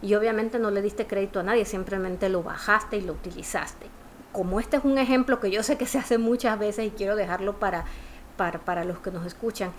Y 0.02 0.14
obviamente 0.14 0.58
no 0.58 0.70
le 0.70 0.82
diste 0.82 1.06
crédito 1.06 1.40
a 1.40 1.42
nadie, 1.42 1.64
simplemente 1.64 2.28
lo 2.28 2.42
bajaste 2.42 2.96
y 2.96 3.02
lo 3.02 3.12
utilizaste. 3.12 3.86
Como 4.32 4.60
este 4.60 4.78
es 4.78 4.84
un 4.84 4.98
ejemplo 4.98 5.40
que 5.40 5.50
yo 5.50 5.62
sé 5.62 5.76
que 5.76 5.86
se 5.86 5.98
hace 5.98 6.16
muchas 6.16 6.58
veces 6.58 6.86
y 6.86 6.90
quiero 6.90 7.16
dejarlo 7.16 7.58
para, 7.58 7.84
para, 8.36 8.60
para 8.60 8.84
los 8.84 8.98
que 9.00 9.10
nos 9.10 9.26
escuchan, 9.26 9.72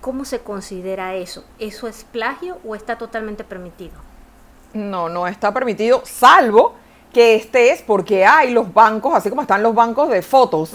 ¿cómo 0.00 0.24
se 0.24 0.40
considera 0.40 1.14
eso? 1.14 1.44
¿Eso 1.58 1.86
es 1.88 2.04
plagio 2.04 2.58
o 2.64 2.74
está 2.74 2.98
totalmente 2.98 3.44
permitido? 3.44 3.94
No, 4.74 5.08
no 5.08 5.26
está 5.26 5.52
permitido, 5.52 6.02
salvo 6.04 6.74
que 7.12 7.36
estés, 7.36 7.82
porque 7.82 8.26
hay 8.26 8.50
los 8.50 8.72
bancos, 8.72 9.14
así 9.14 9.30
como 9.30 9.42
están 9.42 9.62
los 9.62 9.74
bancos 9.74 10.10
de 10.10 10.20
fotos, 10.22 10.72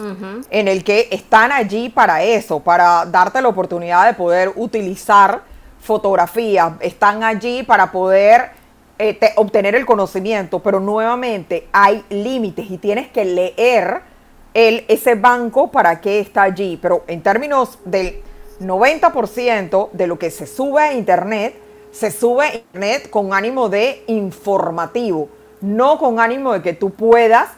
en 0.50 0.68
el 0.68 0.84
que 0.84 1.08
están 1.12 1.52
allí 1.52 1.90
para 1.90 2.24
eso, 2.24 2.60
para 2.60 3.06
darte 3.06 3.42
la 3.42 3.50
oportunidad 3.50 4.08
de 4.08 4.14
poder 4.14 4.52
utilizar 4.56 5.44
fotografías, 5.80 6.74
están 6.80 7.24
allí 7.24 7.64
para 7.64 7.92
poder 7.92 8.52
eh, 8.98 9.20
obtener 9.36 9.76
el 9.76 9.86
conocimiento, 9.86 10.60
pero 10.60 10.80
nuevamente 10.80 11.68
hay 11.72 12.04
límites 12.10 12.70
y 12.70 12.78
tienes 12.78 13.10
que 13.10 13.26
leer 13.26 14.02
el, 14.54 14.86
ese 14.88 15.16
banco 15.16 15.72
para 15.72 16.00
qué 16.00 16.20
está 16.20 16.44
allí, 16.44 16.80
pero 16.82 17.04
en 17.08 17.22
términos 17.22 17.80
del 17.86 18.22
90% 18.60 19.90
de 19.92 20.08
lo 20.08 20.18
que 20.18 20.32
se 20.32 20.48
sube 20.48 20.82
a 20.82 20.94
internet, 20.94 21.60
se 21.94 22.10
sube 22.10 22.46
a 22.46 22.56
internet 22.56 23.10
con 23.10 23.34
ánimo 23.34 23.70
de 23.70 24.04
informativo, 24.08 25.30
no 25.62 26.00
con 26.00 26.20
ánimo 26.20 26.52
de 26.52 26.62
que 26.64 26.74
tú 26.74 26.90
puedas 26.90 27.50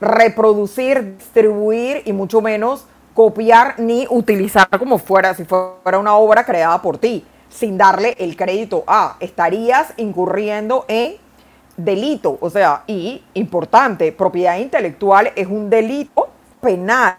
reproducir, 0.00 1.16
distribuir 1.18 2.02
y 2.04 2.12
mucho 2.12 2.40
menos 2.40 2.86
copiar 3.12 3.74
ni 3.78 4.06
utilizar 4.08 4.68
como 4.78 4.98
fuera, 4.98 5.34
si 5.34 5.44
fuera 5.44 5.98
una 5.98 6.14
obra 6.14 6.44
creada 6.44 6.80
por 6.80 6.96
ti, 6.96 7.24
sin 7.50 7.76
darle 7.76 8.14
el 8.18 8.36
crédito 8.36 8.84
a. 8.86 9.16
Estarías 9.18 9.92
incurriendo 9.96 10.84
en 10.86 11.16
delito, 11.76 12.38
o 12.40 12.50
sea, 12.50 12.84
y 12.86 13.24
importante, 13.34 14.12
propiedad 14.12 14.58
intelectual 14.58 15.32
es 15.34 15.48
un 15.48 15.68
delito 15.68 16.28
penal, 16.60 17.16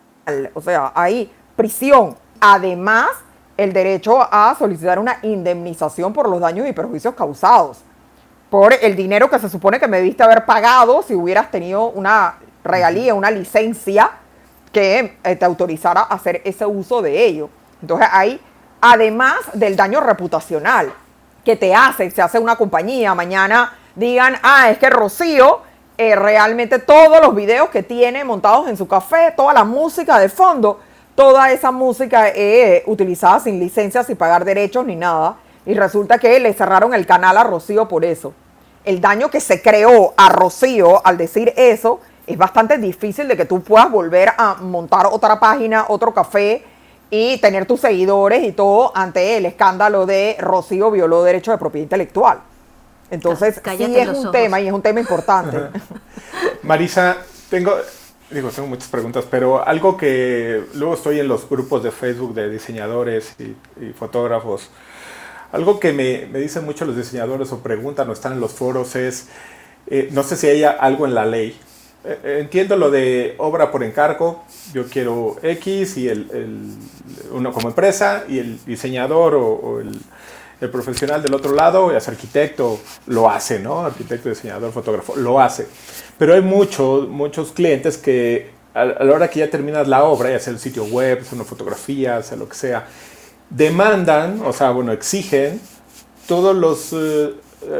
o 0.53 0.61
sea, 0.61 0.93
hay 0.95 1.30
prisión. 1.57 2.16
Además, 2.39 3.09
el 3.57 3.73
derecho 3.73 4.19
a 4.19 4.55
solicitar 4.57 4.99
una 4.99 5.19
indemnización 5.21 6.13
por 6.13 6.27
los 6.29 6.39
daños 6.39 6.67
y 6.67 6.73
perjuicios 6.73 7.13
causados, 7.13 7.79
por 8.49 8.73
el 8.73 8.95
dinero 8.95 9.29
que 9.29 9.39
se 9.39 9.49
supone 9.49 9.79
que 9.79 9.87
me 9.87 9.97
debiste 9.97 10.23
haber 10.23 10.45
pagado 10.45 11.01
si 11.03 11.13
hubieras 11.15 11.51
tenido 11.51 11.89
una 11.89 12.35
regalía, 12.63 13.13
una 13.13 13.31
licencia 13.31 14.11
que 14.71 15.17
eh, 15.23 15.35
te 15.35 15.45
autorizara 15.45 16.01
a 16.01 16.15
hacer 16.15 16.41
ese 16.45 16.65
uso 16.65 17.01
de 17.01 17.25
ello. 17.25 17.49
Entonces 17.81 18.07
ahí, 18.11 18.39
además 18.81 19.37
del 19.53 19.75
daño 19.75 20.01
reputacional 20.01 20.93
que 21.43 21.55
te 21.55 21.75
hace, 21.75 22.09
se 22.09 22.21
hace 22.21 22.39
una 22.39 22.55
compañía, 22.55 23.13
mañana 23.13 23.73
digan, 23.95 24.37
ah, 24.41 24.69
es 24.69 24.77
que 24.77 24.89
Rocío 24.89 25.61
eh, 25.97 26.15
realmente 26.15 26.79
todos 26.79 27.21
los 27.21 27.35
videos 27.35 27.69
que 27.69 27.83
tiene 27.83 28.23
montados 28.23 28.67
en 28.67 28.77
su 28.77 28.87
café, 28.87 29.31
toda 29.35 29.53
la 29.53 29.63
música 29.63 30.17
de 30.17 30.27
fondo, 30.27 30.79
toda 31.16 31.51
esa 31.51 31.72
música 31.72 32.30
eh, 32.30 32.84
utilizada 32.88 33.39
sin 33.39 33.59
licencia, 33.59 34.03
sin 34.03 34.16
pagar 34.16 34.45
derechos 34.45 34.86
ni 34.86 34.95
nada. 34.95 35.38
Y 35.66 35.74
resulta 35.74 36.18
que 36.18 36.39
le 36.39 36.53
cerraron 36.53 36.93
el 36.93 37.05
canal 37.05 37.38
a 37.38 37.43
Rocío 37.43 37.88
por 37.88 38.03
eso. 38.03 38.34
El 38.84 38.99
daño 38.99 39.30
que 39.30 39.39
se 39.39 39.61
creó 39.61 40.14
a 40.18 40.30
Rocío 40.30 41.05
al 41.05 41.18
decir 41.18 41.53
eso 41.55 42.01
es 42.28 42.38
bastante 42.38 42.78
difícil 42.78 43.28
de 43.28 43.38
que 43.38 43.45
tú 43.45 43.61
puedas 43.61 43.89
volver 43.89 44.30
a 44.38 44.55
montar 44.55 45.07
otra 45.07 45.39
página, 45.39 45.86
otro 45.88 46.14
café 46.14 46.64
y 47.09 47.38
tener 47.38 47.66
tus 47.66 47.80
seguidores 47.80 48.43
y 48.43 48.51
todo 48.51 48.91
ante 48.95 49.38
el 49.38 49.45
escándalo 49.45 50.05
de 50.05 50.36
Rocío 50.39 50.91
violó 50.91 51.24
derechos 51.24 51.53
de 51.53 51.57
propiedad 51.57 51.84
intelectual. 51.84 52.39
Entonces, 53.11 53.61
sí 53.78 53.95
es 53.95 54.09
un 54.09 54.32
tema 54.32 54.59
y 54.59 54.68
es 54.68 54.74
un 54.74 54.82
tema 54.82 54.99
importante. 54.99 55.70
Marisa, 56.64 57.18
tengo, 57.49 57.74
digo, 58.34 58.49
tengo 58.49 58.67
muchas 58.67 58.88
preguntas, 58.88 59.25
pero 59.29 59.65
algo 59.65 59.97
que 59.97 60.63
luego 60.73 60.95
estoy 60.95 61.19
en 61.19 61.27
los 61.27 61.47
grupos 61.47 61.84
de 61.84 61.91
Facebook 61.91 62.34
de 62.34 62.49
diseñadores 62.49 63.36
y, 63.39 63.55
fotógrafos. 63.93 64.69
Algo 65.51 65.79
que 65.79 65.93
me, 65.93 66.25
me, 66.31 66.39
dicen 66.39 66.65
mucho 66.65 66.86
los 66.86 66.97
diseñadores 66.97 67.51
o 67.51 67.59
preguntan 67.59 68.09
o 68.09 68.13
están 68.13 68.34
en 68.34 68.39
los 68.39 68.53
foros 68.53 68.95
es, 68.95 69.27
eh, 69.88 70.09
no 70.11 70.23
sé 70.23 70.36
si 70.36 70.47
hay 70.47 70.63
algo 70.63 71.05
en 71.05 71.13
la 71.13 71.25
ley. 71.25 71.57
Eh, 72.05 72.19
eh, 72.23 72.38
entiendo 72.41 72.75
lo 72.75 72.91
de 72.91 73.36
obra 73.38 73.71
por 73.71 73.84
encargo, 73.84 74.43
yo 74.73 74.86
quiero 74.88 75.38
X 75.41 75.97
y 75.97 76.09
el, 76.09 76.29
el 76.34 76.75
uno 77.31 77.53
como 77.53 77.69
empresa 77.69 78.25
y 78.27 78.39
el 78.39 78.59
diseñador 78.65 79.36
o, 79.36 79.79
el, 79.79 80.01
el, 80.64 80.70
profesional 80.70 81.22
del 81.22 81.34
otro 81.34 81.53
lado, 81.53 81.95
es 81.95 82.07
arquitecto, 82.07 82.80
lo 83.07 83.30
hace, 83.30 83.59
¿no? 83.59 83.86
Arquitecto, 83.86 84.30
diseñador, 84.30 84.72
fotógrafo, 84.72 85.16
lo 85.16 85.39
hace. 85.39 85.68
Pero 86.18 86.34
hay 86.34 86.41
muchos, 86.41 87.07
muchos 87.07 87.51
clientes 87.51 87.97
que 87.97 88.51
a, 88.74 88.86
la 88.86 89.14
hora 89.14 89.30
que 89.30 89.39
ya 89.39 89.49
terminas 89.49 89.88
la 89.88 90.03
obra, 90.03 90.32
ya 90.32 90.39
sea 90.39 90.53
el 90.53 90.59
sitio 90.59 90.86
web, 90.86 91.24
sea 91.24 91.36
una 91.36 91.43
fotografía, 91.43 92.22
sea 92.24 92.38
lo 92.38 92.47
que 92.49 92.55
sea, 92.55 92.88
demandan, 93.49 94.41
o 94.45 94.53
sea, 94.53 94.72
bueno, 94.72 94.91
exigen 94.91 95.61
todos 96.28 96.55
los, 96.55 96.93
eh, 96.93 97.34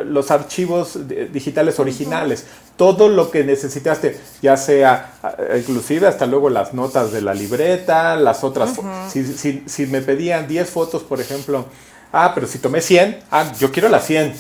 los 0.06 0.32
archivos 0.32 1.00
digitales 1.32 1.80
originales, 1.80 2.46
todo 2.78 3.08
lo 3.08 3.30
que 3.30 3.44
necesitaste, 3.44 4.20
ya 4.42 4.58
sea 4.58 5.14
inclusive 5.58 6.08
hasta 6.08 6.26
luego 6.26 6.50
las 6.50 6.74
notas 6.74 7.12
de 7.12 7.22
la 7.22 7.34
libreta, 7.34 8.16
las 8.16 8.44
otras, 8.44 8.74
si, 9.10 9.26
si, 9.26 9.64
si, 9.66 9.86
me 9.86 10.02
pedían 10.02 10.48
10 10.48 10.70
fotos, 10.70 11.04
por 11.04 11.22
ejemplo, 11.22 11.66
ah, 12.14 12.32
pero 12.34 12.48
si 12.48 12.60
tomé 12.60 12.80
100, 12.80 13.20
ah, 13.32 13.52
yo 13.60 13.72
quiero 13.74 13.90
las 13.90 14.06
100. 14.06 14.34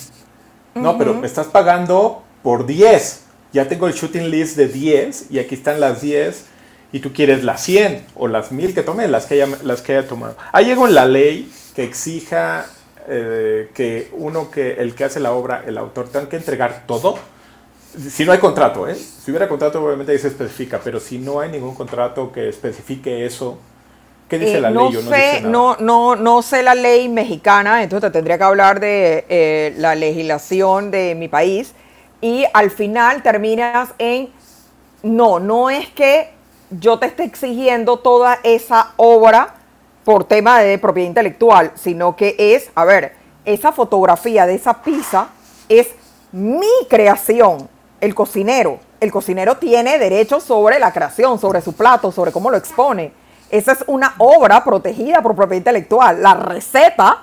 No, 0.76 0.98
pero 0.98 1.14
me 1.14 1.28
estás 1.28 1.48
pagando 1.48 2.24
por 2.42 2.66
10 2.66 3.24
ya 3.54 3.68
tengo 3.68 3.88
el 3.88 3.94
shooting 3.94 4.32
list 4.32 4.58
de 4.58 4.68
10 4.68 5.28
y 5.30 5.38
aquí 5.38 5.54
están 5.54 5.80
las 5.80 6.02
10 6.02 6.46
y 6.92 7.00
tú 7.00 7.14
quieres 7.14 7.44
las 7.44 7.62
100 7.64 8.04
o 8.16 8.28
las 8.28 8.52
1000 8.52 8.74
que 8.74 8.82
tomé, 8.82 9.08
las 9.08 9.28
que 9.28 9.36
haya, 9.36 9.48
las 9.64 9.82
que 9.82 9.96
haya 9.96 10.08
tomado. 10.08 10.36
Hay 10.52 10.72
algo 10.72 10.88
en 10.88 10.96
la 10.96 11.06
ley 11.06 11.52
que 11.76 11.84
exija 11.84 12.66
eh, 13.08 13.70
que 13.76 14.10
uno 14.14 14.50
que 14.50 14.74
el 14.74 14.96
que 14.96 15.04
hace 15.04 15.20
la 15.20 15.34
obra, 15.34 15.64
el 15.68 15.78
autor, 15.78 16.10
tenga 16.10 16.28
que 16.30 16.38
entregar 16.38 16.86
todo. 16.88 17.20
Si 18.10 18.26
no 18.26 18.32
hay 18.32 18.40
contrato, 18.40 18.88
¿eh? 18.88 18.96
Si 18.96 19.30
hubiera 19.30 19.48
contrato, 19.48 19.84
obviamente 19.84 20.12
ahí 20.12 20.18
se 20.18 20.30
especifica, 20.30 20.82
pero 20.84 21.00
si 21.00 21.20
no 21.20 21.40
hay 21.40 21.52
ningún 21.52 21.76
contrato 21.76 22.32
que 22.32 22.50
especifique 22.50 23.24
eso, 23.24 23.60
¿qué 24.28 24.40
dice 24.40 24.58
eh, 24.58 24.62
la 24.62 24.70
no 24.70 24.90
ley? 24.90 25.02
Sé, 25.02 25.42
no, 25.42 25.78
no, 25.80 26.16
no, 26.16 26.42
sé 26.42 26.64
la 26.64 26.76
ley 26.76 27.10
mexicana, 27.10 27.84
entonces 27.84 28.12
te 28.12 28.18
tendría 28.18 28.38
que 28.38 28.44
hablar 28.44 28.80
de 28.80 29.26
eh, 29.30 29.74
la 29.78 29.96
legislación 29.96 30.92
de 30.92 31.16
mi 31.16 31.28
país 31.28 31.74
y 32.22 32.46
al 32.54 32.72
final 32.72 33.22
terminas 33.22 33.90
en, 33.98 34.30
no, 35.02 35.40
no 35.40 35.70
es 35.70 35.90
que 35.90 36.32
yo 36.70 36.98
te 37.00 37.08
esté 37.08 37.24
exigiendo 37.24 37.98
toda 37.98 38.40
esa 38.44 38.94
obra 38.98 39.56
por 40.04 40.24
tema 40.26 40.60
de 40.60 40.78
propiedad 40.78 41.08
intelectual, 41.08 41.72
sino 41.76 42.16
que 42.16 42.36
es, 42.38 42.70
a 42.76 42.86
ver, 42.86 43.14
esa 43.46 43.72
fotografía 43.72 44.46
de 44.46 44.56
esa 44.56 44.82
pizza 44.82 45.30
es 45.70 45.90
mi 46.32 46.68
creación, 46.90 47.70
el 48.02 48.16
cocinero. 48.16 48.80
El 49.00 49.12
cocinero 49.12 49.58
tiene 49.58 50.00
derecho 50.00 50.40
sobre 50.40 50.80
la 50.80 50.94
creación, 50.94 51.40
sobre 51.40 51.62
su 51.62 51.74
plato, 51.74 52.12
sobre 52.12 52.32
cómo 52.32 52.50
lo 52.50 52.58
expone. 52.58 53.12
Esa 53.54 53.74
es 53.74 53.84
una 53.86 54.16
obra 54.18 54.64
protegida 54.64 55.22
por 55.22 55.36
propiedad 55.36 55.60
intelectual. 55.60 56.24
La 56.24 56.34
receta 56.34 57.20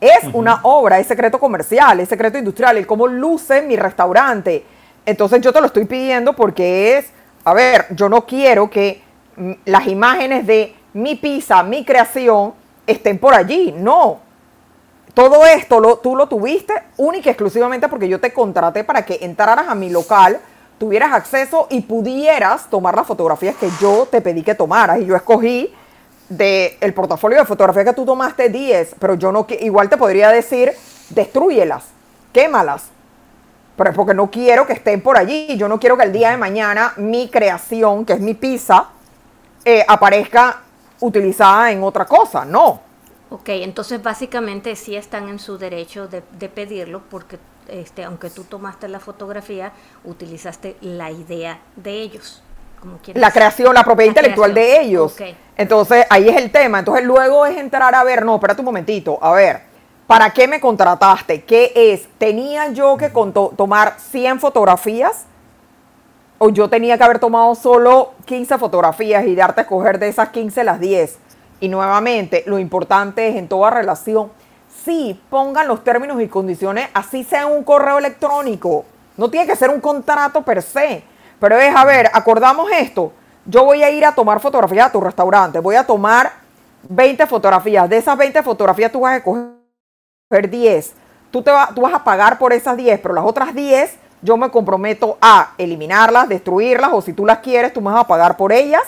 es 0.00 0.24
una 0.32 0.60
obra, 0.62 0.98
es 0.98 1.06
secreto 1.06 1.38
comercial, 1.38 2.00
es 2.00 2.08
secreto 2.08 2.38
industrial, 2.38 2.78
el 2.78 2.86
cómo 2.86 3.06
luce 3.06 3.60
mi 3.60 3.76
restaurante. 3.76 4.64
Entonces 5.04 5.42
yo 5.42 5.52
te 5.52 5.60
lo 5.60 5.66
estoy 5.66 5.84
pidiendo 5.84 6.32
porque 6.32 6.96
es, 6.96 7.12
a 7.44 7.52
ver, 7.52 7.84
yo 7.90 8.08
no 8.08 8.24
quiero 8.24 8.70
que 8.70 9.02
mm, 9.36 9.52
las 9.66 9.86
imágenes 9.86 10.46
de 10.46 10.74
mi 10.94 11.16
pizza, 11.16 11.62
mi 11.62 11.84
creación, 11.84 12.54
estén 12.86 13.18
por 13.18 13.34
allí. 13.34 13.70
No. 13.76 14.20
Todo 15.12 15.44
esto 15.44 15.80
lo, 15.80 15.98
tú 15.98 16.16
lo 16.16 16.28
tuviste 16.28 16.72
única 16.96 17.28
y 17.28 17.32
exclusivamente 17.32 17.88
porque 17.88 18.08
yo 18.08 18.18
te 18.18 18.32
contraté 18.32 18.84
para 18.84 19.04
que 19.04 19.18
entraras 19.20 19.68
a 19.68 19.74
mi 19.74 19.90
local, 19.90 20.40
tuvieras 20.78 21.12
acceso 21.12 21.66
y 21.70 21.82
pudieras 21.82 22.68
tomar 22.68 22.94
las 22.94 23.06
fotografías 23.06 23.56
que 23.56 23.68
yo 23.80 24.06
te 24.10 24.20
pedí 24.20 24.42
que 24.42 24.54
tomaras. 24.54 25.00
Y 25.00 25.06
yo 25.06 25.16
escogí 25.16 25.72
del 26.28 26.72
el 26.80 26.94
portafolio 26.94 27.38
de 27.38 27.44
fotografías 27.44 27.84
que 27.84 27.92
tú 27.92 28.04
tomaste 28.04 28.48
10, 28.48 28.96
pero 28.98 29.14
yo 29.14 29.32
no, 29.32 29.46
igual 29.60 29.88
te 29.88 29.96
podría 29.96 30.30
decir, 30.30 30.72
destruyelas, 31.10 31.84
quémalas. 32.32 32.90
Pero 33.76 33.90
es 33.90 33.96
porque 33.96 34.14
no 34.14 34.30
quiero 34.30 34.66
que 34.66 34.74
estén 34.74 35.00
por 35.00 35.18
allí. 35.18 35.56
Yo 35.56 35.68
no 35.68 35.80
quiero 35.80 35.96
que 35.96 36.04
el 36.04 36.12
día 36.12 36.30
de 36.30 36.36
mañana 36.36 36.92
mi 36.96 37.28
creación, 37.28 38.04
que 38.04 38.12
es 38.12 38.20
mi 38.20 38.34
pizza, 38.34 38.88
eh, 39.64 39.84
aparezca 39.88 40.60
utilizada 41.00 41.72
en 41.72 41.82
otra 41.82 42.04
cosa. 42.04 42.44
No. 42.44 42.80
Ok, 43.30 43.48
entonces 43.48 44.02
básicamente 44.02 44.76
sí 44.76 44.94
están 44.94 45.28
en 45.28 45.38
su 45.38 45.58
derecho 45.58 46.06
de, 46.06 46.20
pedirlo 46.48 47.02
porque 47.10 47.38
este, 47.68 48.04
aunque 48.04 48.30
tú 48.30 48.44
tomaste 48.44 48.88
la 48.88 49.00
fotografía, 49.00 49.72
utilizaste 50.04 50.76
la 50.80 51.10
idea 51.10 51.60
de 51.76 51.92
ellos. 51.92 52.42
Como 52.80 52.98
la 53.14 53.30
creación, 53.30 53.74
la 53.74 53.82
propiedad 53.82 54.10
intelectual 54.10 54.52
de 54.52 54.80
ellos. 54.80 55.16
Entonces 55.56 56.06
ahí 56.10 56.28
es 56.28 56.36
el 56.36 56.50
tema. 56.50 56.80
Entonces 56.80 57.04
luego 57.04 57.46
es 57.46 57.56
entrar 57.56 57.94
a 57.94 58.04
ver, 58.04 58.24
no, 58.24 58.34
espérate 58.34 58.60
un 58.60 58.66
momentito, 58.66 59.18
a 59.22 59.32
ver, 59.32 59.62
¿para 60.06 60.30
qué 60.30 60.46
me 60.46 60.60
contrataste? 60.60 61.44
¿Qué 61.44 61.72
es? 61.74 62.06
¿Tenía 62.18 62.68
yo 62.72 62.96
que 62.98 63.10
tomar 63.56 63.94
100 63.98 64.40
fotografías? 64.40 65.26
o 66.38 66.50
yo 66.50 66.68
tenía 66.68 66.98
que 66.98 67.04
haber 67.04 67.18
tomado 67.18 67.54
solo 67.54 68.12
15 68.26 68.58
fotografías 68.58 69.26
y 69.26 69.34
darte 69.34 69.60
a 69.60 69.62
escoger 69.62 69.98
de 69.98 70.08
esas 70.08 70.30
15 70.30 70.64
las 70.64 70.80
10. 70.80 71.18
Y 71.60 71.68
nuevamente, 71.68 72.44
lo 72.46 72.58
importante 72.58 73.28
es 73.28 73.36
en 73.36 73.48
toda 73.48 73.70
relación, 73.70 74.30
sí, 74.84 75.20
pongan 75.30 75.68
los 75.68 75.82
términos 75.82 76.20
y 76.20 76.28
condiciones, 76.28 76.88
así 76.94 77.24
sea 77.24 77.46
un 77.46 77.64
correo 77.64 77.98
electrónico. 77.98 78.84
No 79.16 79.30
tiene 79.30 79.46
que 79.46 79.56
ser 79.56 79.70
un 79.70 79.80
contrato 79.80 80.42
per 80.42 80.62
se. 80.62 81.04
Pero 81.40 81.58
es, 81.58 81.74
a 81.74 81.84
ver, 81.84 82.10
acordamos 82.12 82.70
esto. 82.72 83.12
Yo 83.46 83.64
voy 83.64 83.82
a 83.82 83.90
ir 83.90 84.04
a 84.04 84.14
tomar 84.14 84.40
fotografías 84.40 84.88
a 84.88 84.92
tu 84.92 85.00
restaurante. 85.00 85.60
Voy 85.60 85.76
a 85.76 85.84
tomar 85.84 86.32
20 86.88 87.26
fotografías. 87.26 87.88
De 87.88 87.98
esas 87.98 88.16
20 88.16 88.42
fotografías 88.42 88.90
tú 88.90 89.00
vas 89.00 89.12
a 89.12 89.16
escoger 89.16 90.50
10. 90.50 90.94
Tú, 91.30 91.42
te 91.42 91.50
tú 91.74 91.82
vas 91.82 91.94
a 91.94 92.04
pagar 92.04 92.38
por 92.38 92.52
esas 92.52 92.76
10, 92.76 93.00
pero 93.00 93.14
las 93.14 93.24
otras 93.24 93.54
10 93.54 93.98
yo 94.22 94.36
me 94.38 94.50
comprometo 94.50 95.18
a 95.20 95.52
eliminarlas, 95.58 96.28
destruirlas, 96.28 96.90
o 96.94 97.02
si 97.02 97.12
tú 97.12 97.26
las 97.26 97.40
quieres, 97.40 97.74
tú 97.74 97.82
me 97.82 97.90
vas 97.90 98.00
a 98.00 98.06
pagar 98.06 98.38
por 98.38 98.52
ellas 98.52 98.82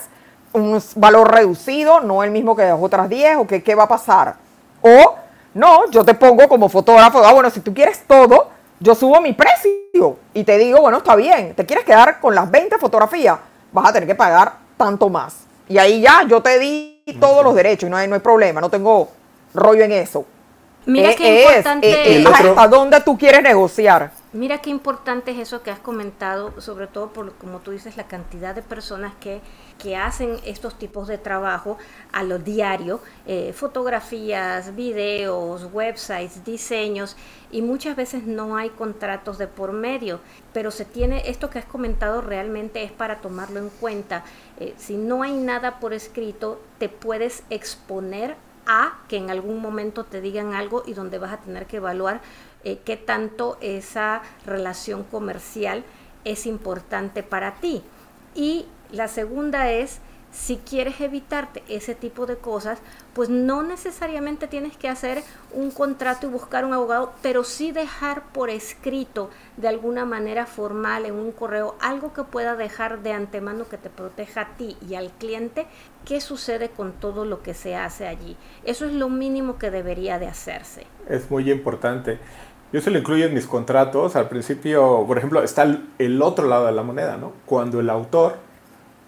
un 0.56 0.82
valor 0.96 1.30
reducido, 1.30 2.00
no 2.00 2.24
el 2.24 2.30
mismo 2.30 2.56
que 2.56 2.64
las 2.64 2.80
otras 2.80 3.08
10, 3.08 3.36
o 3.36 3.46
qué 3.46 3.74
va 3.74 3.84
a 3.84 3.88
pasar. 3.88 4.36
O, 4.80 5.16
no, 5.56 5.90
yo 5.90 6.04
te 6.04 6.12
pongo 6.12 6.46
como 6.48 6.68
fotógrafo, 6.68 7.24
ah, 7.24 7.32
bueno, 7.32 7.48
si 7.48 7.60
tú 7.60 7.72
quieres 7.72 8.04
todo, 8.06 8.50
yo 8.78 8.94
subo 8.94 9.22
mi 9.22 9.32
precio 9.32 10.18
y 10.34 10.44
te 10.44 10.58
digo, 10.58 10.82
bueno, 10.82 10.98
está 10.98 11.16
bien, 11.16 11.54
te 11.54 11.64
quieres 11.64 11.86
quedar 11.86 12.20
con 12.20 12.34
las 12.34 12.50
20 12.50 12.76
fotografías, 12.76 13.38
vas 13.72 13.88
a 13.88 13.92
tener 13.94 14.06
que 14.06 14.14
pagar 14.14 14.58
tanto 14.76 15.08
más. 15.08 15.46
Y 15.66 15.78
ahí 15.78 16.02
ya 16.02 16.24
yo 16.28 16.42
te 16.42 16.58
di 16.58 17.02
todos 17.18 17.42
los 17.42 17.54
derechos 17.54 17.86
y 17.86 17.90
no 17.90 17.96
hay, 17.96 18.06
no 18.06 18.14
hay 18.14 18.20
problema, 18.20 18.60
no 18.60 18.68
tengo 18.68 19.08
rollo 19.54 19.82
en 19.82 19.92
eso. 19.92 20.26
Mira 20.84 21.12
eh, 21.12 21.16
qué 21.16 21.42
importante. 21.42 21.90
Eh, 21.90 22.20
eh, 22.20 22.24
¿Hasta 22.26 22.68
dónde 22.68 23.00
tú 23.00 23.16
quieres 23.16 23.42
negociar? 23.42 24.12
Mira 24.34 24.58
qué 24.58 24.68
importante 24.68 25.30
es 25.30 25.38
eso 25.38 25.62
que 25.62 25.70
has 25.70 25.78
comentado, 25.78 26.60
sobre 26.60 26.86
todo 26.86 27.08
por, 27.14 27.32
como 27.36 27.60
tú 27.60 27.70
dices, 27.70 27.96
la 27.96 28.04
cantidad 28.04 28.54
de 28.54 28.60
personas 28.60 29.14
que, 29.18 29.40
que 29.78 29.96
hacen 29.96 30.38
estos 30.44 30.78
tipos 30.78 31.08
de 31.08 31.18
trabajo 31.18 31.78
a 32.12 32.22
lo 32.22 32.38
diario, 32.38 33.00
fotografías, 33.52 34.74
videos, 34.74 35.68
websites, 35.72 36.44
diseños, 36.44 37.16
y 37.50 37.62
muchas 37.62 37.94
veces 37.96 38.24
no 38.24 38.56
hay 38.56 38.70
contratos 38.70 39.38
de 39.38 39.46
por 39.46 39.72
medio, 39.72 40.20
pero 40.52 40.70
se 40.70 40.84
tiene, 40.84 41.28
esto 41.28 41.50
que 41.50 41.58
has 41.58 41.64
comentado 41.64 42.20
realmente 42.20 42.82
es 42.82 42.92
para 42.92 43.20
tomarlo 43.20 43.60
en 43.60 43.68
cuenta. 43.68 44.24
si 44.76 44.96
no 44.96 45.22
hay 45.22 45.34
nada 45.34 45.78
por 45.78 45.92
escrito, 45.92 46.60
te 46.78 46.88
puedes 46.88 47.42
exponer 47.50 48.36
a 48.66 48.98
que 49.08 49.16
en 49.16 49.30
algún 49.30 49.60
momento 49.60 50.04
te 50.04 50.20
digan 50.20 50.54
algo 50.54 50.82
y 50.86 50.92
donde 50.92 51.18
vas 51.18 51.32
a 51.32 51.38
tener 51.38 51.66
que 51.66 51.76
evaluar 51.76 52.20
eh, 52.64 52.80
qué 52.84 52.96
tanto 52.96 53.56
esa 53.60 54.22
relación 54.44 55.04
comercial 55.04 55.84
es 56.24 56.46
importante 56.46 57.22
para 57.22 57.54
ti. 57.54 57.82
Y 58.34 58.66
la 58.92 59.08
segunda 59.08 59.70
es 59.70 60.00
si 60.36 60.58
quieres 60.58 61.00
evitarte 61.00 61.62
ese 61.68 61.94
tipo 61.94 62.26
de 62.26 62.36
cosas, 62.36 62.78
pues 63.14 63.30
no 63.30 63.62
necesariamente 63.62 64.46
tienes 64.46 64.76
que 64.76 64.88
hacer 64.88 65.22
un 65.52 65.70
contrato 65.70 66.26
y 66.26 66.30
buscar 66.30 66.64
un 66.64 66.74
abogado, 66.74 67.12
pero 67.22 67.42
sí 67.42 67.72
dejar 67.72 68.22
por 68.32 68.50
escrito 68.50 69.30
de 69.56 69.68
alguna 69.68 70.04
manera 70.04 70.44
formal 70.44 71.06
en 71.06 71.14
un 71.14 71.32
correo 71.32 71.74
algo 71.80 72.12
que 72.12 72.22
pueda 72.22 72.54
dejar 72.54 73.02
de 73.02 73.12
antemano 73.12 73.66
que 73.68 73.78
te 73.78 73.88
proteja 73.88 74.42
a 74.42 74.56
ti 74.56 74.76
y 74.86 74.94
al 74.94 75.10
cliente 75.12 75.66
qué 76.04 76.20
sucede 76.20 76.68
con 76.68 76.92
todo 76.92 77.24
lo 77.24 77.42
que 77.42 77.54
se 77.54 77.74
hace 77.74 78.06
allí. 78.06 78.36
Eso 78.64 78.84
es 78.84 78.92
lo 78.92 79.08
mínimo 79.08 79.58
que 79.58 79.70
debería 79.70 80.18
de 80.18 80.26
hacerse. 80.26 80.86
Es 81.08 81.30
muy 81.30 81.50
importante. 81.50 82.18
Yo 82.72 82.80
se 82.82 82.90
lo 82.90 82.98
incluyo 82.98 83.24
en 83.24 83.32
mis 83.32 83.46
contratos. 83.46 84.16
Al 84.16 84.28
principio, 84.28 85.04
por 85.06 85.16
ejemplo, 85.16 85.42
está 85.42 85.62
el 85.98 86.20
otro 86.20 86.46
lado 86.46 86.66
de 86.66 86.72
la 86.72 86.82
moneda, 86.82 87.16
¿no? 87.16 87.32
Cuando 87.46 87.80
el 87.80 87.88
autor 87.88 88.45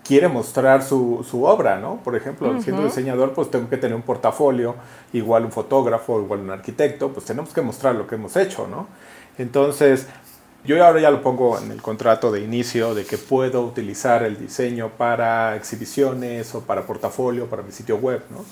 quiere 0.09 0.27
mostrar 0.27 0.83
su, 0.83 1.23
su 1.31 1.45
obra, 1.45 1.79
¿no? 1.79 1.97
Por 2.03 2.17
ejemplo, 2.17 2.63
siendo 2.63 2.83
diseñador, 2.83 3.35
pues 3.35 3.51
tengo 3.51 3.69
que 3.69 3.77
tener 3.77 3.95
un 3.95 4.01
portafolio, 4.01 4.75
igual 5.13 5.45
un 5.45 5.53
fotógrafo, 5.53 6.19
igual 6.19 6.41
un 6.41 6.51
arquitecto, 6.51 7.11
pues 7.11 7.27
tenemos 7.27 7.53
que 7.53 7.61
mostrar 7.61 7.95
lo 7.95 8.07
que 8.07 8.15
hemos 8.15 8.35
hecho, 8.35 8.67
¿no? 8.67 8.87
Entonces, 9.37 10.07
yo 10.65 10.83
ahora 10.83 10.99
ya 10.99 11.11
lo 11.11 11.21
pongo 11.21 11.59
en 11.59 11.73
el 11.73 11.83
contrato 11.83 12.33
de 12.33 12.41
inicio 12.41 12.95
de 12.95 13.05
que 13.05 13.19
puedo 13.19 13.63
utilizar 13.63 14.23
el 14.23 14.39
diseño 14.39 14.89
para 14.97 15.55
exhibiciones 15.57 16.55
o 16.55 16.63
para 16.63 16.87
portafolio, 16.87 17.45
para 17.45 17.63
mi 17.63 17.71
sitio 17.71 17.99
web, 17.99 18.23
¿no? 18.31 18.47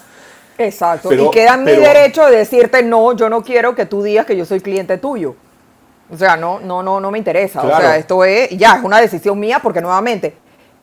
Exacto. 0.58 1.10
y 1.10 1.30
queda 1.30 1.56
mi 1.56 1.72
derecho 1.72 2.26
de 2.26 2.36
decirte, 2.36 2.82
no, 2.82 3.14
yo 3.14 3.30
no 3.30 3.42
quiero 3.42 3.74
que 3.74 3.86
tú 3.86 4.02
digas 4.02 4.26
que 4.26 4.36
yo 4.36 4.44
soy 4.44 4.60
cliente 4.60 4.98
tuyo. 4.98 5.34
O 6.12 6.18
sea, 6.18 6.36
no, 6.36 6.60
no, 6.60 6.82
no, 6.82 7.00
no 7.00 7.10
me 7.10 7.16
interesa. 7.16 7.62
O 7.62 7.66
sea, 7.66 7.96
esto 7.96 8.22
es, 8.24 8.50
ya, 8.50 8.76
es 8.76 8.84
una 8.84 9.00
decisión 9.00 9.40
mía 9.40 9.60
porque 9.62 9.80
nuevamente 9.80 10.34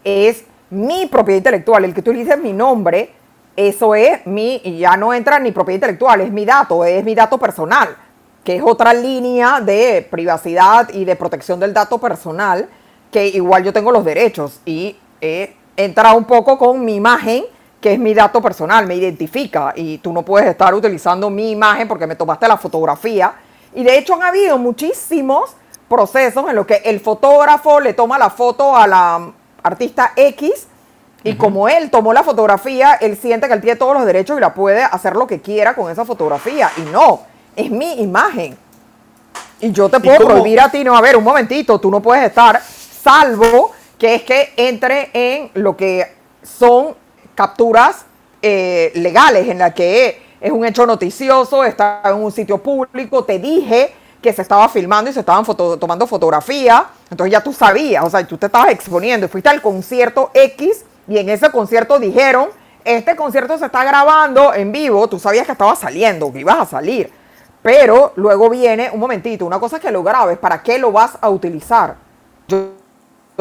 es 0.03 0.45
mi 0.73 1.05
propiedad 1.05 1.37
intelectual, 1.37 1.85
el 1.85 1.93
que 1.93 2.01
tú 2.01 2.11
dices 2.11 2.37
mi 2.37 2.53
nombre, 2.53 3.11
eso 3.55 3.93
es 3.95 4.25
mi, 4.25 4.59
ya 4.79 4.97
no 4.97 5.13
entra 5.13 5.39
ni 5.39 5.51
propiedad 5.51 5.77
intelectual, 5.77 6.21
es 6.21 6.31
mi 6.31 6.43
dato, 6.43 6.83
es 6.83 7.03
mi 7.03 7.15
dato 7.15 7.37
personal, 7.37 7.95
que 8.43 8.57
es 8.57 8.63
otra 8.65 8.93
línea 8.93 9.61
de 9.61 10.05
privacidad 10.09 10.89
y 10.93 11.05
de 11.05 11.15
protección 11.15 11.59
del 11.59 11.73
dato 11.73 11.99
personal, 11.99 12.67
que 13.11 13.27
igual 13.27 13.63
yo 13.63 13.71
tengo 13.71 13.91
los 13.91 14.03
derechos 14.03 14.59
y 14.65 14.97
entra 15.77 16.13
un 16.13 16.25
poco 16.25 16.57
con 16.57 16.83
mi 16.83 16.95
imagen, 16.95 17.45
que 17.79 17.93
es 17.93 17.99
mi 17.99 18.13
dato 18.13 18.41
personal, 18.41 18.87
me 18.87 18.95
identifica 18.95 19.73
y 19.75 19.97
tú 19.99 20.11
no 20.11 20.23
puedes 20.23 20.49
estar 20.49 20.73
utilizando 20.73 21.29
mi 21.29 21.51
imagen 21.51 21.87
porque 21.87 22.07
me 22.07 22.15
tomaste 22.15 22.47
la 22.47 22.57
fotografía. 22.57 23.33
Y 23.75 23.83
de 23.83 23.97
hecho 23.97 24.15
han 24.15 24.23
habido 24.23 24.57
muchísimos 24.57 25.55
procesos 25.87 26.49
en 26.49 26.55
los 26.55 26.65
que 26.65 26.81
el 26.85 26.99
fotógrafo 26.99 27.79
le 27.79 27.93
toma 27.93 28.17
la 28.17 28.29
foto 28.29 28.75
a 28.75 28.87
la 28.87 29.31
artista 29.63 30.13
X 30.15 30.67
y 31.23 31.35
como 31.35 31.69
él 31.69 31.89
tomó 31.89 32.11
la 32.11 32.21
fotografía, 32.21 32.95
él 32.95 33.17
siente 33.17 33.47
que 33.47 33.53
él 33.53 33.61
tiene 33.61 33.77
todos 33.77 33.93
los 33.93 34.05
derechos 34.05 34.37
y 34.37 34.41
la 34.41 34.53
puede 34.53 34.83
hacer 34.83 35.15
lo 35.15 35.25
que 35.25 35.39
quiera 35.39 35.73
con 35.73 35.89
esa 35.89 36.03
fotografía. 36.03 36.69
Y 36.77 36.81
no, 36.81 37.21
es 37.55 37.71
mi 37.71 37.93
imagen. 38.01 38.57
Y 39.61 39.71
yo 39.71 39.87
te 39.87 40.01
puedo 40.01 40.27
prohibir 40.27 40.59
a 40.59 40.69
ti, 40.69 40.83
no, 40.83 40.97
a 40.97 41.01
ver, 41.01 41.15
un 41.15 41.23
momentito, 41.23 41.79
tú 41.79 41.89
no 41.89 42.01
puedes 42.01 42.25
estar, 42.25 42.61
salvo 42.61 43.71
que 43.97 44.15
es 44.15 44.23
que 44.23 44.51
entre 44.57 45.09
en 45.13 45.51
lo 45.53 45.77
que 45.77 46.13
son 46.43 46.95
capturas 47.35 48.05
eh, 48.41 48.91
legales, 48.95 49.47
en 49.47 49.59
la 49.59 49.73
que 49.73 50.21
es 50.41 50.51
un 50.51 50.65
hecho 50.65 50.85
noticioso, 50.85 51.63
está 51.63 52.01
en 52.03 52.15
un 52.15 52.33
sitio 52.33 52.57
público, 52.57 53.23
te 53.23 53.39
dije 53.39 53.93
que 54.23 54.33
se 54.33 54.41
estaba 54.41 54.67
filmando 54.69 55.11
y 55.11 55.13
se 55.13 55.19
estaban 55.19 55.45
tomando 55.79 56.07
fotografía. 56.07 56.87
Entonces 57.11 57.31
ya 57.31 57.41
tú 57.41 57.53
sabías, 57.53 58.03
o 58.03 58.09
sea, 58.09 58.25
tú 58.25 58.37
te 58.37 58.47
estabas 58.47 58.71
exponiendo. 58.71 59.29
Fuiste 59.29 59.49
al 59.49 59.61
concierto 59.61 60.31
X 60.33 60.83
y 61.07 61.19
en 61.19 61.29
ese 61.29 61.51
concierto 61.51 61.99
dijeron, 61.99 62.49
este 62.83 63.15
concierto 63.15 63.57
se 63.57 63.65
está 63.65 63.83
grabando 63.83 64.53
en 64.53 64.71
vivo, 64.71 65.07
tú 65.07 65.19
sabías 65.19 65.45
que 65.45 65.51
estaba 65.51 65.75
saliendo, 65.75 66.31
que 66.33 66.39
ibas 66.39 66.59
a 66.59 66.65
salir. 66.65 67.11
Pero 67.61 68.13
luego 68.15 68.49
viene, 68.49 68.89
un 68.91 68.99
momentito, 68.99 69.45
una 69.45 69.59
cosa 69.59 69.77
es 69.77 69.81
que 69.81 69.91
lo 69.91 70.01
grabes, 70.01 70.37
¿para 70.37 70.63
qué 70.63 70.79
lo 70.79 70.91
vas 70.91 71.17
a 71.21 71.29
utilizar? 71.29 71.95
Yo, 72.47 72.71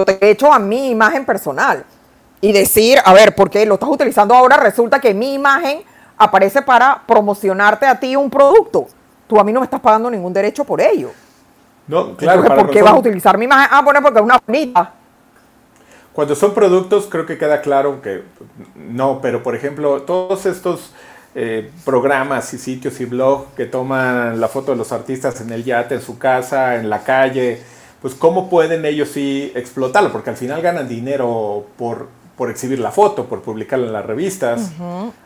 te 0.04 0.18
he 0.20 0.30
hecho 0.30 0.52
a 0.52 0.58
mi 0.58 0.90
imagen 0.90 1.24
personal 1.24 1.84
y 2.40 2.52
decir, 2.52 2.98
a 3.04 3.12
ver, 3.12 3.34
¿por 3.34 3.50
qué 3.50 3.64
lo 3.66 3.74
estás 3.74 3.88
utilizando 3.88 4.34
ahora? 4.34 4.56
Resulta 4.56 5.00
que 5.00 5.14
mi 5.14 5.34
imagen 5.34 5.82
aparece 6.16 6.62
para 6.62 7.02
promocionarte 7.06 7.86
a 7.86 7.98
ti 7.98 8.16
un 8.16 8.30
producto. 8.30 8.86
Tú 9.32 9.40
a 9.40 9.44
mí 9.44 9.50
no 9.50 9.60
me 9.60 9.64
estás 9.64 9.80
pagando 9.80 10.10
ningún 10.10 10.30
derecho 10.30 10.62
por 10.62 10.78
ello. 10.78 11.10
No, 11.88 12.14
claro. 12.18 12.44
¿por 12.44 12.68
qué 12.68 12.82
vas 12.82 12.92
a 12.92 12.98
utilizar 12.98 13.38
mi 13.38 13.46
imagen? 13.46 13.66
Ah, 13.72 13.80
bueno, 13.80 14.02
porque 14.02 14.18
es 14.18 14.24
una 14.26 14.38
bonita. 14.46 14.92
Cuando 16.12 16.34
son 16.34 16.52
productos, 16.52 17.06
creo 17.08 17.24
que 17.24 17.38
queda 17.38 17.62
claro 17.62 18.02
que 18.02 18.24
no, 18.76 19.20
pero 19.22 19.42
por 19.42 19.56
ejemplo, 19.56 20.02
todos 20.02 20.44
estos 20.44 20.92
eh, 21.34 21.70
programas 21.82 22.52
y 22.52 22.58
sitios 22.58 23.00
y 23.00 23.06
blogs 23.06 23.54
que 23.56 23.64
toman 23.64 24.38
la 24.38 24.48
foto 24.48 24.72
de 24.72 24.76
los 24.76 24.92
artistas 24.92 25.40
en 25.40 25.50
el 25.50 25.64
yate, 25.64 25.94
en 25.94 26.02
su 26.02 26.18
casa, 26.18 26.76
en 26.76 26.90
la 26.90 27.02
calle, 27.02 27.62
pues 28.02 28.14
cómo 28.14 28.50
pueden 28.50 28.84
ellos 28.84 29.08
sí 29.08 29.50
explotarlo, 29.54 30.12
porque 30.12 30.28
al 30.28 30.36
final 30.36 30.60
ganan 30.60 30.90
dinero 30.90 31.64
por, 31.78 32.08
por 32.36 32.50
exhibir 32.50 32.80
la 32.80 32.90
foto, 32.90 33.24
por 33.24 33.40
publicarla 33.40 33.86
en 33.86 33.92
las 33.94 34.04
revistas, 34.04 34.72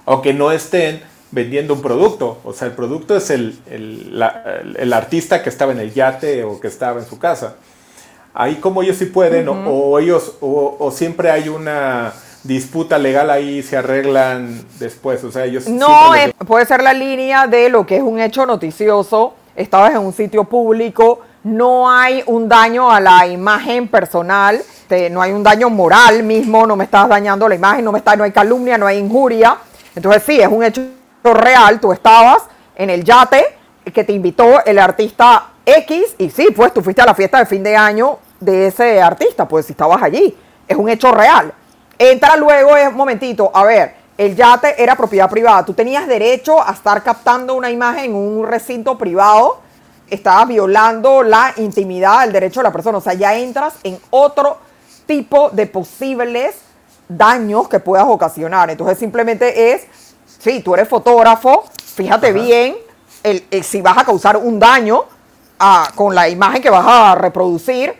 aunque 0.05 0.33
no 0.33 0.53
estén 0.53 1.03
vendiendo 1.31 1.75
un 1.75 1.83
producto, 1.83 2.39
o 2.45 2.53
sea, 2.53 2.69
el 2.69 2.75
producto 2.75 3.17
es 3.17 3.31
el, 3.31 3.59
el, 3.69 4.93
artista 4.93 5.43
que 5.43 5.49
estaba 5.49 5.73
en 5.73 5.81
el 5.81 5.93
yate 5.93 6.45
o 6.45 6.61
que 6.61 6.69
estaba 6.69 7.01
en 7.01 7.07
su 7.07 7.19
casa. 7.19 7.57
Ahí 8.33 8.57
como 8.57 8.83
ellos 8.83 8.97
sí 8.97 9.07
pueden, 9.07 9.49
o, 9.49 9.99
ellos, 9.99 10.35
o 10.41 10.91
siempre 10.91 11.31
hay 11.31 11.49
una 11.49 12.13
disputa 12.47 12.99
legal 12.99 13.31
ahí 13.31 13.63
se 13.63 13.77
arreglan 13.77 14.65
después. 14.79 15.23
O 15.25 15.33
sea, 15.33 15.45
ellos. 15.45 15.69
No, 15.69 16.13
puede 16.47 16.67
ser 16.67 16.83
la 16.83 16.93
línea 16.93 17.47
de 17.47 17.69
lo 17.69 17.87
que 17.87 17.97
es 17.97 18.03
un 18.03 18.21
hecho 18.21 18.47
noticioso. 18.47 19.35
Estabas 19.55 19.93
en 19.93 19.99
un 19.99 20.13
sitio 20.13 20.45
público, 20.45 21.21
no 21.43 21.91
hay 21.91 22.23
un 22.27 22.47
daño 22.47 22.91
a 22.91 23.01
la 23.01 23.27
imagen 23.27 23.89
personal, 23.89 24.61
no 25.11 25.23
hay 25.23 25.33
un 25.33 25.43
daño 25.43 25.71
moral 25.71 26.23
mismo, 26.23 26.67
no 26.67 26.77
me 26.77 26.85
estás 26.85 27.09
dañando 27.09 27.49
la 27.49 27.55
imagen, 27.55 27.83
no, 27.83 27.91
me 27.91 27.99
está, 27.99 28.15
no 28.17 28.25
hay 28.25 28.33
calumnia, 28.33 28.77
no 28.77 28.87
hay 28.87 28.99
injuria. 28.99 29.57
Entonces, 29.95 30.23
sí, 30.27 30.39
es 30.39 30.49
un 30.49 30.63
hecho 30.63 30.83
real. 31.35 31.81
Tú 31.81 31.93
estabas 31.93 32.43
en 32.75 32.91
el 32.91 33.05
yate 33.05 33.45
que 33.93 34.05
te 34.05 34.13
invitó 34.13 34.65
el 34.65 34.79
artista 34.79 35.51
X 35.65 36.17
y 36.19 36.31
sí, 36.31 36.49
pues 36.55 36.73
tú 36.73 36.83
fuiste 36.83 37.03
a 37.03 37.07
la 37.07 37.15
fiesta 37.15 37.39
de 37.39 37.47
fin 37.47 37.63
de 37.63 37.77
año 37.77 38.19
de 38.41 38.69
ese 38.69 39.01
artista, 39.01 39.47
pues 39.47 39.67
si 39.67 39.73
estabas 39.73 40.03
allí. 40.03 40.37
Es 40.67 40.77
un 40.77 40.89
hecho 40.89 41.13
real. 41.13 41.53
Entra 41.99 42.37
luego, 42.37 42.77
es 42.77 42.89
un 42.89 42.97
momentito, 42.97 43.51
a 43.55 43.65
ver, 43.65 43.95
el 44.19 44.35
yate 44.35 44.83
era 44.83 44.97
propiedad 44.97 45.29
privada. 45.29 45.65
Tú 45.65 45.75
tenías 45.75 46.07
derecho 46.07 46.63
a 46.63 46.73
estar 46.73 47.03
captando 47.03 47.55
una 47.55 47.71
imagen 47.71 48.07
en 48.07 48.15
un 48.15 48.47
recinto 48.47 48.97
privado. 48.97 49.61
Estabas 50.09 50.49
violando 50.49 51.23
la 51.23 51.53
intimidad, 51.57 52.25
el 52.25 52.33
derecho 52.33 52.61
de 52.61 52.65
la 52.65 52.73
persona. 52.73 52.99
O 52.99 53.01
sea, 53.01 53.15
ya 53.15 53.35
entras 53.35 53.75
en 53.83 53.99
otro 54.11 54.59
tipo 55.07 55.51
de 55.51 55.67
posibles 55.67 56.57
daños 57.09 57.69
que 57.69 57.79
puedas 57.79 58.07
ocasionar. 58.09 58.71
Entonces 58.71 58.99
simplemente 58.99 59.73
es, 59.73 59.87
sí, 60.39 60.61
tú 60.61 60.75
eres 60.75 60.89
fotógrafo, 60.89 61.65
fíjate 61.95 62.33
bien 62.33 62.77
el, 63.23 63.45
si 63.65 63.81
vas 63.81 63.99
a 63.99 64.05
causar 64.05 64.37
un 64.37 64.59
daño 64.59 65.05
a, 65.59 65.91
con 65.95 66.15
la 66.15 66.29
imagen 66.29 66.63
que 66.63 66.71
vas 66.71 66.87
a 66.87 67.15
reproducir 67.15 67.95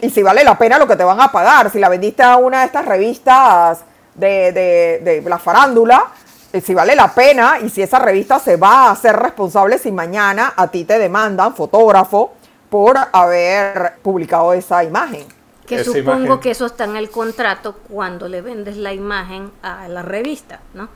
y 0.00 0.10
si 0.10 0.22
vale 0.22 0.42
la 0.44 0.56
pena 0.56 0.78
lo 0.78 0.86
que 0.86 0.96
te 0.96 1.04
van 1.04 1.20
a 1.20 1.30
pagar. 1.30 1.70
Si 1.70 1.78
la 1.78 1.88
vendiste 1.88 2.22
a 2.22 2.36
una 2.36 2.60
de 2.60 2.66
estas 2.66 2.86
revistas 2.86 3.80
de, 4.14 4.52
de, 4.52 5.22
la 5.26 5.38
farándula, 5.38 6.08
eh, 6.52 6.60
si 6.60 6.74
vale 6.74 6.94
la 6.94 7.12
pena 7.12 7.58
y 7.62 7.68
si 7.68 7.82
esa 7.82 7.98
revista 7.98 8.38
se 8.38 8.56
va 8.56 8.86
a 8.86 8.90
hacer 8.92 9.16
responsable 9.16 9.78
si 9.78 9.92
mañana 9.92 10.54
a 10.56 10.68
ti 10.68 10.84
te 10.84 10.98
demandan, 10.98 11.54
fotógrafo, 11.54 12.32
por 12.70 12.96
haber 13.12 13.94
publicado 14.02 14.52
esa 14.52 14.82
imagen. 14.84 15.26
Que 15.66 15.84
supongo 15.84 16.40
que 16.40 16.50
eso 16.50 16.66
está 16.66 16.84
en 16.84 16.96
el 16.96 17.10
contrato 17.10 17.76
cuando 17.88 18.26
le 18.26 18.40
vendes 18.40 18.76
la 18.76 18.92
imagen 18.92 19.52
a 19.62 19.86
la 19.86 20.02
revista, 20.02 20.60
¿no? 20.74 20.88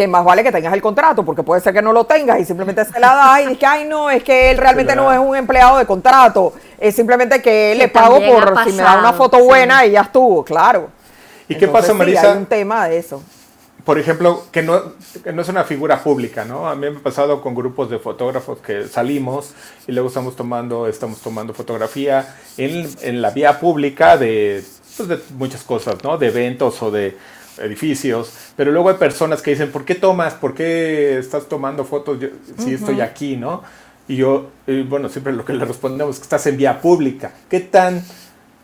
Que 0.00 0.08
más 0.08 0.24
vale 0.24 0.42
que 0.42 0.50
tengas 0.50 0.72
el 0.72 0.80
contrato, 0.80 1.22
porque 1.26 1.42
puede 1.42 1.60
ser 1.60 1.74
que 1.74 1.82
no 1.82 1.92
lo 1.92 2.04
tengas 2.04 2.40
y 2.40 2.46
simplemente 2.46 2.86
se 2.86 2.98
la 2.98 3.14
das 3.14 3.40
y 3.40 3.42
dices 3.42 3.58
que, 3.58 3.66
ay, 3.66 3.84
no, 3.84 4.08
es 4.08 4.22
que 4.22 4.50
él 4.50 4.56
realmente 4.56 4.96
no 4.96 5.12
es 5.12 5.18
un 5.18 5.36
empleado 5.36 5.76
de 5.76 5.84
contrato, 5.84 6.54
es 6.78 6.94
simplemente 6.94 7.42
que, 7.42 7.74
le 7.74 7.88
pago 7.88 8.18
por 8.18 8.64
si 8.64 8.72
me 8.72 8.82
da 8.82 8.98
una 8.98 9.12
foto 9.12 9.44
buena 9.44 9.84
y 9.84 9.90
ya 9.90 10.00
estuvo, 10.00 10.42
claro. 10.42 10.88
¿Y 11.48 11.54
qué 11.54 11.68
pasa, 11.68 11.92
Marisa? 11.92 12.32
hay 12.32 12.38
un 12.38 12.46
tema 12.46 12.88
de 12.88 12.96
eso. 12.96 13.22
Por 13.84 13.98
ejemplo, 13.98 14.44
que 14.50 14.62
no, 14.62 14.80
no 15.34 15.42
es 15.42 15.48
una 15.50 15.64
figura 15.64 16.02
pública, 16.02 16.46
¿no? 16.46 16.66
A 16.66 16.74
mí 16.74 16.88
me 16.88 16.96
ha 16.96 17.02
pasado 17.02 17.42
con 17.42 17.54
grupos 17.54 17.90
de 17.90 17.98
fotógrafos 17.98 18.60
que 18.60 18.88
salimos 18.88 19.52
y 19.86 19.92
luego 19.92 20.08
estamos 20.08 20.34
tomando, 20.34 20.86
estamos 20.86 21.20
tomando 21.20 21.52
fotografía 21.52 22.36
en, 22.56 22.88
en 23.02 23.20
la 23.20 23.32
vía 23.32 23.60
pública 23.60 24.16
de, 24.16 24.64
pues, 24.96 25.08
de 25.10 25.18
muchas 25.36 25.62
cosas, 25.62 26.02
¿no? 26.02 26.16
De 26.16 26.28
eventos 26.28 26.82
o 26.82 26.90
de 26.90 27.18
edificios, 27.60 28.32
pero 28.56 28.72
luego 28.72 28.88
hay 28.88 28.96
personas 28.96 29.42
que 29.42 29.52
dicen, 29.52 29.70
¿por 29.70 29.84
qué 29.84 29.94
tomas? 29.94 30.34
¿Por 30.34 30.54
qué 30.54 31.18
estás 31.18 31.46
tomando 31.46 31.84
fotos 31.84 32.18
si 32.58 32.74
estoy 32.74 33.00
aquí, 33.00 33.36
no? 33.36 33.62
Y 34.08 34.16
yo, 34.16 34.48
bueno, 34.88 35.08
siempre 35.08 35.32
lo 35.32 35.44
que 35.44 35.52
le 35.52 35.64
respondemos 35.64 36.16
es 36.16 36.20
que 36.20 36.24
estás 36.24 36.46
en 36.46 36.56
vía 36.56 36.80
pública. 36.80 37.32
¿Qué 37.48 37.60
tan, 37.60 38.02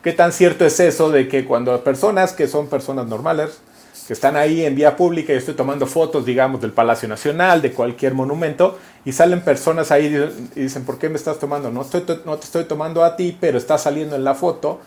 ¿Qué 0.03 0.13
tan 0.13 0.33
cierto 0.33 0.65
es 0.65 0.81
eso 0.81 1.11
de 1.11 1.29
que 1.29 1.45
cuando 1.45 1.83
personas 1.85 2.33
que 2.33 2.49
son 2.49 2.69
personas 2.69 3.07
normales, 3.07 3.61
que 4.07 4.13
están 4.13 4.37
ahí 4.37 4.65
en 4.65 4.75
vía 4.75 4.97
pública, 4.97 5.33
y 5.33 5.37
estoy 5.37 5.55
tomando 5.55 5.87
fotos, 5.87 6.25
digamos, 6.25 6.61
del 6.61 6.73
Palacio 6.73 7.09
Nacional, 7.09 7.61
de 7.61 7.73
cualquier 7.73 8.15
monumento, 8.15 8.79
y 9.05 9.13
salen 9.13 9.41
personas 9.41 9.91
ahí 9.91 10.07
y 10.55 10.61
dicen, 10.61 10.85
¿por 10.85 10.99
qué 10.99 11.09
me 11.09 11.17
estás 11.17 11.39
tomando? 11.39 11.71
No, 11.71 11.83
estoy, 11.83 12.05
no 12.25 12.37
te 12.37 12.45
estoy 12.45 12.65
tomando 12.65 13.05
a 13.05 13.17
ti, 13.17 13.37
pero 13.41 13.59
está 13.59 13.79
saliendo 13.79 14.15
en 14.17 14.25
la 14.25 14.35
foto, 14.35 14.81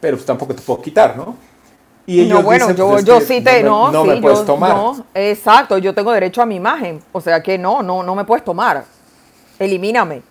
pero 0.00 0.16
pues 0.16 0.26
tampoco 0.26 0.54
te 0.54 0.62
puedo 0.62 0.80
quitar, 0.80 1.16
¿no? 1.16 1.36
Y 2.06 2.26
no, 2.26 2.42
bueno, 2.42 2.70
yo, 2.72 2.90
pues, 2.90 3.04
yo 3.04 3.20
sí 3.20 3.40
te, 3.40 3.62
no, 3.62 3.90
no, 3.90 4.04
me 4.04 4.20
puedes 4.20 4.44
tomar. 4.44 4.76
exacto, 5.14 5.78
yo 5.78 5.94
tengo 5.94 6.12
derecho 6.12 6.42
a 6.42 6.46
mi 6.46 6.56
imagen, 6.56 7.00
o 7.12 7.20
sea 7.20 7.42
que 7.42 7.56
no, 7.56 7.82
no, 7.82 8.02
no 8.02 8.14
me 8.14 8.24
puedes 8.24 8.44
tomar, 8.44 8.84
elimíname. 9.58 10.22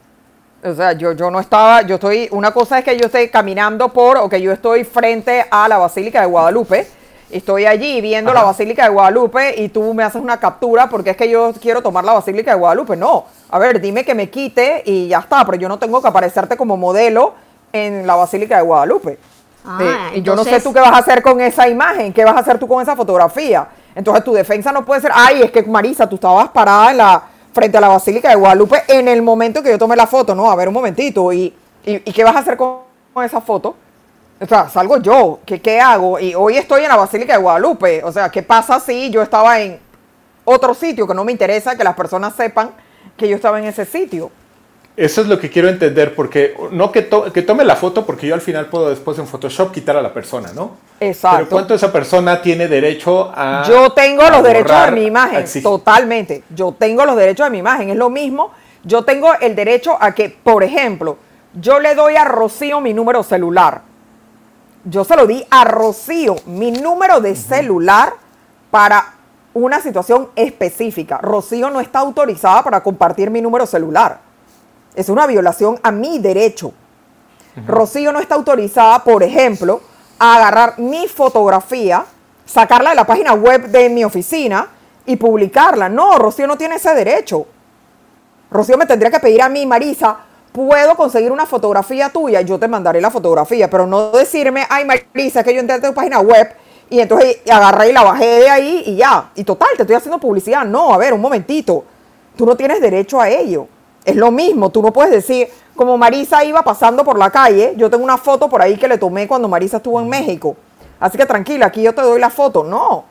O 0.62 0.74
sea, 0.74 0.92
yo, 0.92 1.14
yo 1.14 1.32
no 1.32 1.40
estaba, 1.40 1.84
yo 1.84 1.96
estoy, 1.96 2.28
una 2.32 2.52
cosa 2.52 2.80
es 2.80 2.84
que 2.84 2.98
yo 2.98 3.06
esté 3.06 3.30
caminando 3.30 3.90
por, 3.90 4.18
o 4.18 4.28
que 4.28 4.42
yo 4.42 4.52
estoy 4.52 4.84
frente 4.84 5.46
a 5.50 5.70
la 5.70 5.78
Basílica 5.78 6.20
de 6.20 6.28
Guadalupe, 6.28 6.86
estoy 7.32 7.66
allí 7.66 8.02
viendo 8.02 8.34
la 8.34 8.44
Basílica 8.44 8.84
de 8.84 8.90
Guadalupe 8.90 9.62
y 9.62 9.70
tú 9.70 9.94
me 9.94 10.04
haces 10.04 10.22
una 10.22 10.38
captura 10.38 10.90
porque 10.90 11.12
es 11.12 11.18
que 11.18 11.30
yo 11.30 11.54
quiero 11.62 11.82
tomar 11.82 12.04
la 12.04 12.14
Basílica 12.14 12.52
de 12.52 12.60
Guadalupe. 12.60 12.98
No, 12.98 13.26
a 13.50 13.60
ver, 13.60 13.80
dime 13.80 14.04
que 14.04 14.16
me 14.16 14.30
quite 14.30 14.84
y 14.86 15.08
ya 15.08 15.20
está, 15.20 15.46
pero 15.46 15.58
yo 15.58 15.70
no 15.70 15.80
tengo 15.80 16.02
que 16.02 16.08
aparecerte 16.10 16.58
como 16.58 16.76
modelo 16.76 17.36
en 17.72 18.06
la 18.06 18.16
Basílica 18.16 18.58
de 18.58 18.64
Guadalupe. 18.64 19.18
Ah, 19.66 20.12
y 20.16 20.22
yo 20.22 20.36
no 20.36 20.44
sé 20.44 20.60
tú 20.62 20.74
qué 20.74 20.80
vas 20.80 20.92
a 20.92 20.98
hacer 20.98 21.22
con 21.22 21.42
esa 21.42 21.68
imagen, 21.68 22.14
qué 22.14 22.24
vas 22.24 22.36
a 22.36 22.40
hacer 22.40 22.58
tú 22.58 22.68
con 22.68 22.82
esa 22.82 22.96
fotografía. 22.96 23.68
Entonces 23.94 24.24
tu 24.24 24.34
defensa 24.34 24.72
no 24.72 24.86
puede 24.86 25.02
ser, 25.02 25.12
ay, 25.14 25.42
es 25.42 25.52
que 25.52 25.64
Marisa, 25.64 26.08
tú 26.08 26.16
estabas 26.16 26.50
parada 26.50 26.92
en 26.92 26.98
la, 26.98 27.24
frente 27.54 27.78
a 27.78 27.82
la 27.82 27.90
Basílica 27.90 28.30
de 28.30 28.36
Guadalupe 28.36 28.84
en 28.88 29.08
el 29.08 29.22
momento 29.22 29.62
que 29.62 29.70
yo 29.70 29.78
tomé 29.78 29.96
la 29.96 30.08
foto. 30.08 30.34
No, 30.36 30.50
a 30.50 30.56
ver 30.56 30.68
un 30.68 30.74
momentito. 30.74 31.32
¿Y, 31.34 31.54
y, 31.86 32.00
qué 32.00 32.24
vas 32.24 32.36
a 32.36 32.40
hacer 32.40 32.58
con, 32.58 32.80
esa 33.24 33.42
foto? 33.42 33.76
O 34.40 34.46
sea, 34.46 34.70
salgo 34.70 34.98
yo, 35.02 35.40
¿qué, 35.46 35.62
¿qué 35.62 35.82
hago? 35.82 36.18
Y 36.20 36.34
hoy 36.34 36.56
estoy 36.56 36.84
en 36.84 36.90
la 36.90 36.96
Basílica 36.96 37.34
de 37.34 37.40
Guadalupe. 37.40 38.04
O 38.04 38.12
sea, 38.12 38.30
¿qué 38.30 38.42
pasa 38.42 38.80
si 38.80 39.10
yo 39.10 39.22
estaba 39.22 39.60
en 39.60 39.80
otro 40.46 40.74
sitio 40.74 41.06
que 41.06 41.14
no 41.14 41.26
me 41.26 41.34
interesa 41.34 41.76
que 41.76 41.84
las 41.84 41.96
personas 41.96 42.34
sepan 42.36 42.72
que 43.18 43.28
yo 43.28 43.36
estaba 43.36 43.60
en 43.60 43.66
ese 43.66 43.86
sitio? 43.86 44.32
Eso 45.00 45.22
es 45.22 45.28
lo 45.28 45.40
que 45.40 45.50
quiero 45.50 45.70
entender, 45.70 46.14
porque 46.14 46.58
no 46.72 46.92
que, 46.92 47.08
que 47.34 47.42
tome 47.42 47.64
la 47.64 47.78
foto, 47.78 48.06
porque 48.06 48.28
yo 48.28 48.36
al 48.36 48.42
final 48.42 48.66
puedo 48.66 48.90
después 48.90 49.18
en 49.18 49.28
Photoshop 49.28 49.72
quitar 49.72 49.96
a 49.96 50.02
la 50.02 50.14
persona, 50.14 50.52
¿no? 50.54 50.72
Exacto. 51.00 51.38
Pero 51.38 51.50
¿cuánto 51.50 51.74
esa 51.74 51.90
persona 51.90 52.42
tiene 52.42 52.68
derecho 52.68 53.32
a... 53.34 53.64
Yo 53.66 53.94
tengo 53.94 54.30
los 54.30 54.44
derechos 54.44 54.88
de 54.88 54.92
mi 54.92 55.06
imagen, 55.06 55.46
totalmente. 55.64 56.44
Yo 56.54 56.76
tengo 56.78 57.06
los 57.06 57.16
derechos 57.16 57.46
de 57.46 57.50
mi 57.50 57.60
imagen, 57.60 57.92
es 57.92 57.96
lo 57.96 58.10
mismo. 58.10 58.52
Yo 58.84 59.06
tengo 59.06 59.32
el 59.40 59.56
derecho 59.56 59.98
a 59.98 60.14
que, 60.14 60.38
por 60.44 60.64
ejemplo, 60.64 61.16
yo 61.54 61.80
le 61.80 61.96
doy 61.96 62.18
a 62.18 62.26
Rocío 62.26 62.82
mi 62.82 62.94
número 62.94 63.24
celular. 63.24 63.84
Yo 64.84 65.06
se 65.06 65.16
lo 65.16 65.26
di 65.26 65.46
a 65.50 65.64
Rocío 65.64 66.36
mi 66.46 66.72
número 66.72 67.22
de 67.22 67.38
celular 67.38 68.16
para 68.70 69.14
una 69.54 69.80
situación 69.80 70.28
específica. 70.36 71.20
Rocío 71.20 71.70
no 71.70 71.80
está 71.80 72.00
autorizada 72.00 72.64
para 72.64 72.84
compartir 72.84 73.32
mi 73.32 73.42
número 73.42 73.66
celular. 73.66 74.28
Es 74.96 75.10
una 75.10 75.28
violación 75.28 75.80
a 75.84 75.92
mi 75.92 76.20
derecho. 76.20 76.74
Rocío 77.68 78.12
no 78.12 78.20
está 78.20 78.36
autorizada, 78.36 79.04
por 79.04 79.24
ejemplo, 79.24 79.82
a 80.18 80.36
agarrar 80.36 80.80
mi 80.80 81.08
fotografía, 81.08 82.06
sacarla 82.46 82.92
de 82.92 82.96
la 82.96 83.06
página 83.06 83.34
web 83.34 83.68
de 83.68 83.90
mi 83.90 84.04
oficina 84.04 84.68
y 85.06 85.16
publicarla. 85.16 85.90
No, 85.90 86.18
Rocío 86.18 86.48
no 86.48 86.58
tiene 86.58 86.76
ese 86.76 86.94
derecho. 86.94 87.46
Rocío 88.52 88.78
me 88.78 88.86
tendría 88.86 89.12
que 89.12 89.20
pedir 89.20 89.42
a 89.42 89.50
mí, 89.50 89.66
Marisa, 89.66 90.18
puedo 90.52 90.96
conseguir 90.96 91.32
una 91.32 91.46
fotografía 91.46 92.10
tuya, 92.10 92.42
yo 92.42 92.58
te 92.58 92.68
mandaré 92.68 93.00
la 93.02 93.12
fotografía, 93.12 93.70
pero 93.70 93.86
no 93.86 94.12
decirme, 94.12 94.66
ay 94.70 94.86
Marisa, 94.86 95.44
que 95.44 95.54
yo 95.54 95.60
entré 95.60 95.76
a 95.76 95.82
tu 95.82 95.94
página 95.94 96.20
web 96.20 96.56
Y 96.90 97.00
entonces 97.00 97.38
agarré 97.50 97.90
y 97.90 97.94
la 97.94 98.04
bajé 98.04 98.26
de 98.26 98.50
ahí 98.50 98.84
y 98.86 98.96
ya. 98.96 99.30
Y 99.36 99.44
total, 99.44 99.70
te 99.76 99.84
estoy 99.84 99.96
haciendo 99.96 100.20
publicidad. 100.20 100.66
No, 100.66 100.94
a 100.94 100.98
ver, 100.98 101.14
un 101.14 101.22
momentito. 101.22 101.84
Tú 102.36 102.46
no 102.46 102.56
tienes 102.56 102.82
derecho 102.82 103.22
a 103.22 103.30
ello. 103.30 103.68
Es 104.10 104.16
lo 104.16 104.32
mismo, 104.32 104.70
tú 104.70 104.82
no 104.82 104.92
puedes 104.92 105.12
decir, 105.12 105.48
como 105.76 105.98
Marisa 105.98 106.44
iba 106.44 106.62
pasando 106.62 107.04
por 107.04 107.18
la 107.18 107.30
calle, 107.30 107.74
yo 107.78 107.90
tengo 107.90 108.04
una 108.04 108.18
foto 108.18 108.50
por 108.50 108.62
ahí 108.62 108.78
que 108.78 108.88
le 108.88 108.98
tomé 108.98 109.28
cuando 109.28 109.48
Marisa 109.48 109.78
estuvo 109.78 110.00
en 110.02 110.10
México. 110.10 110.58
Así 111.00 111.18
que 111.18 111.26
tranquila, 111.26 111.68
aquí 111.68 111.82
yo 111.82 111.94
te 111.94 112.02
doy 112.02 112.20
la 112.20 112.30
foto. 112.30 112.64
No, 112.64 113.06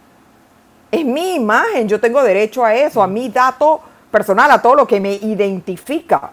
es 0.90 1.05
mi 1.05 1.34
imagen, 1.34 1.88
yo 1.88 2.01
tengo 2.01 2.22
derecho 2.22 2.64
a 2.64 2.74
eso, 2.74 3.03
a 3.03 3.07
mi 3.07 3.28
dato 3.28 3.80
personal, 4.11 4.51
a 4.51 4.61
todo 4.61 4.74
lo 4.74 4.86
que 4.86 5.01
me 5.01 5.14
identifica. 5.14 6.32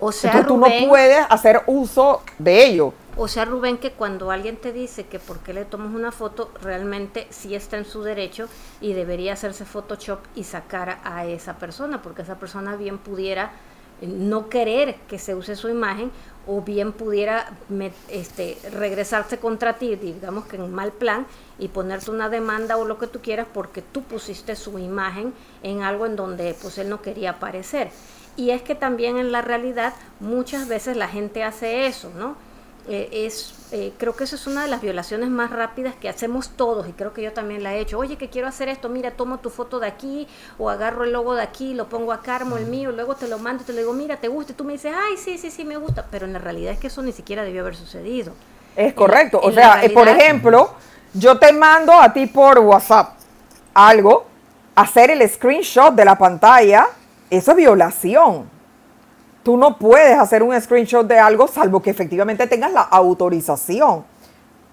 O 0.00 0.10
sea, 0.10 0.44
tú 0.44 0.56
no 0.56 0.66
puedes 0.88 1.24
hacer 1.28 1.62
uso 1.66 2.22
de 2.38 2.64
ello. 2.64 2.92
O 3.16 3.28
sea, 3.28 3.44
Rubén, 3.44 3.76
que 3.76 3.92
cuando 3.92 4.30
alguien 4.30 4.56
te 4.56 4.72
dice 4.72 5.04
que 5.06 5.18
por 5.18 5.40
qué 5.40 5.52
le 5.52 5.64
tomas 5.66 5.94
una 5.94 6.12
foto, 6.12 6.50
realmente 6.62 7.26
sí 7.30 7.54
está 7.54 7.76
en 7.76 7.84
su 7.84 8.02
derecho 8.02 8.48
y 8.80 8.94
debería 8.94 9.34
hacerse 9.34 9.66
Photoshop 9.66 10.20
y 10.34 10.44
sacar 10.44 10.98
a 11.04 11.26
esa 11.26 11.54
persona, 11.54 12.00
porque 12.00 12.22
esa 12.22 12.36
persona 12.36 12.74
bien 12.76 12.98
pudiera 12.98 13.52
no 14.06 14.48
querer 14.48 14.96
que 15.08 15.18
se 15.18 15.34
use 15.34 15.56
su 15.56 15.68
imagen 15.68 16.10
o 16.46 16.60
bien 16.60 16.92
pudiera 16.92 17.52
este, 18.08 18.58
regresarse 18.72 19.38
contra 19.38 19.74
ti, 19.78 19.94
digamos 19.96 20.46
que 20.46 20.56
en 20.56 20.72
mal 20.72 20.92
plan, 20.92 21.26
y 21.58 21.68
ponerte 21.68 22.10
una 22.10 22.28
demanda 22.28 22.76
o 22.76 22.84
lo 22.84 22.98
que 22.98 23.06
tú 23.06 23.20
quieras 23.20 23.46
porque 23.52 23.80
tú 23.82 24.02
pusiste 24.02 24.56
su 24.56 24.78
imagen 24.78 25.32
en 25.62 25.82
algo 25.82 26.06
en 26.06 26.16
donde 26.16 26.54
pues 26.60 26.78
él 26.78 26.88
no 26.88 27.00
quería 27.00 27.30
aparecer. 27.30 27.90
Y 28.36 28.50
es 28.50 28.62
que 28.62 28.74
también 28.74 29.18
en 29.18 29.30
la 29.30 29.42
realidad 29.42 29.94
muchas 30.18 30.66
veces 30.66 30.96
la 30.96 31.08
gente 31.08 31.44
hace 31.44 31.86
eso, 31.86 32.10
¿no? 32.16 32.36
Eh, 32.88 33.26
es, 33.26 33.54
eh, 33.70 33.92
creo 33.96 34.16
que 34.16 34.24
eso 34.24 34.34
es 34.34 34.48
una 34.48 34.62
de 34.62 34.68
las 34.68 34.82
violaciones 34.82 35.30
más 35.30 35.50
rápidas 35.50 35.94
que 35.94 36.08
hacemos 36.08 36.50
todos 36.50 36.88
y 36.88 36.92
creo 36.92 37.12
que 37.12 37.22
yo 37.22 37.32
también 37.32 37.62
la 37.62 37.74
he 37.74 37.80
hecho. 37.80 37.96
Oye, 37.96 38.16
que 38.16 38.28
quiero 38.28 38.48
hacer 38.48 38.68
esto, 38.68 38.88
mira, 38.88 39.12
tomo 39.12 39.38
tu 39.38 39.50
foto 39.50 39.78
de 39.78 39.86
aquí 39.86 40.26
o 40.58 40.68
agarro 40.68 41.04
el 41.04 41.12
logo 41.12 41.34
de 41.36 41.42
aquí, 41.42 41.74
lo 41.74 41.88
pongo 41.88 42.12
acá, 42.12 42.36
armo 42.36 42.56
el 42.56 42.66
mío, 42.66 42.90
luego 42.90 43.14
te 43.14 43.28
lo 43.28 43.38
mando 43.38 43.62
y 43.62 43.66
te 43.66 43.72
lo 43.72 43.78
digo, 43.78 43.92
mira, 43.92 44.16
te 44.16 44.26
gusta 44.26 44.52
y 44.52 44.56
tú 44.56 44.64
me 44.64 44.72
dices, 44.72 44.92
ay, 44.96 45.16
sí, 45.16 45.38
sí, 45.38 45.52
sí, 45.52 45.64
me 45.64 45.76
gusta, 45.76 46.06
pero 46.10 46.26
en 46.26 46.32
la 46.32 46.40
realidad 46.40 46.72
es 46.72 46.80
que 46.80 46.88
eso 46.88 47.02
ni 47.02 47.12
siquiera 47.12 47.44
debió 47.44 47.60
haber 47.60 47.76
sucedido. 47.76 48.32
Es 48.74 48.94
correcto, 48.94 49.38
o 49.40 49.52
sea, 49.52 49.84
eh, 49.84 49.90
por 49.90 50.08
ejemplo, 50.08 50.74
yo 51.14 51.38
te 51.38 51.52
mando 51.52 51.92
a 51.92 52.12
ti 52.12 52.26
por 52.26 52.58
WhatsApp 52.58 53.14
algo, 53.74 54.26
hacer 54.74 55.10
el 55.10 55.28
screenshot 55.28 55.94
de 55.94 56.04
la 56.04 56.18
pantalla, 56.18 56.88
eso 57.30 57.52
es 57.52 57.56
violación. 57.56 58.51
Tú 59.42 59.56
no 59.56 59.76
puedes 59.76 60.18
hacer 60.18 60.42
un 60.42 60.58
screenshot 60.60 61.06
de 61.06 61.18
algo 61.18 61.48
salvo 61.48 61.82
que 61.82 61.90
efectivamente 61.90 62.46
tengas 62.46 62.72
la 62.72 62.82
autorización. 62.82 64.04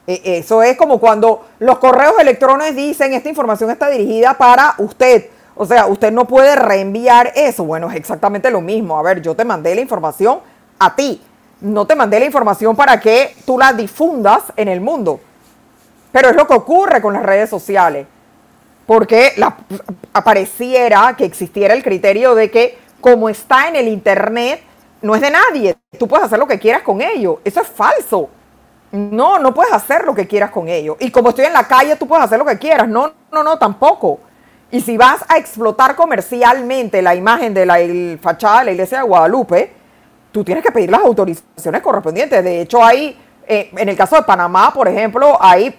E, 0.06 0.40
eso 0.40 0.64
es 0.64 0.78
como 0.78 1.00
cuando 1.00 1.46
los 1.60 1.80
correos 1.80 2.16
electrónicos 2.20 2.76
dicen 2.76 3.14
esta 3.14 3.30
información 3.30 3.70
está 3.70 3.90
dirigida 3.90 4.36
para 4.36 4.76
usted. 4.78 5.30
O 5.56 5.66
sea, 5.66 5.88
usted 5.88 6.12
no 6.12 6.26
puede 6.26 6.56
reenviar 6.56 7.34
eso. 7.36 7.64
Bueno, 7.64 7.90
es 7.90 7.96
exactamente 7.96 8.50
lo 8.50 8.62
mismo. 8.62 8.98
A 8.98 9.02
ver, 9.02 9.22
yo 9.22 9.36
te 9.36 9.44
mandé 9.44 9.76
la 9.76 9.82
información 9.82 10.40
a 10.80 10.96
ti. 10.96 11.22
No 11.62 11.86
te 11.86 11.96
mandé 11.96 12.20
la 12.20 12.26
información 12.26 12.76
para 12.76 13.00
que 13.00 13.36
tú 13.46 13.58
la 13.58 13.74
difundas 13.74 14.44
en 14.56 14.68
el 14.70 14.82
mundo. 14.82 15.20
Pero 16.12 16.30
es 16.30 16.36
lo 16.36 16.48
que 16.48 16.54
ocurre 16.54 17.02
con 17.02 17.14
las 17.14 17.24
redes 17.24 17.50
sociales. 17.50 18.08
Porque 18.86 19.34
la, 19.36 19.58
apareciera 20.14 21.14
que 21.18 21.26
existiera 21.26 21.74
el 21.74 21.84
criterio 21.84 22.34
de 22.36 22.50
que 22.50 22.78
como 23.02 23.30
está 23.30 23.68
en 23.68 23.76
el 23.76 23.88
Internet, 23.88 24.62
no 25.02 25.16
es 25.16 25.22
de 25.22 25.32
nadie. 25.32 25.78
Tú 25.98 26.08
puedes 26.08 26.26
hacer 26.26 26.40
lo 26.40 26.48
que 26.48 26.60
quieras 26.60 26.82
con 26.82 27.02
ello. 27.02 27.40
Eso 27.44 27.62
es 27.62 27.68
falso. 27.68 28.30
No, 28.92 29.38
no 29.40 29.54
puedes 29.54 29.72
hacer 29.72 30.04
lo 30.06 30.16
que 30.16 30.28
quieras 30.28 30.52
con 30.52 30.68
ello. 30.68 30.98
Y 31.00 31.12
como 31.12 31.30
estoy 31.30 31.46
en 31.46 31.54
la 31.54 31.68
calle, 31.68 31.96
tú 31.96 32.08
puedes 32.08 32.26
hacer 32.26 32.40
lo 32.40 32.46
que 32.46 32.58
quieras. 32.58 32.88
No, 32.88 33.12
no, 33.32 33.44
no, 33.44 33.58
tampoco. 33.58 34.20
Y 34.72 34.82
si 34.82 34.98
vas 34.98 35.24
a 35.28 35.38
explotar 35.38 35.96
comercialmente 35.96 37.02
la 37.02 37.16
imagen 37.16 37.54
de 37.54 37.66
la 37.66 37.78
fachada 38.22 38.60
de 38.60 38.66
la 38.66 38.72
iglesia 38.72 39.00
de 39.00 39.04
Guadalupe, 39.06 39.74
tú 40.32 40.44
tienes 40.44 40.64
que 40.64 40.72
pedir 40.72 40.92
las 40.92 41.02
autorizaciones 41.02 41.82
correspondientes. 41.82 42.44
De 42.44 42.62
hecho, 42.62 42.84
hay, 42.84 43.18
eh, 43.48 43.72
en 43.76 43.90
el 43.90 43.96
caso 43.96 44.16
de 44.16 44.24
Panamá, 44.24 44.72
por 44.74 44.88
ejemplo, 44.88 45.38
hay 45.40 45.76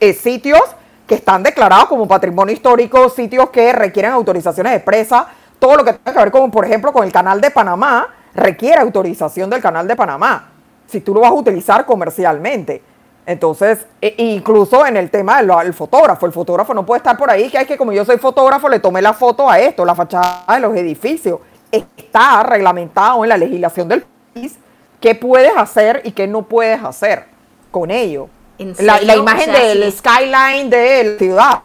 eh, 0.00 0.12
sitios 0.12 0.62
que 1.06 1.16
están 1.16 1.42
declarados 1.42 1.86
como 1.86 2.06
patrimonio 2.06 2.54
histórico, 2.54 3.08
sitios 3.08 3.50
que 3.50 3.72
requieren 3.72 4.12
autorizaciones 4.12 4.72
de 4.72 4.80
presa, 4.80 5.28
todo 5.58 5.76
lo 5.76 5.84
que 5.84 5.92
tenga 5.94 6.12
que 6.12 6.18
ver 6.18 6.30
con, 6.30 6.50
por 6.50 6.64
ejemplo, 6.64 6.92
con 6.92 7.04
el 7.04 7.12
canal 7.12 7.40
de 7.40 7.50
Panamá, 7.50 8.08
requiere 8.34 8.80
autorización 8.80 9.50
del 9.50 9.60
canal 9.60 9.86
de 9.86 9.96
Panamá, 9.96 10.50
si 10.86 11.00
tú 11.00 11.14
lo 11.14 11.20
vas 11.20 11.30
a 11.30 11.34
utilizar 11.34 11.84
comercialmente. 11.84 12.82
Entonces, 13.26 13.86
e, 14.00 14.14
incluso 14.16 14.86
en 14.86 14.96
el 14.96 15.10
tema 15.10 15.42
del 15.42 15.74
fotógrafo, 15.74 16.24
el 16.24 16.32
fotógrafo 16.32 16.72
no 16.72 16.86
puede 16.86 16.98
estar 16.98 17.16
por 17.18 17.30
ahí, 17.30 17.50
que 17.50 17.58
hay 17.58 17.66
que 17.66 17.76
como 17.76 17.92
yo 17.92 18.04
soy 18.04 18.16
fotógrafo, 18.16 18.68
le 18.68 18.80
tomé 18.80 19.02
la 19.02 19.12
foto 19.12 19.50
a 19.50 19.58
esto, 19.58 19.84
la 19.84 19.94
fachada 19.94 20.44
de 20.54 20.60
los 20.60 20.74
edificios. 20.74 21.40
Está 21.70 22.42
reglamentado 22.42 23.22
en 23.24 23.28
la 23.28 23.36
legislación 23.36 23.88
del 23.88 24.06
país 24.32 24.56
qué 25.00 25.14
puedes 25.14 25.54
hacer 25.56 26.00
y 26.04 26.12
qué 26.12 26.26
no 26.26 26.42
puedes 26.42 26.82
hacer 26.82 27.26
con 27.70 27.90
ello. 27.90 28.30
La, 28.78 29.14
imagen 29.14 29.52
del 29.52 29.92
skyline 29.92 30.70
de 30.70 31.04
la 31.04 31.18
ciudad. 31.18 31.62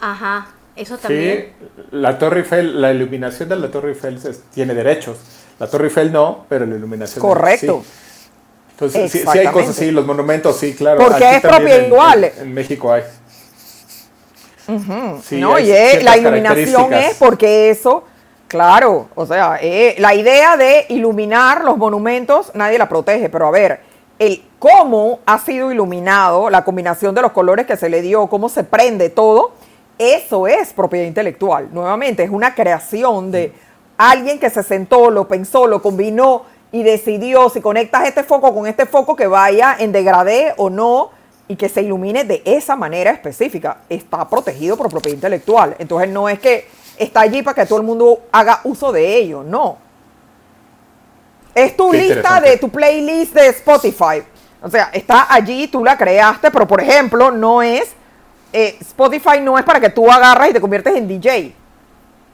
Ajá, 0.00 0.48
eso 0.78 0.98
también. 0.98 1.52
Sí, 1.58 1.86
la 1.92 2.18
Torre 2.18 2.40
Eiffel, 2.40 2.80
la 2.80 2.92
iluminación 2.92 3.48
de 3.48 3.56
la 3.56 3.70
Torre 3.70 3.90
Eiffel 3.90 4.18
tiene 4.52 4.74
derechos. 4.74 5.18
La 5.58 5.66
Torre 5.66 5.86
Eiffel 5.86 6.12
no, 6.12 6.46
pero 6.48 6.66
la 6.66 6.76
iluminación. 6.76 7.20
Correcto. 7.20 7.82
Sí. 7.84 7.90
Entonces, 8.72 9.10
sí, 9.10 9.24
hay 9.26 9.48
cosas, 9.48 9.74
sí, 9.74 9.90
los 9.90 10.06
monumentos, 10.06 10.56
sí, 10.56 10.72
claro. 10.74 11.00
Porque 11.00 11.36
es 11.36 11.40
propiedad 11.40 11.86
igual. 11.86 12.30
En, 12.38 12.54
México 12.54 12.92
hay. 12.92 13.02
no, 14.68 15.58
y 15.58 15.66
la 16.02 16.16
iluminación 16.16 16.92
es 16.94 17.16
porque 17.16 17.70
eso, 17.70 18.04
claro, 18.46 19.08
o 19.16 19.26
sea, 19.26 19.58
eh, 19.60 19.96
la 19.98 20.14
idea 20.14 20.56
de 20.56 20.86
iluminar 20.90 21.64
los 21.64 21.76
monumentos 21.76 22.52
nadie 22.54 22.78
la 22.78 22.88
protege, 22.88 23.28
pero 23.28 23.48
a 23.48 23.50
ver, 23.50 23.80
el 24.20 24.44
cómo 24.58 25.20
ha 25.26 25.38
sido 25.38 25.72
iluminado, 25.72 26.50
la 26.50 26.64
combinación 26.64 27.14
de 27.14 27.22
los 27.22 27.32
colores 27.32 27.66
que 27.66 27.76
se 27.76 27.88
le 27.88 28.00
dio, 28.00 28.28
cómo 28.28 28.48
se 28.48 28.62
prende 28.62 29.10
todo, 29.10 29.52
eso 29.98 30.46
es 30.46 30.72
propiedad 30.72 31.06
intelectual. 31.06 31.68
Nuevamente, 31.72 32.22
es 32.22 32.30
una 32.30 32.54
creación 32.54 33.30
de 33.30 33.52
alguien 33.96 34.38
que 34.38 34.50
se 34.50 34.62
sentó, 34.62 35.10
lo 35.10 35.26
pensó, 35.28 35.66
lo 35.66 35.82
combinó 35.82 36.44
y 36.70 36.82
decidió 36.82 37.48
si 37.48 37.60
conectas 37.60 38.06
este 38.06 38.22
foco 38.22 38.54
con 38.54 38.66
este 38.66 38.86
foco 38.86 39.16
que 39.16 39.26
vaya 39.26 39.76
en 39.78 39.92
degradé 39.92 40.54
o 40.56 40.70
no 40.70 41.10
y 41.48 41.56
que 41.56 41.68
se 41.68 41.82
ilumine 41.82 42.24
de 42.24 42.42
esa 42.44 42.76
manera 42.76 43.10
específica. 43.10 43.78
Está 43.88 44.28
protegido 44.28 44.76
por 44.76 44.90
propiedad 44.90 45.16
intelectual. 45.16 45.74
Entonces 45.78 46.10
no 46.10 46.28
es 46.28 46.38
que 46.38 46.68
está 46.98 47.22
allí 47.22 47.42
para 47.42 47.54
que 47.54 47.66
todo 47.66 47.78
el 47.78 47.86
mundo 47.86 48.20
haga 48.30 48.60
uso 48.64 48.92
de 48.92 49.16
ello, 49.16 49.42
no. 49.42 49.78
Es 51.54 51.76
tu 51.76 51.92
lista 51.92 52.40
de 52.40 52.56
tu 52.58 52.68
playlist 52.68 53.34
de 53.34 53.48
Spotify. 53.48 54.22
O 54.62 54.68
sea, 54.68 54.90
está 54.92 55.32
allí, 55.32 55.68
tú 55.68 55.82
la 55.82 55.96
creaste, 55.96 56.50
pero 56.50 56.66
por 56.68 56.80
ejemplo, 56.80 57.30
no 57.30 57.62
es, 57.62 57.92
eh, 58.52 58.76
Spotify 58.80 59.40
no 59.42 59.58
es 59.58 59.64
para 59.64 59.80
que 59.80 59.90
tú 59.90 60.10
agarras 60.10 60.50
y 60.50 60.52
te 60.52 60.60
conviertes 60.60 60.94
en 60.96 61.06
DJ 61.06 61.54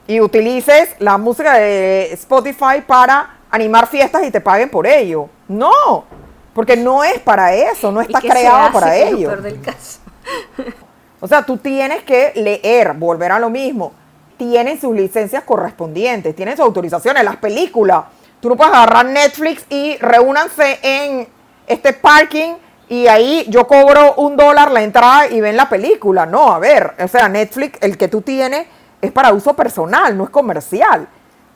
y 0.07 0.21
utilices 0.21 0.95
la 0.99 1.17
música 1.17 1.55
de 1.55 2.13
Spotify 2.13 2.81
para 2.85 3.37
animar 3.49 3.87
fiestas 3.87 4.23
y 4.23 4.31
te 4.31 4.41
paguen 4.41 4.69
por 4.69 4.85
ello. 4.85 5.29
No, 5.47 6.05
porque 6.53 6.77
no 6.77 7.03
es 7.03 7.19
para 7.19 7.53
eso, 7.53 7.91
no 7.91 8.01
está 8.01 8.21
creado 8.21 8.71
para 8.71 8.95
ello. 8.95 9.31
o 11.19 11.27
sea, 11.27 11.43
tú 11.43 11.57
tienes 11.57 12.03
que 12.03 12.33
leer, 12.35 12.93
volver 12.93 13.31
a 13.31 13.39
lo 13.39 13.49
mismo. 13.49 13.93
Tienen 14.37 14.79
sus 14.79 14.95
licencias 14.95 15.43
correspondientes, 15.43 16.35
tienen 16.35 16.55
sus 16.55 16.65
autorizaciones. 16.65 17.23
Las 17.23 17.37
películas, 17.37 18.05
tú 18.39 18.49
no 18.49 18.55
puedes 18.55 18.73
agarrar 18.73 19.05
Netflix 19.05 19.65
y 19.69 19.97
reúnanse 19.97 20.79
en 20.81 21.27
este 21.67 21.93
parking 21.93 22.55
y 22.87 23.07
ahí 23.07 23.45
yo 23.49 23.65
cobro 23.67 24.13
un 24.15 24.35
dólar 24.35 24.71
la 24.71 24.83
entrada 24.83 25.27
y 25.27 25.41
ven 25.41 25.57
la 25.57 25.67
película. 25.67 26.25
No, 26.25 26.51
a 26.51 26.59
ver, 26.59 26.93
o 26.99 27.07
sea, 27.07 27.27
Netflix, 27.27 27.79
el 27.81 27.97
que 27.97 28.07
tú 28.07 28.21
tienes 28.21 28.67
es 29.01 29.11
para 29.11 29.33
uso 29.33 29.53
personal, 29.55 30.17
no 30.17 30.23
es 30.23 30.29
comercial. 30.29 31.07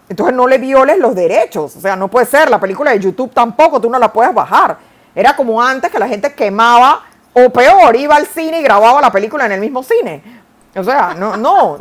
Entonces 0.07 0.35
no 0.35 0.47
le 0.47 0.57
violes 0.57 0.97
los 0.97 1.13
derechos. 1.13 1.75
O 1.75 1.81
sea, 1.81 1.95
no 1.95 2.07
puede 2.07 2.25
ser. 2.25 2.49
La 2.49 2.59
película 2.59 2.91
de 2.91 2.99
YouTube 2.99 3.31
tampoco, 3.31 3.79
tú 3.79 3.89
no 3.89 3.99
la 3.99 4.11
puedes 4.11 4.33
bajar. 4.33 4.77
Era 5.13 5.35
como 5.35 5.61
antes 5.61 5.91
que 5.91 5.99
la 5.99 6.07
gente 6.07 6.33
quemaba, 6.33 7.03
o 7.33 7.49
peor, 7.51 7.95
iba 7.95 8.15
al 8.15 8.25
cine 8.25 8.59
y 8.59 8.63
grababa 8.63 9.01
la 9.01 9.11
película 9.11 9.45
en 9.45 9.51
el 9.51 9.59
mismo 9.59 9.83
cine. 9.83 10.23
O 10.75 10.83
sea, 10.83 11.13
no, 11.13 11.37
no. 11.37 11.77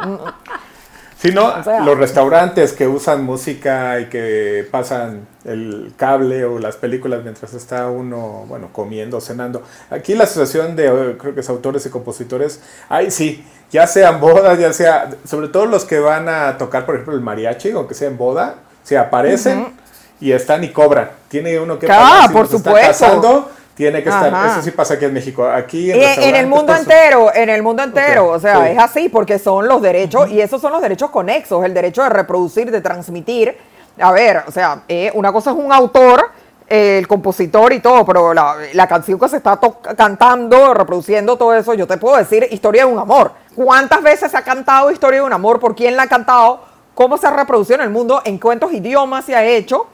Si 1.20 1.32
no, 1.32 1.52
los 1.84 1.98
restaurantes 1.98 2.72
que 2.72 2.86
usan 2.86 3.24
música 3.24 3.98
y 3.98 4.06
que 4.06 4.66
pasan 4.70 5.26
el 5.44 5.92
cable 5.96 6.44
o 6.44 6.60
las 6.60 6.76
películas 6.76 7.24
mientras 7.24 7.54
está 7.54 7.88
uno, 7.88 8.44
bueno, 8.46 8.68
comiendo, 8.72 9.20
cenando. 9.20 9.64
Aquí 9.90 10.14
la 10.14 10.24
asociación 10.24 10.76
de, 10.76 11.16
creo 11.18 11.34
que 11.34 11.40
es 11.40 11.48
autores 11.48 11.84
y 11.86 11.90
compositores, 11.90 12.60
ahí 12.88 13.10
sí, 13.10 13.44
ya 13.72 13.88
sean 13.88 14.20
bodas, 14.20 14.60
ya 14.60 14.72
sea, 14.72 15.10
sobre 15.24 15.48
todo 15.48 15.66
los 15.66 15.84
que 15.84 15.98
van 15.98 16.28
a 16.28 16.56
tocar, 16.56 16.86
por 16.86 16.94
ejemplo, 16.94 17.14
el 17.14 17.20
mariachi, 17.20 17.72
aunque 17.72 17.94
sea 17.94 18.06
en 18.06 18.16
boda, 18.16 18.54
se 18.84 18.96
aparecen 18.96 19.74
y 20.20 20.30
están 20.30 20.62
y 20.62 20.68
cobran. 20.68 21.10
Tiene 21.26 21.58
uno 21.58 21.80
que 21.80 21.88
ah, 21.90 22.28
por 22.32 22.46
supuesto. 22.46 23.50
Tiene 23.78 24.02
que 24.02 24.08
estar, 24.08 24.50
eso 24.50 24.60
sí 24.60 24.72
pasa 24.72 24.94
aquí 24.94 25.04
en 25.04 25.14
México. 25.14 25.48
Aquí 25.48 25.92
en, 25.92 26.02
en 26.02 26.34
el 26.34 26.48
mundo 26.48 26.74
entero, 26.74 27.32
en 27.32 27.48
el 27.48 27.62
mundo 27.62 27.84
entero, 27.84 28.26
o 28.26 28.40
sea, 28.40 28.68
es 28.68 28.76
así 28.76 29.08
porque 29.08 29.38
son 29.38 29.68
los 29.68 29.80
derechos 29.80 30.28
y 30.30 30.40
esos 30.40 30.60
son 30.60 30.72
los 30.72 30.82
derechos 30.82 31.10
conexos, 31.10 31.64
el 31.64 31.72
derecho 31.72 32.02
de 32.02 32.08
reproducir, 32.08 32.72
de 32.72 32.80
transmitir. 32.80 33.56
A 34.00 34.10
ver, 34.10 34.42
o 34.48 34.50
sea, 34.50 34.82
eh, 34.88 35.12
una 35.14 35.32
cosa 35.32 35.52
es 35.52 35.56
un 35.56 35.72
autor, 35.72 36.28
el 36.66 37.06
compositor 37.06 37.72
y 37.72 37.78
todo, 37.78 38.04
pero 38.04 38.34
la, 38.34 38.56
la 38.72 38.88
canción 38.88 39.16
que 39.16 39.28
se 39.28 39.36
está 39.36 39.60
cantando, 39.96 40.74
reproduciendo 40.74 41.36
todo 41.36 41.54
eso, 41.54 41.72
yo 41.74 41.86
te 41.86 41.98
puedo 41.98 42.16
decir 42.16 42.48
historia 42.50 42.84
de 42.84 42.92
un 42.92 42.98
amor. 42.98 43.30
¿Cuántas 43.54 44.02
veces 44.02 44.32
se 44.32 44.36
ha 44.36 44.42
cantado 44.42 44.90
historia 44.90 45.20
de 45.20 45.26
un 45.26 45.32
amor? 45.32 45.60
¿Por 45.60 45.76
quién 45.76 45.96
la 45.96 46.02
ha 46.02 46.08
cantado? 46.08 46.62
¿Cómo 46.96 47.16
se 47.16 47.28
ha 47.28 47.30
reproducido 47.30 47.76
en 47.76 47.82
el 47.82 47.90
mundo? 47.90 48.22
¿En 48.24 48.38
cuántos 48.38 48.72
idiomas 48.72 49.24
se 49.24 49.36
ha 49.36 49.44
hecho? 49.44 49.86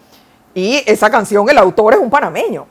Y 0.54 0.82
esa 0.86 1.10
canción, 1.10 1.46
el 1.50 1.58
autor 1.58 1.92
es 1.92 2.00
un 2.00 2.08
panameño. 2.08 2.66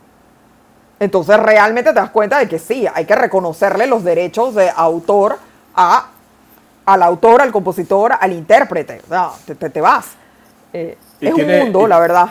Entonces 1.04 1.38
realmente 1.38 1.92
te 1.92 2.00
das 2.00 2.12
cuenta 2.12 2.40
de 2.40 2.48
que 2.48 2.58
sí, 2.58 2.88
hay 2.94 3.04
que 3.04 3.14
reconocerle 3.14 3.88
los 3.88 4.06
derechos 4.06 4.56
de 4.56 4.72
autor 4.74 5.38
a, 5.76 6.08
al 6.86 7.04
autor, 7.04 7.42
al 7.42 7.52
compositor, 7.52 8.14
al 8.18 8.32
intérprete. 8.32 9.02
O 9.04 9.10
sea, 9.10 9.32
te, 9.70 9.82
vas. 9.82 10.12
Eh, 10.72 10.98
es 11.20 11.34
un 11.34 11.46
mundo, 11.46 11.88
la 11.88 12.00
verdad. 12.00 12.30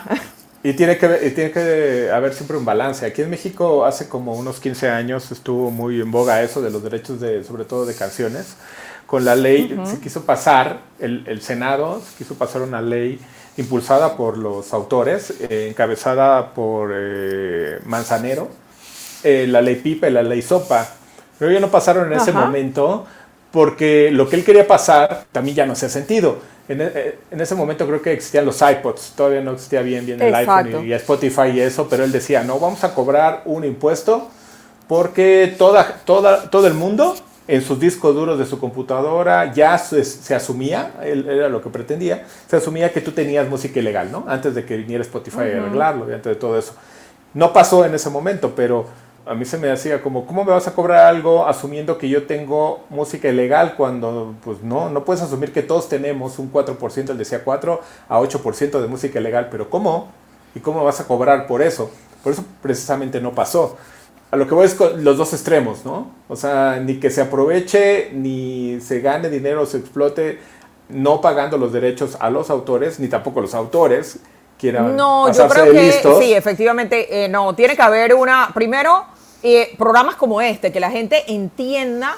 Y 0.63 0.73
tiene, 0.73 0.97
que, 0.97 1.07
tiene 1.31 1.51
que 1.51 2.09
haber 2.11 2.33
siempre 2.33 2.57
un 2.57 2.65
balance. 2.65 3.05
Aquí 3.05 3.21
en 3.21 3.29
México 3.29 3.85
hace 3.85 4.09
como 4.09 4.33
unos 4.33 4.59
15 4.59 4.89
años 4.89 5.31
estuvo 5.31 5.69
muy 5.69 6.01
en 6.01 6.09
boga 6.09 6.41
eso 6.41 6.61
de 6.61 6.71
los 6.71 6.81
derechos 6.81 7.19
de, 7.19 7.43
sobre 7.43 7.65
todo 7.65 7.85
de 7.85 7.93
canciones. 7.93 8.55
Con 9.05 9.23
la 9.23 9.35
ley 9.35 9.79
se 9.85 9.99
quiso 9.99 10.25
pasar, 10.25 10.79
el, 10.99 11.25
el 11.27 11.41
Senado 11.41 12.01
quiso 12.17 12.33
pasar 12.35 12.63
una 12.63 12.81
ley 12.81 13.19
impulsada 13.57 14.15
por 14.15 14.37
los 14.37 14.73
autores, 14.73 15.33
eh, 15.41 15.67
encabezada 15.69 16.53
por 16.53 16.91
eh, 16.93 17.79
Manzanero, 17.85 18.49
eh, 19.23 19.45
la 19.47 19.61
ley 19.61 19.75
Pipa 19.75 20.07
y 20.07 20.11
la 20.11 20.23
ley 20.23 20.41
Sopa. 20.41 20.87
Pero 21.39 21.51
ya 21.51 21.59
no 21.59 21.69
pasaron 21.69 22.11
en 22.11 22.19
ese 22.19 22.31
momento 22.31 23.05
porque 23.51 24.09
lo 24.11 24.27
que 24.27 24.35
él 24.35 24.43
quería 24.43 24.67
pasar 24.67 25.25
también 25.31 25.55
ya 25.55 25.65
no 25.65 25.73
hacía 25.73 25.89
sentido. 25.89 26.37
En, 26.67 26.81
e, 26.81 27.15
en, 27.29 27.41
ese 27.41 27.55
momento 27.55 27.85
creo 27.85 28.01
que 28.01 28.13
existían 28.13 28.45
los 28.45 28.61
iPods, 28.61 29.13
todavía 29.15 29.41
no 29.41 29.51
existía 29.51 29.81
bien, 29.81 30.05
bien 30.05 30.21
el 30.21 30.33
iPhone 30.33 30.87
y, 30.87 30.93
Spotify 30.93 31.49
y 31.53 31.59
eso, 31.59 31.87
pero 31.89 32.03
él 32.03 32.11
decía, 32.11 32.43
no, 32.43 32.59
vamos 32.59 32.83
a 32.83 32.95
cobrar 32.95 33.41
un 33.45 33.65
impuesto 33.65 34.29
porque 34.87 35.53
toda, 35.57 36.01
toda, 36.05 36.49
todo 36.49 36.67
el 36.67 36.73
mundo 36.73 37.15
en 37.47 37.61
sus 37.61 37.79
discos 37.79 38.15
duros 38.15 38.39
de 38.39 38.45
su 38.45 38.59
computadora 38.59 39.53
ya 39.53 39.77
se, 39.77 40.03
se 40.05 40.33
asumía, 40.33 40.93
él, 41.03 41.27
era 41.27 41.49
lo 41.49 41.61
que 41.61 41.69
pretendía, 41.69 42.25
se 42.47 42.55
asumía 42.55 42.91
que 42.93 43.01
tú 43.01 43.11
tenías 43.11 43.47
música 43.49 43.79
ilegal, 43.79 44.11
¿no? 44.11 44.25
Antes 44.27 44.55
de 44.55 44.65
que 44.65 44.77
viniera 44.77 45.03
Spotify 45.03 45.39
a 45.39 45.61
arreglarlo, 45.61 46.05
antes 46.05 46.23
de 46.23 46.35
todo 46.35 46.57
eso. 46.57 46.73
No 47.33 47.51
pasó 47.51 47.83
en 47.83 47.93
ese 47.93 48.09
momento, 48.09 48.53
pero 48.55 48.87
a 49.25 49.33
mí 49.35 49.45
se 49.45 49.57
me 49.57 49.71
hacía 49.71 50.01
como, 50.01 50.25
¿cómo 50.25 50.43
me 50.43 50.51
vas 50.51 50.67
a 50.67 50.73
cobrar 50.73 51.05
algo 51.05 51.47
asumiendo 51.47 51.97
que 51.97 52.09
yo 52.09 52.23
tengo 52.27 52.83
música 52.89 53.29
ilegal 53.29 53.75
cuando, 53.75 54.35
pues 54.43 54.61
no, 54.61 54.89
no 54.89 55.05
puedes 55.05 55.21
asumir 55.21 55.53
que 55.53 55.61
todos 55.61 55.87
tenemos 55.87 56.39
un 56.39 56.51
4%, 56.51 57.09
él 57.09 57.17
decía 57.17 57.43
4 57.43 57.81
a 58.09 58.19
8% 58.19 58.81
de 58.81 58.87
música 58.87 59.19
ilegal, 59.19 59.47
pero 59.49 59.69
¿cómo? 59.69 60.09
¿Y 60.55 60.59
cómo 60.59 60.83
vas 60.83 60.99
a 60.99 61.07
cobrar 61.07 61.47
por 61.47 61.61
eso? 61.61 61.89
Por 62.21 62.33
eso 62.33 62.43
precisamente 62.61 63.21
no 63.21 63.31
pasó. 63.31 63.77
A 64.29 64.35
lo 64.35 64.47
que 64.47 64.55
voy 64.55 64.65
es 64.65 64.73
con 64.73 65.03
los 65.03 65.17
dos 65.17 65.31
extremos, 65.33 65.85
¿no? 65.85 66.11
O 66.27 66.35
sea, 66.35 66.79
ni 66.83 66.99
que 66.99 67.09
se 67.09 67.21
aproveche, 67.21 68.09
ni 68.13 68.79
se 68.81 68.99
gane 68.99 69.29
dinero 69.29 69.61
o 69.61 69.65
se 69.65 69.77
explote 69.77 70.39
no 70.89 71.21
pagando 71.21 71.57
los 71.57 71.71
derechos 71.71 72.17
a 72.19 72.29
los 72.29 72.49
autores, 72.49 72.99
ni 72.99 73.07
tampoco 73.07 73.41
los 73.41 73.53
autores 73.53 74.19
quieran 74.57 74.95
no, 74.95 75.31
yo 75.31 75.47
creo 75.47 75.71
que 75.71 75.91
sí, 76.19 76.33
efectivamente, 76.33 77.25
eh, 77.25 77.27
no, 77.27 77.53
tiene 77.55 77.75
que 77.75 77.81
haber 77.81 78.13
una, 78.13 78.49
primero, 78.53 79.05
eh, 79.45 79.75
programas 79.77 80.15
como 80.15 80.39
este, 80.39 80.71
que 80.71 80.79
la 80.79 80.89
gente 80.89 81.21
entienda 81.27 82.15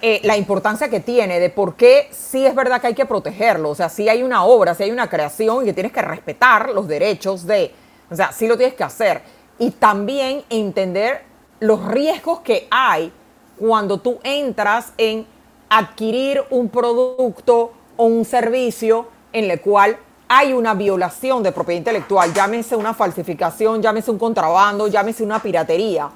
eh, 0.00 0.20
la 0.22 0.36
importancia 0.36 0.88
que 0.88 1.00
tiene, 1.00 1.40
de 1.40 1.50
por 1.50 1.74
qué 1.74 2.08
sí 2.12 2.46
es 2.46 2.54
verdad 2.54 2.80
que 2.80 2.86
hay 2.86 2.94
que 2.94 3.04
protegerlo. 3.04 3.70
O 3.70 3.74
sea, 3.74 3.88
si 3.88 4.08
hay 4.08 4.22
una 4.22 4.44
obra, 4.44 4.76
si 4.76 4.84
hay 4.84 4.92
una 4.92 5.10
creación 5.10 5.62
y 5.62 5.66
que 5.66 5.72
tienes 5.72 5.90
que 5.90 6.02
respetar 6.02 6.70
los 6.70 6.86
derechos 6.86 7.44
de. 7.48 7.74
O 8.08 8.14
sea, 8.14 8.30
sí 8.30 8.46
lo 8.46 8.56
tienes 8.56 8.76
que 8.76 8.84
hacer. 8.84 9.22
Y 9.58 9.72
también 9.72 10.44
entender 10.50 11.24
los 11.58 11.84
riesgos 11.84 12.40
que 12.40 12.68
hay 12.70 13.12
cuando 13.58 13.98
tú 13.98 14.20
entras 14.22 14.92
en 14.98 15.26
adquirir 15.68 16.44
un 16.50 16.68
producto 16.68 17.72
o 17.96 18.04
un 18.04 18.24
servicio 18.24 19.08
en 19.32 19.50
el 19.50 19.60
cual 19.60 19.98
hay 20.28 20.52
una 20.52 20.74
violación 20.74 21.42
de 21.42 21.50
propiedad 21.50 21.78
intelectual, 21.78 22.32
llámese 22.32 22.76
una 22.76 22.94
falsificación, 22.94 23.82
llámese 23.82 24.12
un 24.12 24.18
contrabando, 24.18 24.86
llámese 24.86 25.24
una 25.24 25.42
piratería 25.42 26.08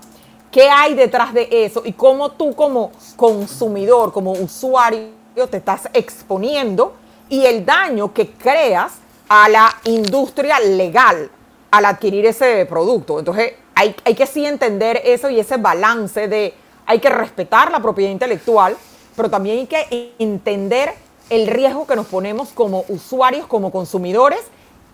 qué 0.52 0.68
hay 0.68 0.94
detrás 0.94 1.34
de 1.34 1.48
eso 1.50 1.82
y 1.84 1.94
cómo 1.94 2.32
tú 2.32 2.54
como 2.54 2.92
consumidor, 3.16 4.12
como 4.12 4.32
usuario, 4.32 5.10
te 5.50 5.56
estás 5.56 5.88
exponiendo 5.94 6.94
y 7.28 7.46
el 7.46 7.64
daño 7.64 8.12
que 8.12 8.30
creas 8.30 8.92
a 9.28 9.48
la 9.48 9.74
industria 9.84 10.60
legal 10.60 11.30
al 11.70 11.84
adquirir 11.86 12.26
ese 12.26 12.66
producto. 12.66 13.18
Entonces 13.18 13.54
hay, 13.74 13.96
hay 14.04 14.14
que 14.14 14.26
sí 14.26 14.44
entender 14.44 15.00
eso 15.04 15.30
y 15.30 15.40
ese 15.40 15.56
balance 15.56 16.28
de 16.28 16.54
hay 16.84 16.98
que 17.00 17.08
respetar 17.08 17.72
la 17.72 17.80
propiedad 17.80 18.10
intelectual, 18.10 18.76
pero 19.16 19.30
también 19.30 19.60
hay 19.60 19.66
que 19.66 20.14
entender 20.18 20.92
el 21.30 21.46
riesgo 21.46 21.86
que 21.86 21.96
nos 21.96 22.06
ponemos 22.06 22.50
como 22.50 22.84
usuarios, 22.88 23.46
como 23.46 23.72
consumidores 23.72 24.40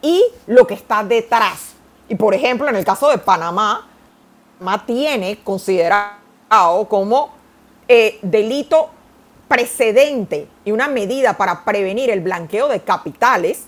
y 0.02 0.24
lo 0.46 0.68
que 0.68 0.74
está 0.74 1.02
detrás. 1.02 1.72
Y 2.08 2.14
por 2.14 2.32
ejemplo, 2.32 2.68
en 2.68 2.76
el 2.76 2.84
caso 2.84 3.08
de 3.08 3.18
Panamá, 3.18 3.88
tiene 4.86 5.38
considerado 5.42 6.86
como 6.88 7.30
eh, 7.86 8.18
delito 8.22 8.90
precedente 9.48 10.46
y 10.64 10.72
una 10.72 10.88
medida 10.88 11.36
para 11.36 11.64
prevenir 11.64 12.10
el 12.10 12.20
blanqueo 12.20 12.68
de 12.68 12.80
capitales, 12.80 13.64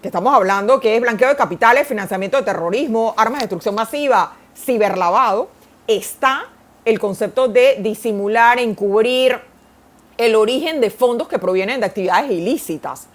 que 0.00 0.08
estamos 0.08 0.34
hablando 0.34 0.80
que 0.80 0.94
es 0.94 1.00
blanqueo 1.00 1.28
de 1.28 1.36
capitales, 1.36 1.88
financiamiento 1.88 2.36
de 2.36 2.44
terrorismo, 2.44 3.14
armas 3.16 3.40
de 3.40 3.44
destrucción 3.44 3.74
masiva, 3.74 4.34
ciberlavado, 4.56 5.48
está 5.86 6.44
el 6.84 6.98
concepto 6.98 7.48
de 7.48 7.78
disimular, 7.80 8.58
encubrir 8.58 9.40
el 10.16 10.36
origen 10.36 10.80
de 10.80 10.90
fondos 10.90 11.26
que 11.26 11.38
provienen 11.38 11.80
de 11.80 11.86
actividades 11.86 12.30
ilícitas 12.30 13.08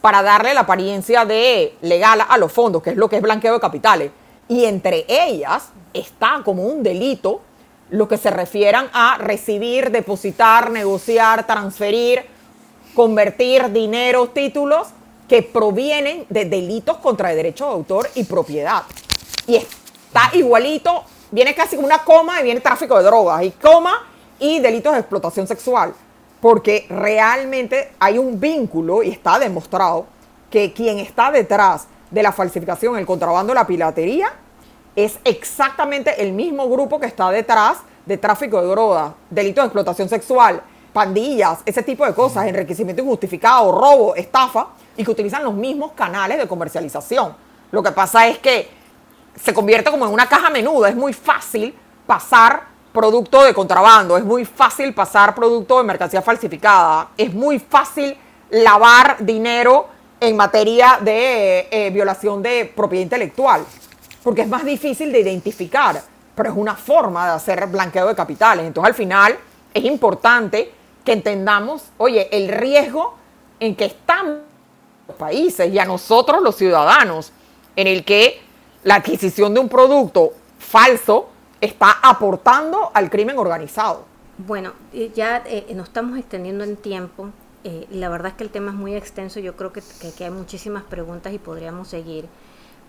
para 0.00 0.22
darle 0.22 0.52
la 0.52 0.60
apariencia 0.60 1.24
de 1.24 1.74
legal 1.80 2.22
a 2.28 2.36
los 2.36 2.52
fondos, 2.52 2.82
que 2.82 2.90
es 2.90 2.96
lo 2.96 3.08
que 3.08 3.16
es 3.16 3.22
blanqueo 3.22 3.54
de 3.54 3.60
capitales. 3.60 4.10
Y 4.48 4.64
entre 4.64 5.04
ellas 5.08 5.68
está 5.94 6.42
como 6.44 6.64
un 6.64 6.82
delito 6.82 7.40
lo 7.90 8.08
que 8.08 8.16
se 8.16 8.30
refieran 8.30 8.88
a 8.94 9.18
recibir, 9.18 9.90
depositar, 9.90 10.70
negociar, 10.70 11.46
transferir, 11.46 12.24
convertir 12.94 13.70
dinero, 13.70 14.28
títulos 14.28 14.88
que 15.28 15.42
provienen 15.42 16.26
de 16.28 16.46
delitos 16.46 16.96
contra 16.98 17.30
el 17.30 17.36
derecho 17.36 17.66
de 17.66 17.72
autor 17.72 18.08
y 18.14 18.24
propiedad. 18.24 18.82
Y 19.46 19.56
está 19.56 20.30
igualito, 20.34 21.04
viene 21.30 21.54
casi 21.54 21.76
como 21.76 21.86
una 21.86 22.02
coma 22.02 22.40
y 22.40 22.44
viene 22.44 22.60
tráfico 22.60 22.96
de 22.96 23.04
drogas, 23.04 23.42
y 23.42 23.50
coma 23.50 24.06
y 24.38 24.60
delitos 24.60 24.92
de 24.94 25.00
explotación 25.00 25.46
sexual, 25.46 25.94
porque 26.40 26.86
realmente 26.88 27.92
hay 27.98 28.18
un 28.18 28.40
vínculo 28.40 29.02
y 29.02 29.10
está 29.10 29.38
demostrado 29.38 30.06
que 30.50 30.72
quien 30.72 30.98
está 30.98 31.30
detrás 31.30 31.86
de 32.12 32.22
la 32.22 32.30
falsificación, 32.30 32.96
el 32.98 33.06
contrabando, 33.06 33.52
la 33.54 33.66
piratería, 33.66 34.28
es 34.94 35.18
exactamente 35.24 36.22
el 36.22 36.32
mismo 36.32 36.68
grupo 36.68 37.00
que 37.00 37.06
está 37.06 37.30
detrás 37.30 37.78
de 38.04 38.18
tráfico 38.18 38.60
de 38.60 38.68
drogas, 38.68 39.12
delitos 39.30 39.62
de 39.62 39.66
explotación 39.66 40.08
sexual, 40.08 40.62
pandillas, 40.92 41.60
ese 41.64 41.82
tipo 41.82 42.04
de 42.04 42.12
cosas, 42.12 42.46
enriquecimiento 42.46 43.02
injustificado, 43.02 43.72
robo, 43.72 44.14
estafa, 44.14 44.68
y 44.96 45.04
que 45.04 45.10
utilizan 45.10 45.42
los 45.42 45.54
mismos 45.54 45.92
canales 45.92 46.36
de 46.36 46.46
comercialización. 46.46 47.34
Lo 47.70 47.82
que 47.82 47.92
pasa 47.92 48.28
es 48.28 48.38
que 48.38 48.68
se 49.34 49.54
convierte 49.54 49.90
como 49.90 50.06
en 50.06 50.12
una 50.12 50.28
caja 50.28 50.50
menuda, 50.50 50.90
es 50.90 50.96
muy 50.96 51.14
fácil 51.14 51.74
pasar 52.06 52.64
producto 52.92 53.42
de 53.42 53.54
contrabando, 53.54 54.18
es 54.18 54.24
muy 54.24 54.44
fácil 54.44 54.92
pasar 54.92 55.34
producto 55.34 55.78
de 55.78 55.84
mercancía 55.84 56.20
falsificada, 56.20 57.08
es 57.16 57.32
muy 57.32 57.58
fácil 57.58 58.14
lavar 58.50 59.16
dinero 59.20 59.88
en 60.22 60.36
materia 60.36 61.00
de 61.02 61.66
eh, 61.70 61.90
violación 61.90 62.42
de 62.42 62.72
propiedad 62.74 63.02
intelectual 63.02 63.66
porque 64.22 64.42
es 64.42 64.48
más 64.48 64.64
difícil 64.64 65.10
de 65.12 65.20
identificar, 65.20 66.00
pero 66.34 66.50
es 66.50 66.56
una 66.56 66.76
forma 66.76 67.26
de 67.26 67.32
hacer 67.32 67.66
blanqueo 67.66 68.06
de 68.06 68.14
capitales. 68.14 68.66
Entonces 68.66 68.90
al 68.90 68.94
final 68.94 69.38
es 69.74 69.84
importante 69.84 70.72
que 71.04 71.12
entendamos, 71.12 71.90
oye, 71.98 72.28
el 72.30 72.48
riesgo 72.48 73.16
en 73.58 73.74
que 73.74 73.86
están 73.86 74.42
los 75.08 75.16
países 75.16 75.72
y 75.72 75.78
a 75.78 75.84
nosotros 75.84 76.40
los 76.40 76.54
ciudadanos, 76.56 77.32
en 77.74 77.88
el 77.88 78.04
que 78.04 78.40
la 78.84 78.96
adquisición 78.96 79.54
de 79.54 79.60
un 79.60 79.68
producto 79.68 80.34
falso 80.58 81.30
está 81.60 81.98
aportando 82.00 82.92
al 82.94 83.10
crimen 83.10 83.38
organizado. 83.38 84.04
Bueno, 84.38 84.72
ya 85.14 85.42
eh, 85.46 85.66
nos 85.74 85.88
estamos 85.88 86.18
extendiendo 86.18 86.64
en 86.64 86.76
tiempo. 86.76 87.30
Eh, 87.64 87.86
la 87.90 88.08
verdad 88.08 88.32
es 88.32 88.34
que 88.34 88.44
el 88.44 88.50
tema 88.50 88.70
es 88.70 88.76
muy 88.76 88.94
extenso. 88.94 89.40
Yo 89.40 89.56
creo 89.56 89.72
que, 89.72 89.82
que 90.16 90.24
hay 90.24 90.30
muchísimas 90.30 90.82
preguntas 90.84 91.32
y 91.32 91.38
podríamos 91.38 91.88
seguir 91.88 92.28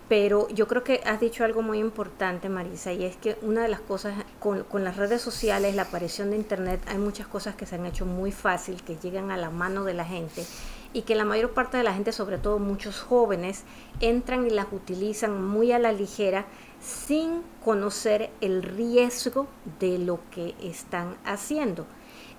pero 0.10 0.48
yo 0.50 0.68
creo 0.68 0.84
que 0.84 1.02
has 1.06 1.20
dicho 1.20 1.44
algo 1.44 1.62
muy 1.62 1.80
importante, 1.80 2.50
Marisa, 2.50 2.92
y 2.92 3.06
es 3.06 3.16
que 3.16 3.38
una 3.42 3.64
de 3.64 3.70
las 3.70 3.80
cosas 3.80 4.14
con, 4.40 4.64
con, 4.64 4.84
las 4.84 4.98
redes 4.98 5.22
sociales, 5.22 5.76
la 5.76 5.84
aparición 5.84 6.32
de 6.32 6.36
Internet, 6.36 6.82
hay 6.88 6.98
muchas 6.98 7.26
cosas 7.26 7.56
que 7.56 7.66
se 7.66 7.76
han 7.76 7.86
hecho 7.86 8.06
muy 8.06 8.32
fácil, 8.32 8.84
que 8.84 8.98
llegan 8.98 9.32
a 9.32 9.38
la 9.38 9.50
mano 9.50 9.86
de 9.86 9.94
la 9.94 10.06
gente 10.06 10.46
y 10.94 11.04
que 11.04 11.16
la 11.16 11.26
mayor 11.26 11.52
parte 11.52 11.78
de 11.78 11.84
la 11.84 11.94
gente, 11.94 12.12
sobre 12.12 12.38
todo 12.38 12.60
muchos 12.60 13.02
jóvenes, 13.02 13.64
entran 14.02 14.46
y 14.46 14.50
las 14.50 14.68
utilizan 14.72 15.44
muy 15.44 15.72
a 15.72 15.80
la 15.80 15.92
ligera 15.92 16.46
sin 16.82 17.42
conocer 17.64 18.30
el 18.42 18.62
riesgo 18.62 19.48
de 19.80 19.98
lo 19.98 20.20
que 20.32 20.54
están 20.62 21.16
haciendo 21.26 21.88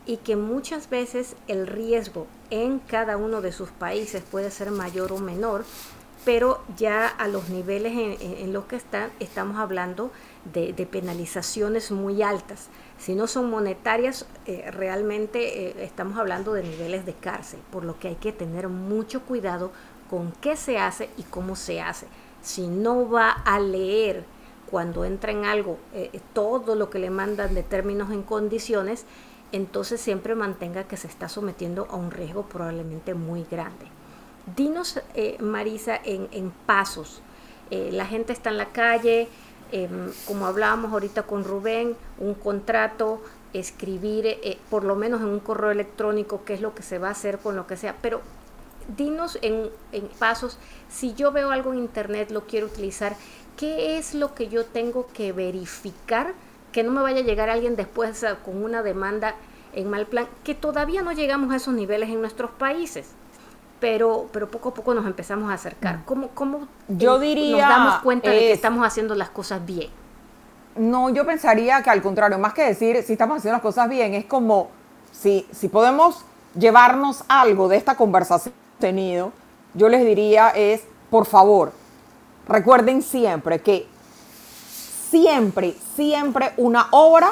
y 0.07 0.18
que 0.18 0.36
muchas 0.36 0.90
veces 0.90 1.36
el 1.48 1.66
riesgo 1.66 2.26
en 2.50 2.78
cada 2.78 3.16
uno 3.16 3.40
de 3.40 3.52
sus 3.52 3.70
países 3.70 4.22
puede 4.30 4.50
ser 4.50 4.70
mayor 4.70 5.12
o 5.12 5.18
menor, 5.18 5.64
pero 6.24 6.62
ya 6.76 7.07
a 7.07 7.28
los 7.28 7.50
niveles 7.50 7.92
en, 8.20 8.52
los 8.52 8.64
que 8.64 8.76
están 8.76 9.11
estamos 9.20 9.59
hablando 9.59 10.11
de, 10.52 10.72
penalizaciones 10.90 11.90
muy 11.90 12.22
altas. 12.22 12.68
Si 12.98 13.14
no 13.14 13.26
son 13.26 13.50
monetarias, 13.50 14.26
eh, 14.46 14.70
realmente 14.70 15.68
eh, 15.68 15.84
estamos 15.84 16.18
hablando 16.18 16.55
de 16.55 16.62
niveles 16.62 17.05
de 17.05 17.14
cárcel, 17.14 17.61
por 17.70 17.84
lo 17.84 17.98
que 17.98 18.09
hay 18.09 18.14
que 18.16 18.32
tener 18.32 18.68
mucho 18.68 19.22
cuidado 19.22 19.70
con 20.09 20.32
qué 20.40 20.57
se 20.57 20.78
hace 20.78 21.11
y 21.18 21.24
cómo 21.24 21.57
se 21.57 21.80
hace. 21.80 22.07
Si 22.42 22.68
no 22.68 23.09
va 23.09 23.30
a 23.30 23.59
leer 23.59 24.24
cuando 24.70 25.05
entra 25.05 25.32
en 25.32 25.44
algo 25.44 25.78
eh, 25.92 26.20
todo 26.32 26.74
lo 26.74 26.88
que 26.88 26.98
le 26.98 27.11
mandan 27.11 27.55
de 27.55 27.62
términos 27.62 28.11
en 28.11 28.22
condiciones, 28.22 29.05
entonces 29.55 30.00
siempre 30.00 30.34
mantenga 30.34 30.84
que 30.84 30.96
se 30.96 31.07
está 31.07 31.28
sometiendo 31.28 31.86
a 31.90 31.96
un 31.96 32.11
riesgo 32.11 32.44
probablemente 32.44 33.14
muy 33.14 33.44
grande. 33.50 33.86
Dinos, 34.57 35.00
Marisa, 35.40 35.98
en, 36.05 36.52
pasos. 36.66 37.22
la 37.70 38.05
gente 38.05 38.32
está 38.32 38.50
en 38.50 38.59
la 38.59 38.66
calle, 38.66 39.28
Em, 39.76 40.12
como 40.26 40.46
hablábamos 40.46 40.92
ahorita 40.92 41.24
con 41.24 41.42
Rubén, 41.42 41.96
un 42.18 42.34
contrato, 42.34 43.20
escribir 43.52 44.24
eh, 44.24 44.57
por 44.70 44.84
lo 44.84 44.94
menos 44.94 45.20
en 45.20 45.26
un 45.26 45.40
correo 45.40 45.72
electrónico 45.72 46.44
qué 46.44 46.55
es 46.55 46.61
lo 46.61 46.76
que 46.76 46.84
se 46.84 46.98
va 46.98 47.09
a 47.09 47.11
hacer 47.11 47.38
con 47.38 47.57
lo 47.57 47.66
que 47.66 47.76
sea, 47.76 47.96
pero 48.00 48.20
dinos 48.96 49.36
en, 49.42 49.70
pasos, 50.20 50.59
si 50.88 51.14
yo 51.14 51.32
veo 51.32 51.50
algo 51.50 51.72
en 51.72 51.80
internet, 51.80 52.30
lo 52.30 52.42
quiero 52.42 52.66
utilizar, 52.66 53.16
¿qué 53.57 53.98
es 53.98 54.14
lo 54.14 54.32
que 54.34 54.46
yo 54.46 54.64
tengo 54.64 55.09
que 55.12 55.32
verificar? 55.32 56.34
Que 56.75 56.83
no 56.83 56.93
me 56.93 57.01
vaya 57.01 57.20
a 57.20 57.25
llegar 57.25 57.49
alguien 57.49 57.75
después 57.75 58.22
con 58.45 58.62
una 58.62 58.83
demanda 58.83 59.35
en 59.72 59.89
mal 59.89 60.07
plan, 60.07 60.27
que 60.45 60.55
todavía 60.55 61.01
no 61.01 61.12
llegamos 61.12 61.51
a 61.53 61.57
esos 61.57 61.72
niveles 61.72 62.11
en 62.11 62.20
nuestros 62.20 62.51
países 62.51 63.14
pero, 63.85 64.29
pero 64.33 64.49
poco 64.49 64.70
a 64.70 64.75
poco 64.75 64.95
nos 64.95 65.05
empezamos 65.05 65.51
a 65.51 65.55
acercar. 65.55 65.99
Mm. 65.99 66.03
¿Cómo, 66.07 66.29
cómo 66.29 66.68
yo 66.89 67.18
diría, 67.18 67.66
nos 67.66 67.68
damos 67.68 67.99
cuenta 67.99 68.31
de 68.31 68.39
que 68.39 68.53
estamos 68.53 68.87
haciendo 68.87 69.14
las 69.14 69.29
cosas 69.29 69.64
bien? 69.66 69.91
No, 70.75 71.11
yo 71.11 71.27
pensaría 71.27 71.83
que 71.83 71.91
al 71.91 72.01
contrario, 72.01 72.39
más 72.39 72.55
que 72.55 72.62
decir 72.62 73.03
si 73.03 73.12
estamos 73.12 73.37
haciendo 73.37 73.57
las 73.57 73.62
cosas 73.62 73.91
bien, 73.91 74.14
es 74.14 74.25
como 74.25 74.70
si, 75.12 75.47
si 75.53 75.68
podemos 75.68 76.25
llevarnos 76.59 77.25
algo 77.29 77.68
de 77.68 77.77
esta 77.77 77.95
conversación 77.95 78.55
tenido, 78.79 79.33
yo 79.75 79.91
les 79.91 80.03
diría 80.03 80.49
es, 80.49 80.83
por 81.11 81.27
favor, 81.27 81.72
recuerden 82.49 83.03
siempre 83.03 83.61
que 83.61 83.87
siempre, 85.14 85.76
siempre 85.94 86.52
una 86.56 86.88
obra 86.90 87.30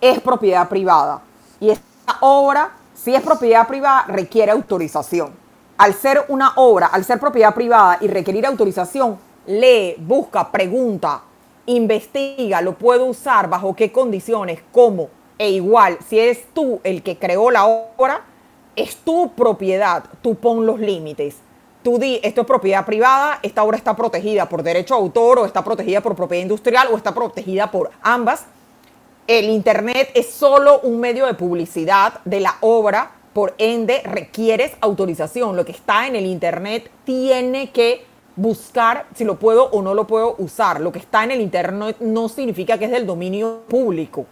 es 0.00 0.18
propiedad 0.20 0.68
privada. 0.68 1.22
Y 1.60 1.70
esta 1.70 2.16
obra, 2.18 2.72
si 2.96 3.14
es 3.14 3.22
propiedad 3.22 3.68
privada, 3.68 4.06
requiere 4.08 4.50
autorización 4.50 5.30
al 5.78 5.94
ser 5.94 6.24
una 6.28 6.54
obra, 6.56 6.86
al 6.86 7.04
ser 7.04 7.20
propiedad 7.20 7.54
privada 7.54 7.98
y 8.00 8.08
requerir 8.08 8.44
autorización, 8.44 9.18
lee, 9.46 9.94
busca, 9.98 10.50
pregunta, 10.50 11.22
investiga, 11.66 12.60
lo 12.60 12.72
puedo 12.72 13.04
usar, 13.04 13.48
bajo 13.48 13.76
qué 13.76 13.92
condiciones, 13.92 14.58
cómo, 14.72 15.08
e 15.38 15.50
igual, 15.50 15.98
si 16.08 16.18
eres 16.18 16.44
tú 16.54 16.80
el 16.82 17.04
que 17.04 17.18
creó 17.18 17.52
la 17.52 17.66
obra, 17.66 18.22
es 18.74 18.96
tu 18.96 19.30
propiedad, 19.32 20.02
tú 20.22 20.34
pon 20.34 20.66
los 20.66 20.80
límites. 20.80 21.36
Tú 21.86 22.00
di, 22.00 22.18
esto 22.24 22.40
es 22.40 22.46
propiedad 22.48 22.84
privada, 22.84 23.38
esta 23.44 23.62
obra 23.62 23.76
está 23.76 23.94
protegida 23.94 24.48
por 24.48 24.64
derecho 24.64 24.94
a 24.94 24.96
autor 24.96 25.38
o 25.38 25.46
está 25.46 25.62
protegida 25.62 26.00
por 26.00 26.16
propiedad 26.16 26.42
industrial 26.42 26.88
o 26.90 26.96
está 26.96 27.14
protegida 27.14 27.70
por 27.70 27.92
ambas. 28.02 28.46
El 29.28 29.50
Internet 29.50 30.10
es 30.14 30.28
solo 30.28 30.80
un 30.80 30.98
medio 30.98 31.26
de 31.26 31.34
publicidad 31.34 32.14
de 32.24 32.40
la 32.40 32.56
obra 32.60 33.12
por 33.32 33.54
ende, 33.58 34.02
requieres 34.02 34.72
autorización. 34.80 35.54
Lo 35.54 35.64
que 35.64 35.70
está 35.70 36.08
en 36.08 36.16
el 36.16 36.26
Internet 36.26 36.90
tiene 37.04 37.70
que 37.70 38.04
buscar 38.34 39.06
si 39.14 39.22
lo 39.22 39.38
puedo 39.38 39.66
o 39.66 39.80
no 39.80 39.94
lo 39.94 40.08
puedo 40.08 40.34
usar. 40.38 40.80
Lo 40.80 40.90
que 40.90 40.98
está 40.98 41.22
en 41.22 41.30
el 41.30 41.40
Internet 41.40 41.98
no 42.00 42.28
significa 42.28 42.78
que 42.78 42.86
es 42.86 42.90
del 42.90 43.06
dominio 43.06 43.60
público. 43.68 44.26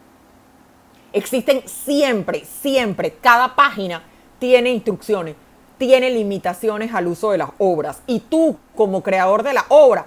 Existen 1.13 1.63
siempre, 1.67 2.45
siempre, 2.45 3.13
cada 3.21 3.55
página 3.55 4.03
tiene 4.41 4.71
instrucciones, 4.71 5.37
tiene 5.79 6.11
limitaciones 6.11 6.95
al 6.95 7.07
uso 7.07 7.31
de 7.31 7.39
las 7.39 7.51
obras. 7.59 8.03
Y 8.07 8.21
tú, 8.21 8.57
como 8.77 9.03
creador 9.03 9.43
de 9.43 9.55
la 9.55 9.65
obra, 9.69 10.07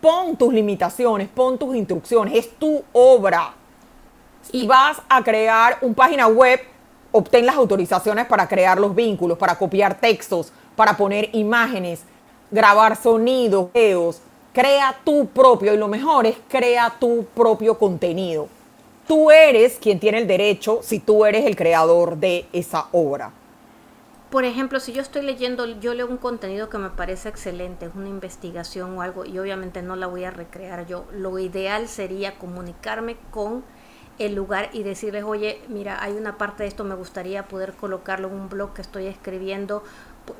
pon 0.00 0.36
tus 0.36 0.52
limitaciones, 0.52 1.28
pon 1.28 1.58
tus 1.58 1.74
instrucciones, 1.74 2.34
es 2.34 2.56
tu 2.58 2.82
obra. 2.92 3.54
Y 4.52 4.66
vas 4.66 5.02
a 5.08 5.22
crear 5.22 5.78
una 5.80 5.94
página 5.94 6.28
web 6.28 6.60
obtén 7.12 7.46
las 7.46 7.56
autorizaciones 7.56 8.26
para 8.26 8.46
crear 8.46 8.78
los 8.78 8.94
vínculos, 8.94 9.38
para 9.38 9.56
copiar 9.56 9.98
textos, 9.98 10.52
para 10.76 10.96
poner 10.96 11.30
imágenes, 11.32 12.02
grabar 12.50 12.96
sonidos, 12.96 13.72
videos. 13.72 14.20
Crea 14.52 14.96
tu 15.04 15.26
propio, 15.26 15.74
y 15.74 15.76
lo 15.76 15.88
mejor 15.88 16.26
es 16.26 16.36
crea 16.48 16.94
tu 16.98 17.26
propio 17.34 17.78
contenido. 17.78 18.48
Tú 19.06 19.30
eres 19.30 19.78
quien 19.78 20.00
tiene 20.00 20.18
el 20.18 20.26
derecho 20.26 20.80
si 20.82 20.98
tú 20.98 21.24
eres 21.24 21.44
el 21.44 21.56
creador 21.56 22.16
de 22.16 22.46
esa 22.52 22.86
obra. 22.92 23.32
Por 24.36 24.44
ejemplo, 24.44 24.80
si 24.80 24.92
yo 24.92 25.00
estoy 25.00 25.22
leyendo, 25.22 25.64
yo 25.64 25.94
leo 25.94 26.06
un 26.06 26.18
contenido 26.18 26.68
que 26.68 26.76
me 26.76 26.90
parece 26.90 27.30
excelente, 27.30 27.86
es 27.86 27.94
una 27.94 28.10
investigación 28.10 28.98
o 28.98 29.00
algo, 29.00 29.24
y 29.24 29.38
obviamente 29.38 29.80
no 29.80 29.96
la 29.96 30.08
voy 30.08 30.24
a 30.24 30.30
recrear 30.30 30.86
yo. 30.86 31.06
Lo 31.10 31.38
ideal 31.38 31.88
sería 31.88 32.36
comunicarme 32.36 33.16
con 33.30 33.64
el 34.18 34.34
lugar 34.34 34.68
y 34.74 34.82
decirles, 34.82 35.24
oye, 35.24 35.62
mira, 35.68 36.02
hay 36.02 36.12
una 36.12 36.36
parte 36.36 36.64
de 36.64 36.68
esto, 36.68 36.84
me 36.84 36.94
gustaría 36.94 37.48
poder 37.48 37.72
colocarlo 37.72 38.28
en 38.28 38.34
un 38.34 38.50
blog 38.50 38.74
que 38.74 38.82
estoy 38.82 39.06
escribiendo, 39.06 39.82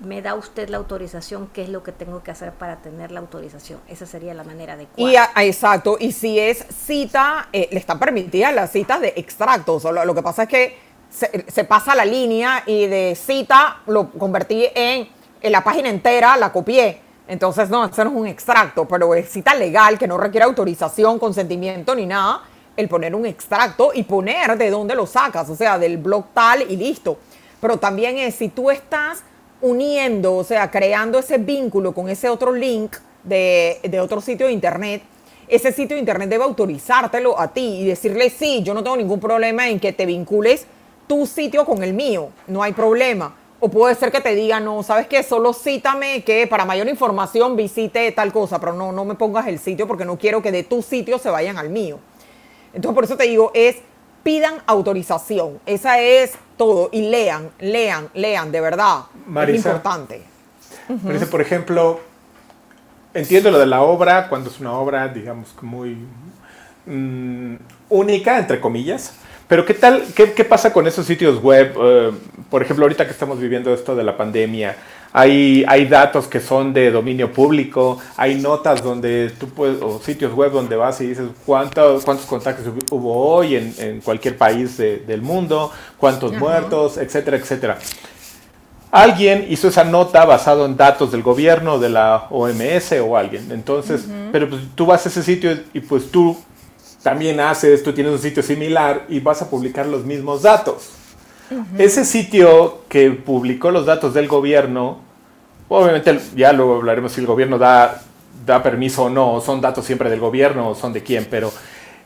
me 0.00 0.20
da 0.20 0.34
usted 0.34 0.68
la 0.68 0.76
autorización, 0.76 1.48
qué 1.54 1.62
es 1.62 1.70
lo 1.70 1.82
que 1.82 1.92
tengo 1.92 2.22
que 2.22 2.30
hacer 2.30 2.52
para 2.52 2.82
tener 2.82 3.12
la 3.12 3.20
autorización. 3.20 3.80
Esa 3.88 4.04
sería 4.04 4.34
la 4.34 4.44
manera 4.44 4.74
adecuada. 4.74 5.30
Y 5.42 5.46
exacto, 5.48 5.96
y 5.98 6.12
si 6.12 6.38
es 6.38 6.66
cita, 6.84 7.48
eh, 7.50 7.70
le 7.72 7.78
están 7.78 7.98
permitidas 7.98 8.54
las 8.54 8.72
citas 8.72 9.00
de 9.00 9.14
extractos. 9.16 9.84
Lo, 9.84 10.04
lo 10.04 10.14
que 10.14 10.22
pasa 10.22 10.42
es 10.42 10.48
que 10.50 10.85
se, 11.16 11.64
pasa 11.64 11.94
la 11.94 12.04
línea 12.04 12.62
y 12.66 12.86
de 12.86 13.14
cita 13.14 13.78
lo 13.86 14.10
convertí 14.10 14.66
en, 14.74 15.08
en 15.40 15.52
la 15.52 15.64
página 15.64 15.88
entera, 15.88 16.36
la 16.36 16.52
copié. 16.52 17.00
Entonces, 17.26 17.70
no, 17.70 17.84
eso 17.86 18.04
no 18.04 18.10
es 18.10 18.16
un 18.16 18.26
extracto, 18.26 18.86
pero 18.86 19.14
es 19.14 19.30
cita 19.30 19.54
legal 19.54 19.98
que 19.98 20.06
no 20.06 20.18
requiere 20.18 20.44
autorización, 20.44 21.18
consentimiento 21.18 21.94
ni 21.94 22.06
nada 22.06 22.42
el 22.76 22.88
poner 22.88 23.14
un 23.14 23.24
extracto 23.24 23.92
y 23.94 24.02
poner 24.02 24.58
de 24.58 24.68
dónde 24.68 24.94
lo 24.94 25.06
sacas, 25.06 25.48
o 25.48 25.56
sea, 25.56 25.78
del 25.78 25.96
blog 25.96 26.26
tal 26.34 26.62
y 26.70 26.76
listo. 26.76 27.16
Pero 27.58 27.78
también 27.78 28.18
es 28.18 28.34
si 28.34 28.48
tú 28.48 28.70
estás 28.70 29.22
uniendo, 29.62 30.36
o 30.36 30.44
sea, 30.44 30.70
creando 30.70 31.18
ese 31.18 31.38
vínculo 31.38 31.94
con 31.94 32.10
ese 32.10 32.28
otro 32.28 32.52
link 32.52 32.96
de, 33.24 33.80
de 33.82 33.98
otro 33.98 34.20
sitio 34.20 34.46
de 34.46 34.52
internet, 34.52 35.02
ese 35.48 35.72
sitio 35.72 35.96
de 35.96 36.00
internet 36.00 36.28
debe 36.28 36.44
autorizártelo 36.44 37.40
a 37.40 37.48
ti 37.48 37.80
y 37.80 37.86
decirle, 37.86 38.28
sí, 38.28 38.62
yo 38.62 38.74
no 38.74 38.82
tengo 38.82 38.98
ningún 38.98 39.20
problema 39.20 39.68
en 39.68 39.80
que 39.80 39.94
te 39.94 40.04
vincules 40.04 40.66
tu 41.06 41.26
sitio 41.26 41.64
con 41.64 41.82
el 41.82 41.94
mío, 41.94 42.30
no 42.46 42.62
hay 42.62 42.72
problema. 42.72 43.34
O 43.58 43.70
puede 43.70 43.94
ser 43.94 44.12
que 44.12 44.20
te 44.20 44.34
diga, 44.34 44.60
no, 44.60 44.82
sabes 44.82 45.06
qué, 45.06 45.22
solo 45.22 45.54
cítame 45.54 46.22
que 46.24 46.46
para 46.46 46.64
mayor 46.64 46.88
información 46.88 47.56
visite 47.56 48.12
tal 48.12 48.32
cosa, 48.32 48.60
pero 48.60 48.74
no, 48.74 48.92
no 48.92 49.04
me 49.04 49.14
pongas 49.14 49.46
el 49.46 49.58
sitio 49.58 49.86
porque 49.86 50.04
no 50.04 50.18
quiero 50.18 50.42
que 50.42 50.52
de 50.52 50.62
tu 50.62 50.82
sitio 50.82 51.18
se 51.18 51.30
vayan 51.30 51.56
al 51.56 51.70
mío. 51.70 51.98
Entonces, 52.74 52.94
por 52.94 53.04
eso 53.04 53.16
te 53.16 53.24
digo, 53.24 53.50
es 53.54 53.76
pidan 54.22 54.56
autorización. 54.66 55.60
Esa 55.64 56.00
es 56.00 56.32
todo. 56.56 56.90
Y 56.92 57.08
lean, 57.08 57.50
lean, 57.60 58.10
lean, 58.12 58.50
de 58.50 58.60
verdad. 58.60 59.04
es 59.48 59.56
importante. 59.56 60.22
Marisa, 61.02 61.26
por 61.26 61.40
ejemplo, 61.40 62.00
entiendo 63.14 63.50
lo 63.50 63.58
de 63.58 63.66
la 63.66 63.82
obra, 63.82 64.28
cuando 64.28 64.50
es 64.50 64.60
una 64.60 64.72
obra, 64.72 65.08
digamos, 65.08 65.54
muy 65.62 65.96
mm, 66.86 67.54
única, 67.88 68.38
entre 68.38 68.60
comillas. 68.60 69.14
Pero 69.48 69.64
¿qué 69.64 69.74
tal, 69.74 70.02
qué, 70.14 70.44
pasa 70.44 70.72
con 70.72 70.88
esos 70.88 71.06
sitios 71.06 71.40
web? 71.40 71.72
Eh, 71.80 72.10
por 72.50 72.62
ejemplo, 72.62 72.84
ahorita 72.84 73.04
que 73.04 73.12
estamos 73.12 73.38
viviendo 73.38 73.72
esto 73.72 73.94
de 73.94 74.02
la 74.02 74.16
pandemia, 74.16 74.76
hay, 75.12 75.64
hay 75.68 75.86
datos 75.86 76.26
que 76.26 76.40
son 76.40 76.72
de 76.72 76.90
dominio 76.90 77.32
público, 77.32 77.98
hay 78.16 78.34
notas 78.34 78.82
donde 78.82 79.30
tú 79.38 79.48
puedes, 79.48 79.80
o 79.80 80.00
sitios 80.00 80.34
web 80.34 80.50
donde 80.50 80.74
vas 80.74 81.00
y 81.00 81.06
dices 81.06 81.28
cuántos, 81.46 82.04
cuántos 82.04 82.26
contactos 82.26 82.66
hubo 82.90 83.14
hoy 83.14 83.54
en, 83.54 83.74
en 83.78 84.00
cualquier 84.00 84.36
país 84.36 84.76
del 84.76 85.22
mundo, 85.22 85.70
cuántos 85.96 86.32
muertos, 86.32 86.98
etcétera, 86.98 87.36
etcétera. 87.36 87.78
alguien 88.90 89.46
hizo 89.48 89.68
esa 89.68 89.84
nota 89.84 90.24
basado 90.24 90.66
en 90.66 90.76
datos 90.76 91.12
del 91.12 91.22
gobierno, 91.22 91.78
de 91.78 91.88
la 91.88 92.26
OMS 92.30 92.92
o 93.00 93.16
alguien. 93.16 93.52
Entonces, 93.52 94.06
pero 94.32 94.50
pues, 94.50 94.62
tú 94.74 94.86
vas 94.86 95.06
a 95.06 95.08
ese 95.08 95.22
sitio 95.22 95.56
y 95.72 95.80
pues 95.80 96.10
tú 96.10 96.36
también 97.06 97.38
haces, 97.38 97.84
tú 97.84 97.92
tienes 97.92 98.12
un 98.12 98.18
sitio 98.18 98.42
similar 98.42 99.04
y 99.08 99.20
vas 99.20 99.40
a 99.40 99.48
publicar 99.48 99.86
los 99.86 100.04
mismos 100.04 100.42
datos. 100.42 100.90
Ese 101.78 102.04
sitio 102.04 102.80
que 102.88 103.12
publicó 103.12 103.70
los 103.70 103.86
datos 103.86 104.12
del 104.12 104.26
gobierno, 104.26 104.98
obviamente 105.68 106.18
ya 106.34 106.52
luego 106.52 106.74
hablaremos 106.74 107.12
si 107.12 107.20
el 107.20 107.28
gobierno 107.28 107.58
da, 107.58 108.02
da 108.44 108.60
permiso 108.60 109.04
o 109.04 109.08
no, 109.08 109.40
son 109.40 109.60
datos 109.60 109.84
siempre 109.84 110.10
del 110.10 110.18
gobierno 110.18 110.70
o 110.70 110.74
son 110.74 110.92
de 110.92 111.04
quién, 111.04 111.28
pero 111.30 111.52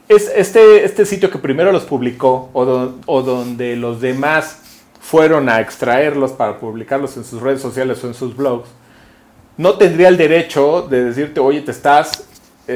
es 0.06 0.30
este, 0.36 0.84
este 0.84 1.06
sitio 1.06 1.30
que 1.30 1.38
primero 1.38 1.72
los 1.72 1.84
publicó 1.84 2.50
o, 2.52 2.90
o 3.06 3.22
donde 3.22 3.76
los 3.76 4.02
demás 4.02 4.58
fueron 5.00 5.48
a 5.48 5.62
extraerlos 5.62 6.32
para 6.32 6.58
publicarlos 6.58 7.16
en 7.16 7.24
sus 7.24 7.40
redes 7.40 7.62
sociales 7.62 8.04
o 8.04 8.06
en 8.06 8.12
sus 8.12 8.36
blogs, 8.36 8.68
no 9.56 9.78
tendría 9.78 10.08
el 10.08 10.18
derecho 10.18 10.82
de 10.82 11.04
decirte, 11.04 11.40
oye, 11.40 11.62
te 11.62 11.70
estás 11.70 12.26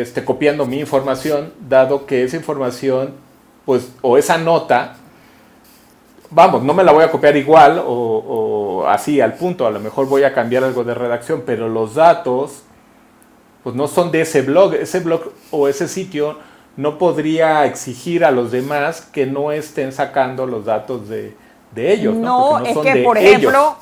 este, 0.00 0.24
copiando 0.24 0.66
mi 0.66 0.80
información, 0.80 1.52
dado 1.68 2.06
que 2.06 2.24
esa 2.24 2.36
información, 2.36 3.14
pues, 3.64 3.90
o 4.02 4.18
esa 4.18 4.38
nota, 4.38 4.96
vamos, 6.30 6.62
no 6.62 6.74
me 6.74 6.82
la 6.82 6.92
voy 6.92 7.04
a 7.04 7.10
copiar 7.10 7.36
igual 7.36 7.82
o, 7.84 8.84
así 8.88 9.20
al 9.20 9.34
punto, 9.34 9.66
a 9.66 9.70
lo 9.70 9.80
mejor 9.80 10.06
voy 10.06 10.24
a 10.24 10.34
cambiar 10.34 10.64
algo 10.64 10.84
de 10.84 10.94
redacción, 10.94 11.42
pero 11.46 11.68
los 11.68 11.94
datos, 11.94 12.62
pues 13.62 13.74
no 13.74 13.86
son 13.86 14.10
de 14.10 14.22
ese 14.22 14.42
blog, 14.42 14.74
ese 14.74 15.00
blog 15.00 15.32
o 15.50 15.68
ese 15.68 15.88
sitio 15.88 16.38
no 16.76 16.98
podría 16.98 17.64
exigir 17.64 18.24
a 18.24 18.30
los 18.30 18.50
demás 18.50 19.00
que 19.00 19.26
no 19.26 19.52
estén 19.52 19.92
sacando 19.92 20.44
los 20.44 20.64
datos 20.64 21.08
de, 21.08 21.36
ellos. 21.76 22.14
No, 22.14 22.64
es 22.64 22.76
que, 22.78 23.02
por 23.02 23.16
ejemplo, 23.16 23.76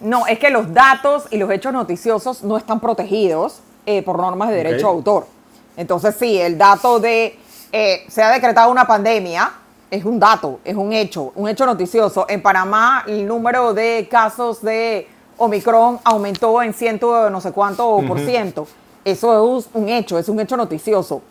no, 0.00 0.26
es 0.26 0.38
que 0.38 0.50
los 0.50 0.72
datos 0.72 1.26
y 1.30 1.38
los 1.38 1.50
hechos 1.50 1.72
noticiosos 1.72 2.42
no 2.42 2.56
están 2.56 2.80
protegidos 2.80 3.60
eh, 3.86 4.02
por 4.02 4.18
normas 4.18 4.50
de 4.50 4.56
derecho 4.56 4.86
de 4.86 4.92
autor. 4.92 5.37
Entonces, 5.78 6.16
sí, 6.18 6.36
el 6.40 6.58
dato 6.58 6.98
de 6.98 7.38
eh, 7.70 8.04
se 8.08 8.20
ha 8.20 8.32
decretado 8.32 8.68
una 8.68 8.84
pandemia 8.84 9.52
es 9.88 10.04
un 10.04 10.18
dato, 10.18 10.58
es 10.64 10.74
un 10.74 10.92
hecho, 10.92 11.32
un 11.36 11.48
hecho 11.48 11.64
noticioso. 11.64 12.26
En 12.28 12.42
Panamá, 12.42 13.04
el 13.06 13.24
número 13.24 13.72
de 13.72 14.08
casos 14.10 14.60
de 14.60 15.06
Omicron 15.36 16.00
aumentó 16.02 16.60
en 16.62 16.74
ciento 16.74 17.30
no 17.30 17.40
sé 17.40 17.52
cuánto 17.52 18.02
por 18.08 18.18
ciento. 18.18 18.66
Eso 19.04 19.58
es 19.58 19.68
un 19.72 19.88
hecho, 19.88 20.18
es 20.18 20.28
un 20.28 20.40
hecho 20.40 20.56
noticioso. 20.56 21.22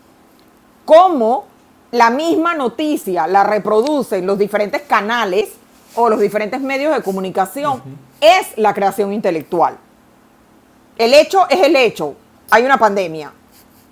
¿Cómo 0.86 1.44
la 1.92 2.10
misma 2.10 2.56
noticia 2.56 3.28
la 3.28 3.44
reproducen 3.44 4.26
los 4.26 4.40
diferentes 4.40 4.82
canales 4.84 5.50
o 5.94 6.08
los 6.08 6.22
diferentes 6.22 6.62
medios 6.62 6.96
de 6.96 7.04
comunicación? 7.04 7.84
Es 8.22 8.58
la 8.58 8.74
creación 8.74 9.12
intelectual. 9.12 9.78
El 10.98 11.14
hecho 11.14 11.48
es 11.50 11.62
el 11.62 11.76
hecho. 11.76 12.16
Hay 12.50 12.64
una 12.64 12.78
pandemia 12.78 13.34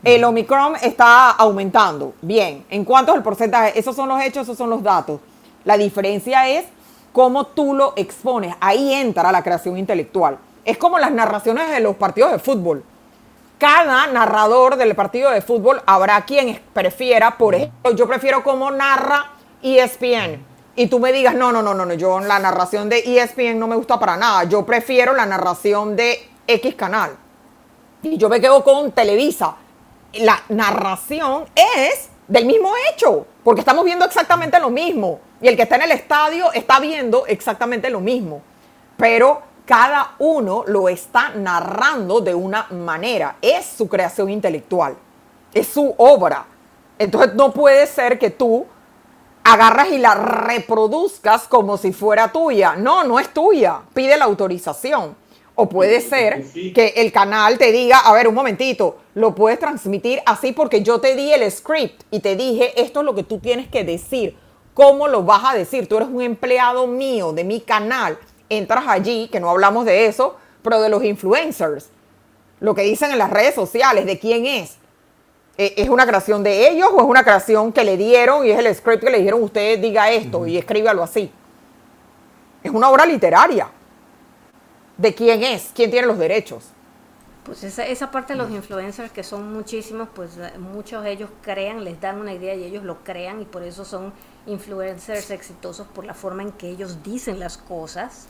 el 0.06 0.24
Omicron 0.24 0.76
está 0.84 1.32
aumentando. 1.32 2.14
Bien, 2.22 2.64
¿en 2.70 2.86
cuánto 2.86 3.12
es 3.12 3.18
el 3.18 3.24
porcentaje? 3.24 3.78
Esos 3.78 3.96
son 3.96 4.08
los 4.08 4.22
hechos, 4.22 4.44
esos 4.44 4.56
son 4.56 4.70
los 4.70 4.84
datos. 4.84 5.20
La 5.64 5.78
diferencia 5.78 6.48
es 6.48 6.66
cómo 7.12 7.48
tú 7.48 7.74
lo 7.74 7.94
expones. 7.96 8.56
Ahí 8.60 8.94
entra 8.94 9.32
la 9.32 9.42
creación 9.42 9.80
intelectual. 9.80 10.38
Es 10.64 10.78
como 10.78 11.00
las 11.00 11.12
narraciones 11.12 11.72
de 11.72 11.80
los 11.80 11.96
partidos 11.96 12.32
de 12.32 12.38
fútbol. 12.38 12.84
Cada 13.58 14.06
narrador 14.06 14.76
del 14.76 14.94
partido 14.94 15.32
de 15.32 15.42
fútbol 15.42 15.82
habrá 15.88 16.24
quien 16.24 16.62
prefiera, 16.72 17.36
por 17.36 17.56
ejemplo, 17.56 17.96
yo 17.96 18.08
prefiero 18.08 18.44
cómo 18.44 18.70
narra 18.70 19.32
ESPN. 19.64 20.46
Y 20.76 20.86
tú 20.86 21.00
me 21.00 21.14
digas, 21.14 21.34
no, 21.34 21.52
no, 21.52 21.64
no, 21.64 21.74
no, 21.74 21.84
no, 21.84 21.96
yo 21.96 22.20
la 22.20 22.38
narración 22.38 22.90
de 22.90 23.00
ESPN 23.00 23.58
no 23.58 23.66
me 23.66 23.76
gusta 23.76 24.00
para 24.00 24.18
nada. 24.18 24.44
Yo 24.44 24.64
prefiero 24.68 25.16
la 25.16 25.26
narración 25.26 25.96
de 25.96 26.30
X 26.46 26.76
canal. 26.76 27.18
Y 28.04 28.18
yo 28.18 28.30
me 28.30 28.40
quedo 28.40 28.64
con 28.64 28.92
Televisa 28.92 29.56
la 30.20 30.42
narración 30.50 31.46
es 31.56 32.10
del 32.28 32.46
mismo 32.46 32.72
hecho, 32.92 33.26
porque 33.44 33.62
estamos 33.62 33.86
viendo 33.86 34.06
exactamente 34.06 34.60
lo 34.60 34.70
mismo. 34.70 35.20
Y 35.42 35.48
el 35.48 35.56
que 35.56 35.64
está 35.64 35.76
en 35.76 35.84
el 35.84 35.92
estadio 35.92 36.52
está 36.54 36.80
viendo 36.80 37.26
exactamente 37.26 37.90
lo 37.90 38.00
mismo. 38.00 38.42
Pero 38.98 39.42
cada 39.66 40.16
uno 40.20 40.64
lo 40.68 40.90
está 40.90 41.30
narrando 41.30 42.22
de 42.22 42.34
una 42.34 42.68
manera. 42.72 43.38
Es 43.42 43.66
su 43.66 43.88
creación 43.88 44.30
intelectual. 44.30 44.96
Es 45.54 45.68
su 45.68 45.94
obra. 45.98 46.46
Entonces 46.98 47.36
no 47.36 47.52
puede 47.52 47.86
ser 47.88 48.18
que 48.18 48.30
tú 48.30 48.66
agarras 49.44 49.90
y 49.90 49.98
la 49.98 50.16
reproduzcas 50.16 51.48
como 51.48 51.78
si 51.78 51.92
fuera 51.94 52.32
tuya. 52.32 52.76
No, 52.76 53.04
no 53.04 53.20
es 53.20 53.34
tuya. 53.34 53.82
Pide 53.94 54.18
la 54.18 54.26
autorización. 54.26 55.16
O 55.58 55.70
puede 55.70 56.02
ser 56.02 56.44
que 56.74 56.94
el 56.98 57.14
canal 57.14 57.58
te 57.58 57.72
diga, 57.72 58.00
a 58.00 58.14
ver, 58.14 58.28
un 58.28 58.36
momentito, 58.36 58.98
lo 59.14 59.34
puedes 59.34 59.58
transmitir 59.58 60.22
así 60.26 60.52
porque 60.52 60.84
yo 60.84 61.00
te 61.00 61.16
di 61.16 61.32
el 61.32 61.50
script 61.50 62.04
y 62.12 62.20
te 62.20 62.36
dije, 62.36 62.80
esto 62.82 63.00
es 63.00 63.06
lo 63.06 63.16
que 63.16 63.24
tú 63.24 63.40
tienes 63.40 63.70
que 63.70 63.86
decir. 63.86 64.38
¿Cómo 64.74 65.08
lo 65.08 65.24
vas 65.24 65.44
a 65.46 65.56
decir? 65.56 65.88
Tú 65.88 65.96
eres 65.96 66.10
un 66.10 66.22
empleado 66.22 66.88
mío 66.88 67.32
de 67.32 67.46
mi 67.46 67.62
canal. 67.62 68.20
Entras 68.50 68.84
allí, 68.88 69.30
que 69.30 69.40
no 69.40 69.50
hablamos 69.50 69.86
de 69.86 70.08
eso, 70.08 70.36
pero 70.62 70.82
de 70.82 70.90
los 70.90 71.02
influencers. 71.06 71.90
Lo 72.60 72.76
que 72.76 72.82
dicen 72.82 73.12
en 73.12 73.18
las 73.18 73.30
redes 73.30 73.56
sociales, 73.56 74.06
de 74.06 74.20
quién 74.20 74.46
es. 74.46 74.76
¿E-, 75.58 75.76
¿Es 75.78 75.88
una 75.88 76.06
creación 76.06 76.44
de 76.44 76.68
ellos 76.68 76.90
o 76.92 77.00
es 77.00 77.06
una 77.06 77.24
creación 77.24 77.72
que 77.72 77.86
le 77.86 77.96
dieron 77.96 78.46
y 78.46 78.52
es 78.52 78.60
el 78.60 78.76
script 78.76 79.06
que 79.06 79.10
le 79.10 79.20
dijeron, 79.20 79.42
usted 79.42 79.80
diga 79.80 80.12
esto 80.12 80.46
y 80.46 80.58
escríbalo 80.58 81.02
así? 81.02 81.32
Es 82.62 82.72
una 82.72 82.90
obra 82.90 83.06
literaria 83.06 83.70
de 84.98 85.14
quién 85.14 85.44
es, 85.44 85.72
quién 85.74 85.92
tiene 85.92 86.08
los 86.08 86.18
derechos. 86.18 86.66
Pues 87.44 87.64
esa, 87.64 87.86
esa 87.86 88.10
parte 88.10 88.34
de 88.34 88.40
los 88.40 88.50
influencers, 88.50 89.12
que 89.12 89.24
son 89.24 89.54
muchísimos, 89.54 90.10
pues 90.16 90.38
eh, 90.38 90.58
muchos 90.58 91.04
de 91.04 91.12
ellos 91.12 91.30
crean, 91.44 91.84
les 91.84 92.02
dan 92.02 92.20
una 92.20 92.34
idea 92.34 92.56
y 92.56 92.64
ellos 92.64 92.84
lo 92.84 93.04
crean 93.04 93.40
y 93.42 93.46
por 93.46 93.62
eso 93.62 93.86
son 93.86 94.14
influencers 94.48 95.30
exitosos 95.30 95.88
por 95.88 96.06
la 96.06 96.16
forma 96.16 96.42
en 96.42 96.52
que 96.52 96.70
ellos 96.70 97.04
dicen 97.04 97.40
las 97.40 97.58
cosas, 97.58 98.26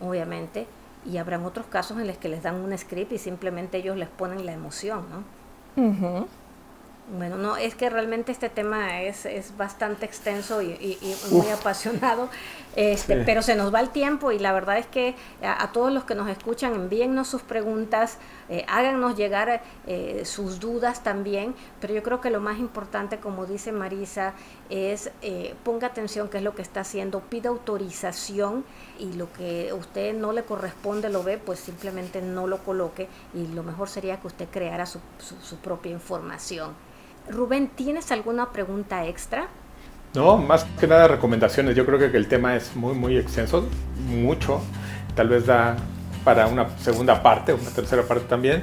obviamente. 0.00 0.66
Y 1.06 1.16
habrán 1.18 1.44
otros 1.44 1.66
casos 1.66 1.98
en 1.98 2.08
los 2.08 2.18
que 2.18 2.28
les 2.28 2.42
dan 2.42 2.56
un 2.56 2.76
script 2.76 3.12
y 3.12 3.18
simplemente 3.18 3.78
ellos 3.78 3.96
les 3.96 4.08
ponen 4.08 4.44
la 4.44 4.52
emoción, 4.52 5.04
¿no? 5.10 6.26
Bueno, 7.16 7.36
no, 7.36 7.56
es 7.56 7.76
que 7.76 7.88
realmente 7.88 8.32
este 8.32 8.48
tema 8.48 9.02
es, 9.02 9.26
es 9.26 9.56
bastante 9.56 10.04
extenso 10.04 10.60
y, 10.60 10.98
muy 11.30 11.48
apasionado, 11.50 12.28
este, 12.76 13.16
pero 13.24 13.40
se 13.40 13.56
nos 13.56 13.74
va 13.74 13.80
el 13.80 13.88
tiempo 13.88 14.32
y 14.32 14.38
la 14.38 14.52
verdad 14.52 14.76
es 14.76 14.86
que 14.86 15.14
a, 15.42 15.72
todos 15.72 15.90
los 15.90 16.04
que 16.04 16.14
nos 16.14 16.28
escuchan, 16.28 16.74
envíennos 16.74 17.26
sus 17.26 17.40
preguntas, 17.40 18.18
eh, 18.50 18.66
háganos 18.68 19.16
llegar 19.16 19.62
eh, 19.86 20.22
sus 20.26 20.60
dudas 20.60 21.02
también, 21.02 21.54
pero 21.80 21.94
yo 21.94 22.02
creo 22.02 22.20
que 22.20 22.28
lo 22.28 22.38
más 22.38 22.58
importante, 22.58 23.18
como 23.18 23.46
dice 23.46 23.72
Marisa, 23.72 24.34
es 24.68 25.10
eh, 25.22 25.54
ponga 25.64 25.86
atención 25.86 26.28
qué 26.28 26.36
es 26.36 26.44
lo 26.44 26.54
que 26.54 26.60
está 26.60 26.80
haciendo, 26.80 27.20
pida 27.20 27.48
autorización 27.48 28.62
y 28.98 29.14
lo 29.14 29.32
que 29.32 29.72
usted 29.72 30.14
no 30.14 30.32
le 30.32 30.44
corresponde 30.44 31.08
lo 31.08 31.22
ve, 31.22 31.38
pues 31.38 31.60
simplemente 31.60 32.20
no 32.20 32.46
lo 32.46 32.58
coloque 32.58 33.08
y 33.32 33.46
lo 33.46 33.62
mejor 33.62 33.88
sería 33.88 34.20
que 34.20 34.26
usted 34.26 34.48
creara 34.50 34.84
su, 34.84 35.00
su 35.18 35.56
propia 35.56 35.92
información. 35.92 36.74
Rubén, 37.30 37.68
¿tienes 37.68 38.12
alguna 38.12 38.52
pregunta 38.52 39.06
extra? 39.06 39.48
No, 40.16 40.38
más 40.38 40.64
que 40.80 40.86
nada 40.86 41.08
recomendaciones. 41.08 41.76
Yo 41.76 41.84
creo 41.84 41.98
que 41.98 42.16
el 42.16 42.26
tema 42.26 42.56
es 42.56 42.74
muy, 42.74 42.94
muy 42.94 43.18
extenso, 43.18 43.68
mucho. 44.08 44.62
Tal 45.14 45.28
vez 45.28 45.44
da 45.44 45.76
para 46.24 46.46
una 46.46 46.70
segunda 46.78 47.22
parte, 47.22 47.52
una 47.52 47.68
tercera 47.68 48.02
parte 48.02 48.24
también. 48.24 48.62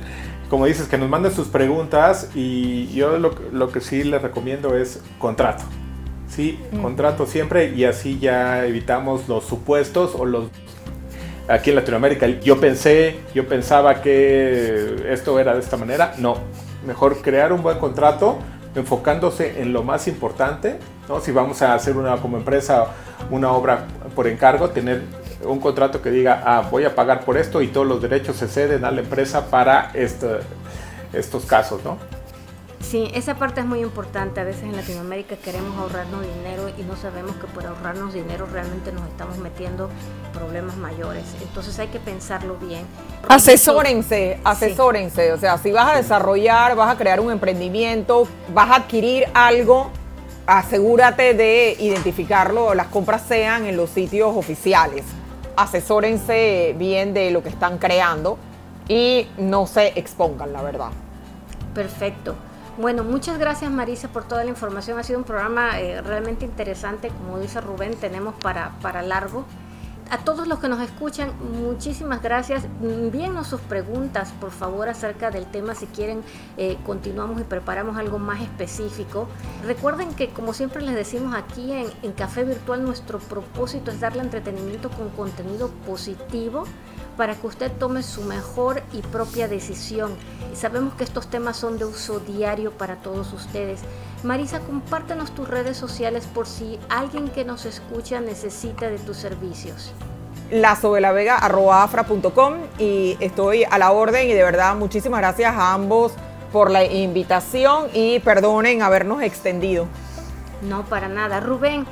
Como 0.49 0.65
dices, 0.65 0.87
que 0.87 0.97
nos 0.97 1.07
manden 1.07 1.31
sus 1.31 1.49
preguntas 1.49 2.31
y 2.33 2.91
yo 2.95 3.19
lo, 3.19 3.71
que 3.71 3.81
sí 3.81 4.03
les 4.03 4.23
recomiendo 4.23 4.75
es 4.75 5.03
contrato. 5.19 5.63
Sí, 6.27 6.57
mm. 6.71 6.81
contrato 6.81 7.27
siempre 7.27 7.71
y 7.75 7.85
así 7.85 8.17
ya 8.17 8.65
evitamos 8.65 9.29
los 9.29 9.45
supuestos 9.45 10.15
o 10.15 10.25
los... 10.25 10.45
Aquí 11.47 11.69
en 11.69 11.75
Latinoamérica 11.75 12.25
yo 12.25 12.59
pensé, 12.59 13.19
yo 13.35 13.47
pensaba 13.47 14.01
que 14.01 15.05
esto 15.07 15.39
era 15.39 15.53
de 15.53 15.59
esta 15.59 15.77
manera. 15.77 16.15
No, 16.17 16.37
mejor 16.83 17.21
crear 17.21 17.53
un 17.53 17.61
buen 17.61 17.77
contrato 17.77 18.39
enfocándose 18.73 19.61
en 19.61 19.71
lo 19.71 19.83
más 19.83 20.07
importante, 20.07 20.79
¿no? 21.07 21.19
si 21.19 21.31
vamos 21.31 21.61
a 21.61 21.73
hacer 21.73 21.97
una 21.97 22.17
como 22.17 22.37
empresa 22.37 22.87
una 23.29 23.51
obra 23.51 23.87
por 24.15 24.27
encargo, 24.27 24.69
tener 24.69 25.01
un 25.43 25.59
contrato 25.59 26.01
que 26.01 26.09
diga, 26.09 26.43
ah, 26.45 26.67
voy 26.69 26.85
a 26.85 26.95
pagar 26.95 27.25
por 27.25 27.37
esto 27.37 27.61
y 27.61 27.67
todos 27.67 27.87
los 27.87 28.01
derechos 28.01 28.37
se 28.37 28.47
ceden 28.47 28.85
a 28.85 28.91
la 28.91 29.01
empresa 29.01 29.47
para 29.49 29.91
este, 29.93 30.39
estos 31.13 31.45
casos, 31.45 31.83
¿no? 31.83 31.97
Sí, 32.81 33.09
esa 33.15 33.35
parte 33.35 33.61
es 33.61 33.65
muy 33.65 33.79
importante. 33.79 34.41
A 34.41 34.43
veces 34.43 34.63
en 34.63 34.75
Latinoamérica 34.75 35.35
queremos 35.37 35.75
ahorrarnos 35.79 36.21
dinero 36.21 36.69
y 36.77 36.83
no 36.83 36.95
sabemos 36.95 37.35
que 37.37 37.47
por 37.47 37.65
ahorrarnos 37.65 38.13
dinero 38.13 38.45
realmente 38.45 38.91
nos 38.91 39.07
estamos 39.07 39.37
metiendo 39.37 39.89
problemas 40.33 40.75
mayores. 40.75 41.23
Entonces 41.41 41.79
hay 41.79 41.87
que 41.87 41.99
pensarlo 41.99 42.57
bien. 42.57 42.85
Asesórense, 43.27 44.39
asesórense. 44.43 45.31
O 45.31 45.39
sea, 45.39 45.57
si 45.57 45.71
vas 45.71 45.93
a 45.93 45.97
desarrollar, 45.97 46.75
vas 46.75 46.93
a 46.93 46.97
crear 46.97 47.19
un 47.19 47.31
emprendimiento, 47.31 48.27
vas 48.53 48.69
a 48.69 48.75
adquirir 48.75 49.25
algo, 49.33 49.89
asegúrate 50.45 51.33
de 51.33 51.75
identificarlo, 51.79 52.73
las 52.73 52.87
compras 52.87 53.23
sean 53.27 53.65
en 53.65 53.77
los 53.77 53.89
sitios 53.89 54.35
oficiales. 54.35 55.05
asesórense 55.55 56.75
bien 56.79 57.13
de 57.13 57.29
lo 57.29 57.43
que 57.43 57.49
están 57.49 57.77
creando 57.77 58.39
y 58.87 59.27
no 59.37 59.67
se 59.67 59.99
expongan, 59.99 60.51
la 60.51 60.63
verdad. 60.63 60.89
Perfecto. 61.75 62.35
Bueno, 62.77 63.03
muchas 63.03 63.37
gracias 63.37 63.69
Marisa 63.69 64.07
por 64.07 64.27
toda 64.27 64.43
la 64.43 64.49
información. 64.49 64.97
Ha 64.97 65.03
sido 65.03 65.19
un 65.19 65.25
programa 65.25 65.79
eh, 65.79 66.01
realmente 66.01 66.43
interesante. 66.43 67.09
Como 67.09 67.39
dice 67.39 67.61
Rubén, 67.61 67.95
tenemos 67.95 68.33
para, 68.41 68.71
para 68.81 69.03
largo. 69.03 69.45
A 70.13 70.19
todos 70.19 70.47
los 70.47 70.59
que 70.59 70.67
nos 70.67 70.79
escuchan, 70.79 71.31
muchísimas 71.59 72.21
gracias. 72.21 72.65
Envíennos 72.83 73.47
sus 73.47 73.59
preguntas, 73.61 74.31
por 74.39 74.51
favor, 74.51 74.87
acerca 74.87 75.31
del 75.31 75.47
tema. 75.47 75.73
Si 75.73 75.87
quieren, 75.87 76.21
eh, 76.55 76.77
continuamos 76.85 77.41
y 77.41 77.43
preparamos 77.45 77.97
algo 77.97 78.19
más 78.19 78.39
específico. 78.39 79.27
Recuerden 79.65 80.13
que, 80.13 80.29
como 80.29 80.53
siempre 80.53 80.83
les 80.83 80.93
decimos 80.93 81.33
aquí 81.33 81.71
en, 81.71 81.87
en 82.03 82.11
Café 82.11 82.43
Virtual, 82.43 82.83
nuestro 82.83 83.17
propósito 83.17 83.89
es 83.89 84.01
darle 84.01 84.21
entretenimiento 84.21 84.91
con 84.91 85.09
contenido 85.09 85.69
positivo 85.87 86.65
para 87.17 87.35
que 87.35 87.47
usted 87.47 87.71
tome 87.71 88.03
su 88.03 88.23
mejor 88.23 88.81
y 88.93 89.01
propia 89.01 89.47
decisión. 89.47 90.15
Y 90.51 90.55
sabemos 90.55 90.93
que 90.95 91.03
estos 91.03 91.27
temas 91.29 91.57
son 91.57 91.77
de 91.77 91.85
uso 91.85 92.19
diario 92.19 92.71
para 92.71 92.97
todos 92.97 93.33
ustedes. 93.33 93.81
Marisa, 94.23 94.59
compártenos 94.59 95.33
tus 95.35 95.47
redes 95.47 95.77
sociales 95.77 96.27
por 96.33 96.47
si 96.47 96.79
alguien 96.89 97.29
que 97.29 97.45
nos 97.45 97.65
escucha 97.65 98.19
necesita 98.19 98.89
de 98.89 98.97
tus 98.97 99.17
servicios. 99.17 99.93
Lazo 100.51 100.93
de 100.93 101.01
la 101.01 101.11
Vega, 101.11 101.37
afra.com 101.37 102.53
y 102.77 103.17
estoy 103.19 103.63
a 103.63 103.77
la 103.77 103.91
orden 103.91 104.29
y 104.29 104.33
de 104.33 104.43
verdad 104.43 104.75
muchísimas 104.75 105.19
gracias 105.19 105.53
a 105.53 105.73
ambos 105.73 106.13
por 106.51 106.69
la 106.69 106.83
invitación 106.83 107.87
y 107.93 108.19
perdonen 108.19 108.83
habernos 108.83 109.23
extendido. 109.23 109.87
No, 110.61 110.85
para 110.85 111.09
nada. 111.09 111.39
Rubén, 111.39 111.85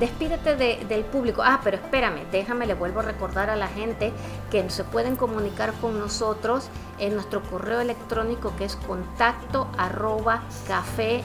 despídete 0.00 0.56
del 0.56 1.04
público. 1.04 1.42
Ah, 1.44 1.60
pero 1.62 1.76
espérame, 1.76 2.24
déjame, 2.30 2.66
le 2.66 2.74
vuelvo 2.74 3.00
a 3.00 3.02
recordar 3.02 3.50
a 3.50 3.56
la 3.56 3.68
gente 3.68 4.12
que 4.50 4.68
se 4.70 4.84
pueden 4.84 5.16
comunicar 5.16 5.72
con 5.74 5.98
nosotros 5.98 6.68
en 6.98 7.14
nuestro 7.14 7.42
correo 7.42 7.80
electrónico 7.80 8.54
que 8.56 8.64
es 8.64 8.76
contacto 8.76 9.68
arroba 9.76 10.42
café 10.66 11.22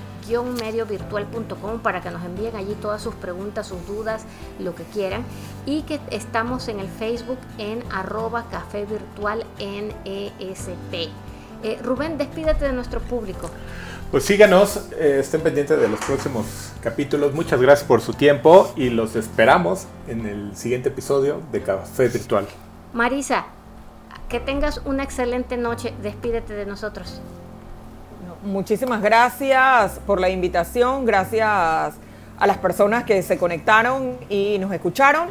mediovirtual.com 0.62 1.80
para 1.80 2.02
que 2.02 2.10
nos 2.10 2.24
envíen 2.24 2.56
allí 2.56 2.76
todas 2.76 3.02
sus 3.02 3.14
preguntas, 3.16 3.68
sus 3.68 3.86
dudas, 3.86 4.26
lo 4.60 4.74
que 4.74 4.84
quieran. 4.84 5.24
Y 5.66 5.84
que 5.84 6.00
estamos 6.12 6.68
en 6.68 6.80
el 6.80 6.88
Facebook 6.88 7.40
en 7.58 7.84
arroba 7.92 8.46
café 8.50 8.86
virtual 8.86 9.46
NEST. 9.58 10.70
Eh, 11.64 11.80
Rubén, 11.82 12.18
despídete 12.18 12.66
de 12.66 12.74
nuestro 12.74 13.00
público. 13.00 13.50
Pues 14.14 14.26
síganos, 14.26 14.90
eh, 15.00 15.18
estén 15.22 15.42
pendientes 15.42 15.80
de 15.80 15.88
los 15.88 16.00
próximos 16.00 16.46
capítulos. 16.84 17.34
Muchas 17.34 17.60
gracias 17.60 17.88
por 17.88 18.00
su 18.00 18.14
tiempo 18.14 18.72
y 18.76 18.92
los 18.92 19.16
esperamos 19.16 19.88
en 20.08 20.28
el 20.28 20.56
siguiente 20.56 20.90
episodio 20.90 21.42
de 21.52 21.64
Café 21.64 22.10
Virtual. 22.10 22.46
Marisa, 22.94 23.48
que 24.30 24.40
tengas 24.40 24.82
una 24.86 25.02
excelente 25.02 25.58
noche. 25.58 25.96
Despídete 26.04 26.54
de 26.54 26.68
nosotros. 26.68 27.22
Muchísimas 28.44 29.02
gracias 29.02 30.00
por 30.06 30.22
la 30.22 30.30
invitación. 30.30 31.06
Gracias 31.06 31.50
a 31.50 32.46
las 32.46 32.60
personas 32.60 33.06
que 33.06 33.20
se 33.24 33.40
conectaron 33.40 34.20
y 34.30 34.60
nos 34.60 34.72
escucharon. 34.74 35.30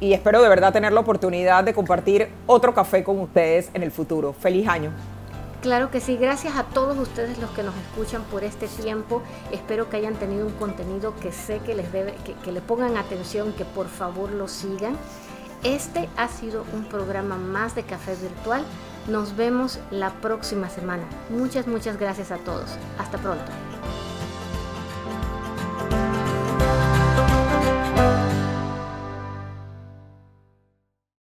Y 0.00 0.12
espero 0.12 0.42
de 0.42 0.48
verdad 0.48 0.72
tener 0.72 0.92
la 0.92 0.98
oportunidad 0.98 1.62
de 1.62 1.72
compartir 1.72 2.30
otro 2.48 2.74
café 2.74 3.04
con 3.04 3.20
ustedes 3.20 3.70
en 3.74 3.84
el 3.84 3.92
futuro. 3.92 4.32
Feliz 4.32 4.66
año. 4.66 4.90
Claro 5.62 5.92
que 5.92 6.00
sí, 6.00 6.16
gracias 6.16 6.56
a 6.56 6.64
todos 6.64 6.98
ustedes 6.98 7.38
los 7.38 7.50
que 7.50 7.62
nos 7.62 7.76
escuchan 7.76 8.24
por 8.24 8.42
este 8.42 8.66
tiempo. 8.66 9.22
Espero 9.52 9.88
que 9.88 9.96
hayan 9.96 10.14
tenido 10.14 10.44
un 10.44 10.52
contenido 10.54 11.14
que 11.20 11.30
sé 11.30 11.60
que 11.60 11.76
les 11.76 11.92
debe, 11.92 12.16
que, 12.42 12.50
le 12.50 12.60
pongan 12.60 12.96
atención, 12.96 13.52
que 13.52 13.64
por 13.64 13.86
favor 13.86 14.32
lo 14.32 14.48
sigan. 14.48 14.96
Este 15.62 16.08
ha 16.16 16.26
sido 16.26 16.64
un 16.72 16.86
programa 16.86 17.36
más 17.36 17.76
de 17.76 17.84
Café 17.84 18.16
Virtual. 18.16 18.64
Nos 19.06 19.36
vemos 19.36 19.78
la 19.92 20.10
próxima 20.14 20.68
semana. 20.68 21.04
Muchas, 21.30 21.68
muchas 21.68 21.96
gracias 21.96 22.32
a 22.32 22.38
todos. 22.38 22.70
Hasta 22.98 23.18
pronto. 23.18 23.52